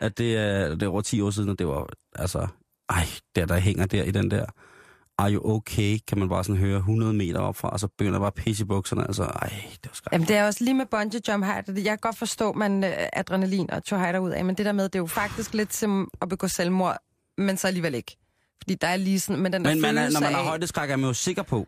at 0.00 0.18
det 0.18 0.36
er, 0.36 0.68
det 0.68 0.82
er 0.82 0.88
over 0.88 1.00
10 1.00 1.20
år 1.20 1.30
siden, 1.30 1.48
og 1.48 1.58
det 1.58 1.68
var, 1.68 1.88
altså, 2.16 2.46
ej, 2.88 3.06
der 3.36 3.46
der 3.46 3.58
hænger 3.58 3.86
der 3.86 4.02
i 4.02 4.10
den 4.10 4.30
der, 4.30 4.46
are 5.18 5.32
you 5.32 5.50
okay, 5.56 5.98
kan 6.08 6.18
man 6.18 6.28
bare 6.28 6.44
sådan 6.44 6.56
høre 6.60 6.76
100 6.76 7.12
meter 7.12 7.40
op 7.40 7.56
fra, 7.56 7.68
og 7.68 7.80
så 7.80 7.88
begynder 7.88 8.18
bare 8.18 8.26
at 8.26 8.34
pisse 8.34 8.62
i 8.62 8.66
bukserne, 8.66 9.02
altså, 9.06 9.22
ej, 9.22 9.48
det 9.48 9.78
var 9.84 9.90
skræk. 9.94 10.12
Jamen, 10.12 10.28
det 10.28 10.36
er 10.36 10.46
også 10.46 10.64
lige 10.64 10.74
med 10.74 10.86
bungee 10.86 11.20
jump 11.28 11.44
her. 11.44 11.60
det- 11.60 11.76
Jeg 11.76 11.84
kan 11.84 11.98
godt 11.98 12.18
forstå, 12.18 12.52
man 12.52 12.84
øh, 12.84 12.90
adrenalin 13.12 13.70
og 13.70 13.84
tjohejder 13.84 14.18
ud 14.18 14.30
af, 14.30 14.44
men 14.44 14.54
det 14.56 14.66
der 14.66 14.72
med, 14.72 14.84
det 14.84 14.94
er 14.94 14.98
jo 14.98 15.06
faktisk 15.06 15.54
lidt 15.54 15.74
som 15.74 16.10
at 16.22 16.28
begå 16.28 16.48
selvmord, 16.48 16.96
men 17.38 17.56
så 17.56 17.66
alligevel 17.66 17.94
ikke. 17.94 18.16
Fordi 18.62 18.74
der 18.74 18.86
er 18.88 18.96
lige 18.96 19.20
sådan, 19.20 19.42
men 19.42 19.52
den 19.52 19.64
der 19.64 19.70
Men 19.74 19.82
man 19.82 19.98
er, 19.98 20.10
når 20.10 20.20
man 20.20 20.32
har 20.32 20.38
af, 20.38 20.44
højdeskræk, 20.46 20.90
er 20.90 20.96
man 20.96 21.06
jo 21.08 21.14
sikker 21.14 21.42
på, 21.42 21.66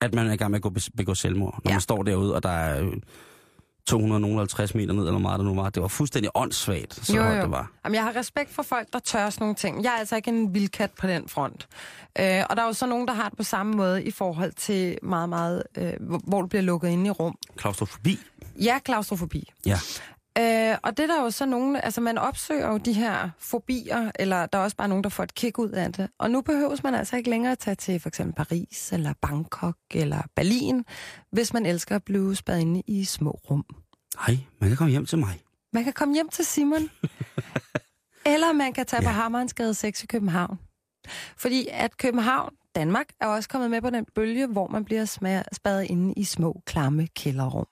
at 0.00 0.14
man 0.14 0.26
er 0.26 0.32
i 0.32 0.36
gang 0.36 0.50
med 0.50 0.58
at 0.58 0.62
gå, 0.62 0.72
begå 0.96 1.14
selvmord. 1.14 1.60
Når 1.64 1.70
Ja. 1.70 1.74
man 1.74 1.80
står 1.80 2.02
derude, 2.02 2.34
og 2.34 2.42
der 2.42 2.48
er 2.48 2.84
øh, 2.84 2.92
250 3.86 4.74
meter 4.74 4.92
ned, 4.94 5.06
eller 5.06 5.18
meget 5.18 5.38
det 5.38 5.46
nu 5.46 5.54
var. 5.54 5.70
Det 5.70 5.82
var 5.82 5.88
fuldstændig 5.88 6.30
åndssvagt, 6.34 7.06
så 7.06 7.16
Jo, 7.16 7.22
højt 7.22 7.36
jo. 7.36 7.42
det 7.42 7.50
var. 7.50 7.70
Jamen, 7.84 7.94
jeg 7.94 8.02
har 8.04 8.16
respekt 8.16 8.50
for 8.54 8.62
folk, 8.62 8.88
der 8.92 8.98
tør 8.98 9.30
sådan 9.30 9.42
nogle 9.44 9.54
ting. 9.54 9.84
Jeg 9.84 9.92
er 9.94 9.98
altså 9.98 10.16
ikke 10.16 10.28
en 10.30 10.54
vildkat 10.54 10.90
på 11.00 11.06
den 11.06 11.28
front. 11.28 11.68
Øh, 12.18 12.42
og 12.50 12.56
der 12.56 12.62
er 12.62 12.66
jo 12.66 12.72
så 12.72 12.86
nogen, 12.86 13.08
der 13.08 13.14
har 13.14 13.28
det 13.28 13.36
på 13.38 13.42
samme 13.44 13.72
måde 13.72 14.04
i 14.04 14.10
forhold 14.10 14.52
til 14.52 14.98
meget, 15.02 15.28
meget, 15.28 15.62
øh, 15.78 15.92
hvor- 16.00 16.40
du 16.40 16.46
bliver 16.46 16.62
lukket 16.62 16.88
inde 16.88 17.06
i 17.06 17.10
rum. 17.10 17.34
Klaustrofobi. 17.56 18.18
Ja, 18.62 18.78
klaustrofobi. 18.78 19.52
Ja. 19.66 19.78
Øh, 20.38 20.76
og 20.82 20.96
det 20.96 21.02
er 21.02 21.06
der 21.06 21.22
jo 21.22 21.30
så 21.30 21.46
nogen, 21.46 21.76
altså 21.76 22.00
man 22.00 22.18
opsøger 22.18 22.68
jo 22.68 22.76
de 22.76 22.92
her 22.92 23.30
fobier, 23.38 24.10
eller 24.18 24.46
der 24.46 24.58
er 24.58 24.62
også 24.62 24.76
bare 24.76 24.88
nogen, 24.88 25.04
der 25.04 25.10
får 25.10 25.22
et 25.22 25.34
kick 25.34 25.58
ud 25.58 25.68
af 25.68 25.92
det. 25.92 26.10
Og 26.18 26.30
nu 26.30 26.40
behøves 26.40 26.82
man 26.82 26.94
altså 26.94 27.16
ikke 27.16 27.30
længere 27.30 27.52
at 27.52 27.58
tage 27.58 27.74
til 27.74 28.00
for 28.00 28.08
eksempel 28.08 28.34
Paris, 28.34 28.92
eller 28.92 29.12
Bangkok, 29.22 29.76
eller 29.94 30.22
Berlin, 30.36 30.84
hvis 31.32 31.52
man 31.52 31.66
elsker 31.66 31.96
at 31.96 32.04
blive 32.04 32.36
spadet 32.36 32.60
inde 32.60 32.82
i 32.86 33.04
små 33.04 33.30
rum. 33.30 33.64
Hej, 34.26 34.38
man 34.60 34.70
kan 34.70 34.76
komme 34.76 34.90
hjem 34.90 35.06
til 35.06 35.18
mig. 35.18 35.40
Man 35.72 35.84
kan 35.84 35.92
komme 35.92 36.14
hjem 36.14 36.28
til 36.28 36.44
Simon, 36.44 36.90
eller 38.34 38.52
man 38.52 38.72
kan 38.72 38.86
tage 38.86 39.02
ja. 39.02 39.08
På 39.08 39.12
Hammerensgade 39.12 39.74
6 39.74 40.02
i 40.02 40.06
København. 40.06 40.58
Fordi 41.36 41.68
at 41.70 41.96
København, 41.96 42.54
Danmark, 42.74 43.06
er 43.20 43.26
også 43.26 43.48
kommet 43.48 43.70
med 43.70 43.80
på 43.80 43.90
den 43.90 44.06
bølge, 44.14 44.46
hvor 44.46 44.68
man 44.68 44.84
bliver 44.84 45.04
spadet 45.52 45.84
inde 45.84 46.14
i 46.16 46.24
små, 46.24 46.62
klamme 46.66 47.06
kælderrum. 47.06 47.66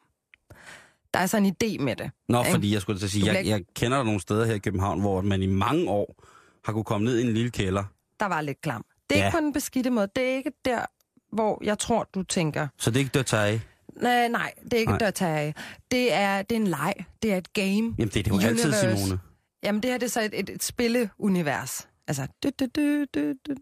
Der 1.15 1.21
er 1.21 1.27
så 1.27 1.37
en 1.37 1.47
idé 1.47 1.83
med 1.83 1.97
det. 1.97 2.11
Nå, 2.29 2.39
Ikke? 2.41 2.51
fordi 2.51 2.73
jeg 2.73 2.81
skulle 2.81 2.99
til 2.99 3.07
at 3.07 3.11
sige, 3.11 3.27
jeg, 3.33 3.47
jeg 3.47 3.63
kender 3.75 3.97
der 3.97 4.05
nogle 4.05 4.21
steder 4.21 4.45
her 4.47 4.55
i 4.55 4.59
København, 4.59 5.01
hvor 5.01 5.21
man 5.21 5.43
i 5.43 5.47
mange 5.47 5.89
år 5.91 6.23
har 6.65 6.73
kunne 6.73 6.85
komme 6.85 7.05
ned 7.05 7.19
i 7.19 7.23
en 7.27 7.35
lille 7.35 7.51
kælder. 7.51 7.85
der 8.21 8.27
var 8.27 8.41
lidt 8.41 8.61
klam. 8.61 8.85
Det 9.11 9.17
er 9.19 9.21
Ja. 9.21 9.27
ikke 9.27 9.37
på 9.37 9.41
den 9.41 9.53
beskidte 9.53 9.91
måde. 9.91 10.09
Det 10.17 10.25
er 10.25 10.37
ikke 10.37 10.53
der, 10.65 10.85
hvor 11.33 11.61
jeg 11.65 11.79
tror, 11.79 12.09
du 12.15 12.23
tænker. 12.23 12.69
Så 12.79 12.91
det 12.91 12.97
er 12.97 13.01
ikke 13.01 13.11
dørtage. 13.15 13.63
Nej, 14.03 14.29
nej 14.29 14.53
det 14.65 14.73
er 14.73 14.79
ikke 14.79 14.93
Nej. 14.93 14.99
der 14.99 15.11
tage 15.11 15.39
af. 15.39 15.55
Det 15.91 16.13
er, 16.13 16.43
det 16.43 16.57
er 16.57 16.61
en 16.61 16.67
leg. 16.67 16.95
Det 17.23 17.33
er 17.33 17.37
et 17.37 17.53
game. 17.53 17.67
Jamen 17.99 18.09
det 18.09 18.17
er 18.17 18.23
det 18.23 18.31
jo 18.31 18.39
altid, 18.49 18.65
Universe. 18.73 18.97
Simone. 19.03 19.21
Jamen, 19.65 19.83
det 19.83 19.91
her 19.91 19.99
det 19.99 20.07
er 20.07 20.11
så 20.11 20.21
et, 20.23 20.31
et, 20.41 20.51
et 20.51 20.63
spilleunivers. 20.65 21.89
Altså... 22.09 22.27
Du, 22.43 22.51
du, 22.61 22.67
du, 22.77 23.05
du, 23.15 23.33
du. 23.49 23.55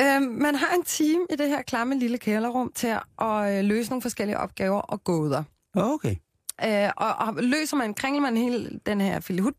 Øhm, 0.00 0.22
man 0.22 0.54
har 0.54 0.74
en 0.74 0.82
team 0.84 1.20
i 1.30 1.36
det 1.36 1.48
her 1.48 1.62
klamme 1.62 1.98
lille 1.98 2.18
kælderrum 2.18 2.72
til 2.74 2.86
at, 2.86 3.02
at 3.20 3.58
øh, 3.58 3.64
løse 3.64 3.90
nogle 3.90 4.02
forskellige 4.02 4.38
opgaver 4.38 4.80
og 4.80 5.04
gåder. 5.04 5.42
Okay. 5.74 6.16
Øh, 6.64 6.90
og, 6.96 7.14
og 7.14 7.34
løser 7.36 7.76
man, 7.76 7.94
kringler 7.94 8.22
man 8.22 8.36
hele 8.36 8.80
den 8.86 9.00
her 9.00 9.20
filihut, 9.20 9.54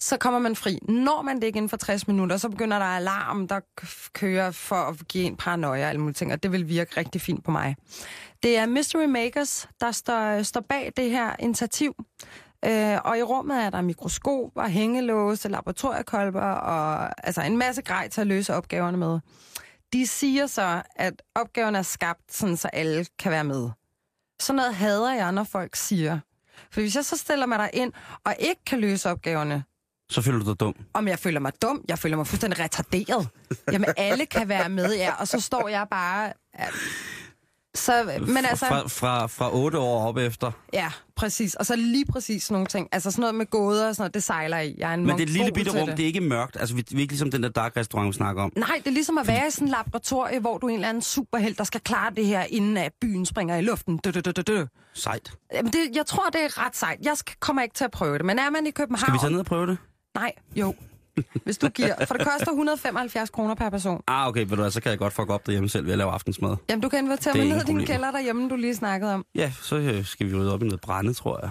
så 0.00 0.16
kommer 0.16 0.40
man 0.40 0.56
fri. 0.56 0.78
Når 0.88 1.22
man 1.22 1.36
det 1.36 1.44
ikke 1.44 1.56
inden 1.56 1.68
for 1.68 1.76
60 1.76 2.08
minutter, 2.08 2.36
så 2.36 2.48
begynder 2.48 2.78
der 2.78 2.84
alarm, 2.84 3.48
der 3.48 3.60
kører 4.12 4.50
for 4.50 4.76
at 4.76 5.08
give 5.08 5.24
en 5.24 5.36
paranoia 5.36 5.82
og 5.82 5.88
alle 5.88 6.00
mulige 6.00 6.14
ting, 6.14 6.32
og 6.32 6.42
det 6.42 6.52
vil 6.52 6.68
virke 6.68 7.00
rigtig 7.00 7.20
fint 7.20 7.44
på 7.44 7.50
mig. 7.50 7.76
Det 8.42 8.56
er 8.58 8.66
Mystery 8.66 9.04
Makers, 9.04 9.68
der 9.80 9.92
står, 9.92 10.42
står 10.42 10.60
bag 10.60 10.92
det 10.96 11.10
her 11.10 11.36
initiativ. 11.38 11.94
Øh, 12.64 12.98
og 13.04 13.18
i 13.18 13.22
rummet 13.22 13.64
er 13.64 13.70
der 13.70 13.80
mikroskop 13.80 14.50
hængelåse, 14.68 15.48
laboratoriekolber 15.48 16.40
og 16.40 17.10
altså 17.26 17.42
en 17.42 17.56
masse 17.56 17.82
grej 17.82 18.08
til 18.08 18.20
at 18.20 18.26
løse 18.26 18.54
opgaverne 18.54 18.96
med. 18.96 19.20
De 19.92 20.06
siger 20.06 20.46
så, 20.46 20.82
at 20.96 21.22
opgaven 21.34 21.74
er 21.74 21.82
skabt, 21.82 22.32
sådan, 22.34 22.56
så 22.56 22.68
alle 22.68 23.06
kan 23.18 23.32
være 23.32 23.44
med. 23.44 23.70
Sådan 24.42 24.56
noget 24.56 24.74
hader 24.74 25.12
jeg, 25.14 25.32
når 25.32 25.44
folk 25.44 25.76
siger. 25.76 26.18
For 26.70 26.80
hvis 26.80 26.96
jeg 26.96 27.04
så 27.04 27.16
stiller 27.16 27.46
mig 27.46 27.58
der 27.58 27.68
ind 27.72 27.92
og 28.24 28.34
ikke 28.38 28.64
kan 28.66 28.80
løse 28.80 29.10
opgaverne, 29.10 29.64
Så 30.10 30.22
føler 30.22 30.38
du 30.38 30.50
dig 30.50 30.60
dum. 30.60 30.74
om 30.94 31.08
jeg 31.08 31.18
føler 31.18 31.40
mig 31.40 31.52
dum, 31.62 31.84
jeg 31.88 31.98
føler 31.98 32.16
mig 32.16 32.26
fuldstændig 32.26 32.58
retarderet. 32.60 33.28
Jamen, 33.72 33.94
alle 33.96 34.26
kan 34.26 34.48
være 34.48 34.68
med, 34.68 34.94
ja, 34.96 35.12
og 35.14 35.28
så 35.28 35.40
står 35.40 35.68
jeg 35.68 35.86
bare... 35.90 36.32
Ja. 36.58 36.66
Så, 37.78 38.20
men 38.26 38.44
altså, 38.44 38.66
Fra, 38.66 38.88
fra, 38.88 39.26
fra 39.26 39.54
8 39.54 39.78
år 39.78 40.08
op 40.08 40.16
efter. 40.16 40.50
ja, 40.72 40.90
præcis. 41.16 41.54
Og 41.54 41.66
så 41.66 41.76
lige 41.76 42.04
præcis 42.12 42.42
sådan 42.42 42.54
nogle 42.54 42.66
ting. 42.66 42.88
Altså 42.92 43.10
sådan 43.10 43.20
noget 43.20 43.34
med 43.34 43.46
gåder 43.46 43.88
og 43.88 43.94
sådan 43.94 44.02
noget, 44.02 44.14
det 44.14 44.22
sejler 44.22 44.58
i. 44.58 44.74
Jeg 44.78 44.90
er 44.90 44.94
en 44.94 45.06
Men 45.06 45.10
det 45.16 45.20
er 45.20 45.26
et 45.26 45.30
lille 45.30 45.52
bitte 45.52 45.80
rum, 45.80 45.88
det 45.88 46.00
er 46.00 46.06
ikke 46.06 46.20
mørkt. 46.20 46.56
Altså, 46.60 46.74
vi, 46.74 46.84
vi 46.90 46.96
er 46.96 47.00
ikke 47.00 47.12
ligesom 47.12 47.30
den 47.30 47.42
der 47.42 47.48
dark 47.48 47.76
restaurant, 47.76 48.08
vi 48.08 48.12
snakker 48.12 48.42
om. 48.42 48.52
Nej, 48.56 48.76
det 48.78 48.86
er 48.86 48.90
ligesom 48.90 49.18
at 49.18 49.26
være 49.26 49.46
i 49.48 49.50
sådan 49.50 49.68
en 49.68 49.70
laboratorie, 49.70 50.40
hvor 50.40 50.58
du 50.58 50.66
er 50.66 50.70
en 50.70 50.74
eller 50.74 50.88
anden 50.88 51.02
superhelt, 51.02 51.58
der 51.58 51.64
skal 51.64 51.80
klare 51.80 52.12
det 52.16 52.26
her, 52.26 52.42
inden 52.50 52.76
at 52.76 52.92
byen 53.00 53.26
springer 53.26 53.56
i 53.56 53.62
luften. 53.62 53.98
Du, 53.98 54.10
du, 54.10 54.20
du, 54.20 54.42
du. 54.42 54.66
Sejt. 54.94 55.32
Jamen 55.54 55.72
det, 55.72 55.78
jeg 55.94 56.06
tror, 56.06 56.24
det 56.32 56.40
er 56.44 56.66
ret 56.66 56.76
sejt. 56.76 56.98
Jeg 57.02 57.16
skal, 57.16 57.36
kommer 57.40 57.62
ikke 57.62 57.74
til 57.74 57.84
at 57.84 57.90
prøve 57.90 58.18
det. 58.18 58.26
Men 58.26 58.38
er 58.38 58.50
man 58.50 58.66
i 58.66 58.70
København... 58.70 59.00
Skal 59.00 59.12
vi 59.12 59.18
tage 59.18 59.30
ned 59.30 59.40
og 59.40 59.46
prøve 59.46 59.66
det? 59.66 59.78
Nej, 60.14 60.32
jo. 60.56 60.74
Hvis 61.44 61.58
du 61.58 61.68
giver. 61.68 62.04
For 62.06 62.14
det 62.14 62.26
koster 62.26 62.50
175 62.50 63.30
kroner 63.30 63.54
per 63.54 63.70
person. 63.70 64.02
Ah, 64.06 64.28
okay, 64.28 64.40
ved 64.40 64.48
du 64.48 64.56
hvad, 64.56 64.70
så 64.70 64.80
kan 64.80 64.90
jeg 64.90 64.98
godt 64.98 65.12
fuck 65.12 65.30
op 65.30 65.46
derhjemme 65.46 65.68
selv 65.68 65.84
ved 65.84 65.92
at 65.92 65.98
lave 65.98 66.10
aftensmad. 66.10 66.56
Jamen, 66.70 66.82
du 66.82 66.88
kan 66.88 67.04
invitere 67.04 67.38
er 67.38 67.44
mig 67.44 67.48
ned 67.48 67.62
i 67.62 67.66
din 67.66 67.86
kælder 67.86 68.10
derhjemme, 68.10 68.48
du 68.48 68.56
lige 68.56 68.74
snakkede 68.74 69.14
om. 69.14 69.24
Ja, 69.34 69.52
så 69.62 69.76
øh, 69.76 70.04
skal 70.04 70.26
vi 70.30 70.34
rydde 70.36 70.54
op 70.54 70.62
i 70.62 70.64
noget 70.64 70.80
brænde, 70.80 71.14
tror 71.14 71.40
jeg. 71.42 71.50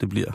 Det 0.00 0.08
bliver. 0.08 0.32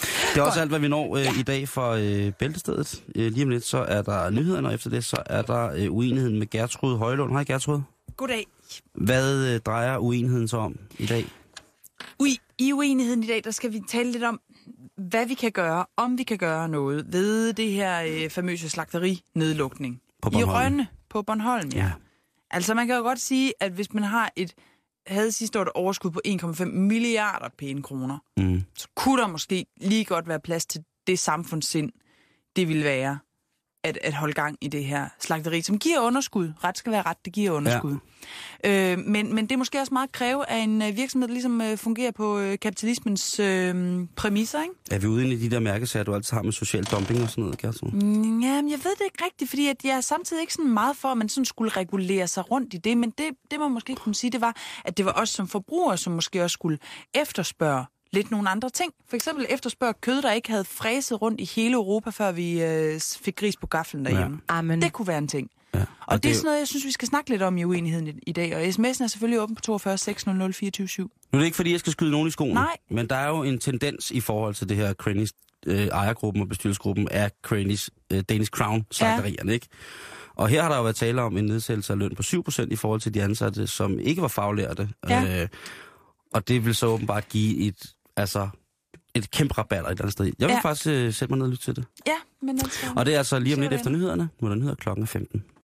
Det 0.00 0.38
er 0.38 0.42
også 0.42 0.58
Godt. 0.58 0.60
alt, 0.60 0.70
hvad 0.70 0.78
vi 0.80 0.88
når 0.88 1.16
øh, 1.16 1.24
ja. 1.24 1.32
i 1.40 1.42
dag 1.42 1.68
for 1.68 1.90
øh, 1.90 2.32
Bæltestedet. 2.32 3.04
Øh, 3.16 3.32
lige 3.32 3.44
om 3.44 3.50
lidt, 3.50 3.64
så 3.64 3.78
er 3.78 4.02
der 4.02 4.30
nyhederne, 4.30 4.68
og 4.68 4.74
efter 4.74 4.90
det, 4.90 5.04
så 5.04 5.22
er 5.26 5.42
der 5.42 5.72
øh, 5.76 5.92
uenigheden 5.92 6.38
med 6.38 6.50
Gertrud 6.50 6.98
Højlund. 6.98 7.32
Hej 7.32 7.44
Gertrud. 7.44 7.80
Goddag. 8.16 8.46
Hvad 8.94 9.54
øh, 9.54 9.60
drejer 9.60 9.98
uenigheden 9.98 10.48
så 10.48 10.56
om 10.56 10.76
i 10.98 11.06
dag? 11.06 11.26
Ui, 12.20 12.38
i 12.58 12.72
uenigheden 12.72 13.22
i 13.22 13.26
dag, 13.26 13.40
der 13.44 13.50
skal 13.50 13.72
vi 13.72 13.80
tale 13.88 14.12
lidt 14.12 14.24
om 14.24 14.40
hvad 14.96 15.26
vi 15.26 15.34
kan 15.34 15.52
gøre, 15.52 15.86
om 15.96 16.18
vi 16.18 16.22
kan 16.22 16.38
gøre 16.38 16.68
noget 16.68 17.12
ved 17.12 17.52
det 17.52 17.72
her 17.72 18.02
øh, 18.24 18.30
famøse 18.30 18.68
slagterinedlukning. 18.70 20.00
På 20.22 20.28
I 20.28 20.32
Bornholm. 20.32 20.50
Rønne 20.50 20.86
på 21.10 21.22
Bornholm, 21.22 21.68
ja. 21.68 21.78
Ja. 21.78 21.90
Altså 22.50 22.74
man 22.74 22.86
kan 22.86 22.96
jo 22.96 23.02
godt 23.02 23.20
sige, 23.20 23.52
at 23.60 23.72
hvis 23.72 23.92
man 23.92 24.02
har 24.02 24.32
et 24.36 24.54
havde 25.06 25.32
sidste 25.32 25.58
år 25.58 25.62
et 25.62 25.68
overskud 25.74 26.10
på 26.10 26.20
1,5 26.28 26.64
milliarder 26.64 27.48
pæne 27.58 27.82
kroner, 27.82 28.18
Mm. 28.36 28.62
så 28.74 28.88
kunne 28.96 29.22
der 29.22 29.28
måske 29.28 29.66
lige 29.80 30.04
godt 30.04 30.28
være 30.28 30.40
plads 30.40 30.66
til 30.66 30.84
det 31.06 31.18
samfundssind, 31.18 31.92
det 32.56 32.68
ville 32.68 32.84
være 32.84 33.18
at, 33.84 33.98
at 34.02 34.14
holde 34.14 34.32
gang 34.34 34.56
i 34.60 34.68
det 34.68 34.84
her 34.84 35.08
slagteri, 35.20 35.62
som 35.62 35.78
giver 35.78 36.00
underskud. 36.00 36.52
Ret 36.64 36.78
skal 36.78 36.92
være 36.92 37.02
ret, 37.02 37.16
det 37.24 37.32
giver 37.32 37.50
underskud. 37.50 37.96
Ja. 38.64 38.92
Øh, 38.92 38.98
men, 38.98 39.34
men 39.34 39.46
det 39.46 39.52
er 39.52 39.56
måske 39.56 39.80
også 39.80 39.94
meget 39.94 40.12
kræve 40.12 40.50
af 40.50 40.58
en 40.58 40.82
øh, 40.82 40.96
virksomhed, 40.96 41.28
ligesom 41.28 41.60
øh, 41.60 41.78
fungerer 41.78 42.10
på 42.10 42.38
øh, 42.38 42.58
kapitalismens 42.58 43.40
øh, 43.40 44.00
præmisser, 44.16 44.62
ikke? 44.62 44.74
Er 44.90 44.98
vi 44.98 45.06
ude 45.06 45.32
i 45.32 45.36
de 45.36 45.50
der 45.50 45.60
mærkesager, 45.60 46.04
du 46.04 46.14
altid 46.14 46.34
har 46.34 46.42
med 46.42 46.52
social 46.52 46.84
dumping 46.84 47.22
og 47.22 47.30
sådan 47.30 47.44
noget, 47.44 47.58
Gertrud? 47.58 47.90
Mm, 47.90 48.40
Jamen, 48.40 48.70
jeg 48.70 48.78
ved 48.84 48.90
det 48.90 49.04
ikke 49.04 49.24
rigtigt, 49.24 49.50
fordi 49.50 49.68
at 49.68 49.76
jeg 49.84 49.96
er 49.96 50.00
samtidig 50.00 50.40
ikke 50.40 50.54
sådan 50.54 50.72
meget 50.72 50.96
for, 50.96 51.08
at 51.08 51.18
man 51.18 51.28
sådan 51.28 51.44
skulle 51.44 51.70
regulere 51.70 52.28
sig 52.28 52.50
rundt 52.50 52.74
i 52.74 52.76
det, 52.76 52.98
men 52.98 53.10
det, 53.10 53.26
det 53.50 53.60
man 53.60 53.70
måske 53.70 53.94
kunne 53.94 54.14
sige, 54.14 54.30
det 54.30 54.40
var, 54.40 54.56
at 54.84 54.96
det 54.96 55.04
var 55.04 55.12
os 55.12 55.28
som 55.28 55.48
forbrugere, 55.48 55.96
som 55.96 56.12
måske 56.12 56.44
også 56.44 56.54
skulle 56.54 56.78
efterspørge 57.14 57.84
lidt 58.12 58.30
nogle 58.30 58.50
andre 58.50 58.70
ting. 58.70 58.92
For 59.08 59.16
eksempel 59.16 59.46
efterspørge 59.50 59.94
kød, 60.00 60.22
der 60.22 60.32
ikke 60.32 60.50
havde 60.50 60.64
fræset 60.64 61.22
rundt 61.22 61.40
i 61.40 61.44
hele 61.44 61.74
Europa, 61.74 62.10
før 62.10 62.32
vi 62.32 62.62
øh, 62.62 63.00
fik 63.00 63.36
gris 63.36 63.56
på 63.56 63.66
gaflen 63.66 64.04
derhjemme. 64.04 64.40
Ja. 64.50 64.58
Amen. 64.58 64.82
Det 64.82 64.92
kunne 64.92 65.08
være 65.08 65.18
en 65.18 65.28
ting. 65.28 65.50
Ja. 65.74 65.80
Og, 65.80 65.86
og 66.00 66.16
det, 66.16 66.22
det 66.22 66.30
er 66.30 66.34
sådan 66.34 66.46
noget, 66.46 66.58
jeg 66.58 66.68
synes, 66.68 66.84
vi 66.84 66.92
skal 66.92 67.08
snakke 67.08 67.30
lidt 67.30 67.42
om 67.42 67.58
i 67.58 67.64
uenigheden 67.64 68.08
i, 68.08 68.12
i 68.26 68.32
dag. 68.32 68.56
Og 68.56 68.62
sms'en 68.62 69.04
er 69.04 69.06
selvfølgelig 69.06 69.40
åben 69.40 69.54
på 69.54 69.62
42 69.62 69.98
600 69.98 70.52
24 70.52 70.88
7. 70.88 71.02
Nu 71.02 71.10
er 71.32 71.38
det 71.38 71.44
ikke, 71.44 71.56
fordi 71.56 71.72
jeg 71.72 71.80
skal 71.80 71.92
skyde 71.92 72.10
nogen 72.10 72.28
i 72.28 72.30
skoene. 72.30 72.54
Nej. 72.54 72.76
Men 72.90 73.06
der 73.06 73.16
er 73.16 73.28
jo 73.28 73.42
en 73.42 73.58
tendens 73.58 74.10
i 74.10 74.20
forhold 74.20 74.54
til 74.54 74.68
det 74.68 74.76
her 74.76 74.94
Crannies 74.94 75.32
øh, 75.66 75.86
ejergruppen 75.86 76.42
og 76.42 76.48
bestyrelsesgruppen 76.48 77.08
af 77.08 77.30
Crannies 77.42 77.90
øh, 78.12 78.20
Danish 78.20 78.50
Crown 78.50 78.86
slagterierne, 78.90 79.50
ja. 79.50 79.54
ikke? 79.54 79.68
Og 80.34 80.48
her 80.48 80.62
har 80.62 80.68
der 80.68 80.76
jo 80.76 80.82
været 80.82 80.96
tale 80.96 81.22
om 81.22 81.36
en 81.36 81.44
nedsættelse 81.44 81.92
af 81.92 81.98
løn 81.98 82.14
på 82.14 82.22
7% 82.22 82.66
i 82.70 82.76
forhold 82.76 83.00
til 83.00 83.14
de 83.14 83.22
ansatte, 83.22 83.66
som 83.66 83.98
ikke 83.98 84.22
var 84.22 84.28
faglærte. 84.28 84.88
Ja. 85.08 85.42
Øh, 85.42 85.48
og 86.32 86.48
det 86.48 86.64
vil 86.64 86.74
så 86.74 86.86
åbenbart 86.86 87.28
give 87.28 87.58
et, 87.58 87.94
altså, 88.16 88.48
et 89.14 89.30
kæmpe 89.30 89.54
rabat 89.58 89.78
et 89.78 89.90
eller 89.90 90.02
andet 90.02 90.12
sted. 90.12 90.24
Jeg 90.38 90.48
vil 90.48 90.54
Ja. 90.54 90.60
faktisk 90.60 90.86
øh, 90.86 91.12
sætte 91.12 91.32
mig 91.32 91.38
ned 91.38 91.46
og 91.46 91.50
lytte 91.50 91.64
til 91.64 91.76
det. 91.76 91.84
Ja, 92.06 92.12
men 92.42 92.58
altså... 92.58 92.86
Og 92.96 93.06
det 93.06 93.14
er 93.14 93.18
altså 93.18 93.38
lige 93.38 93.54
om 93.54 93.60
lidt 93.60 93.72
er 93.72 93.76
efter 93.76 93.90
nyhederne. 93.90 94.28
Nu 94.40 94.46
er 94.46 94.48
der 94.48 94.56
nyheder 94.56 94.74
klokken 94.74 95.02
er 95.02 95.06
15. 95.06 95.44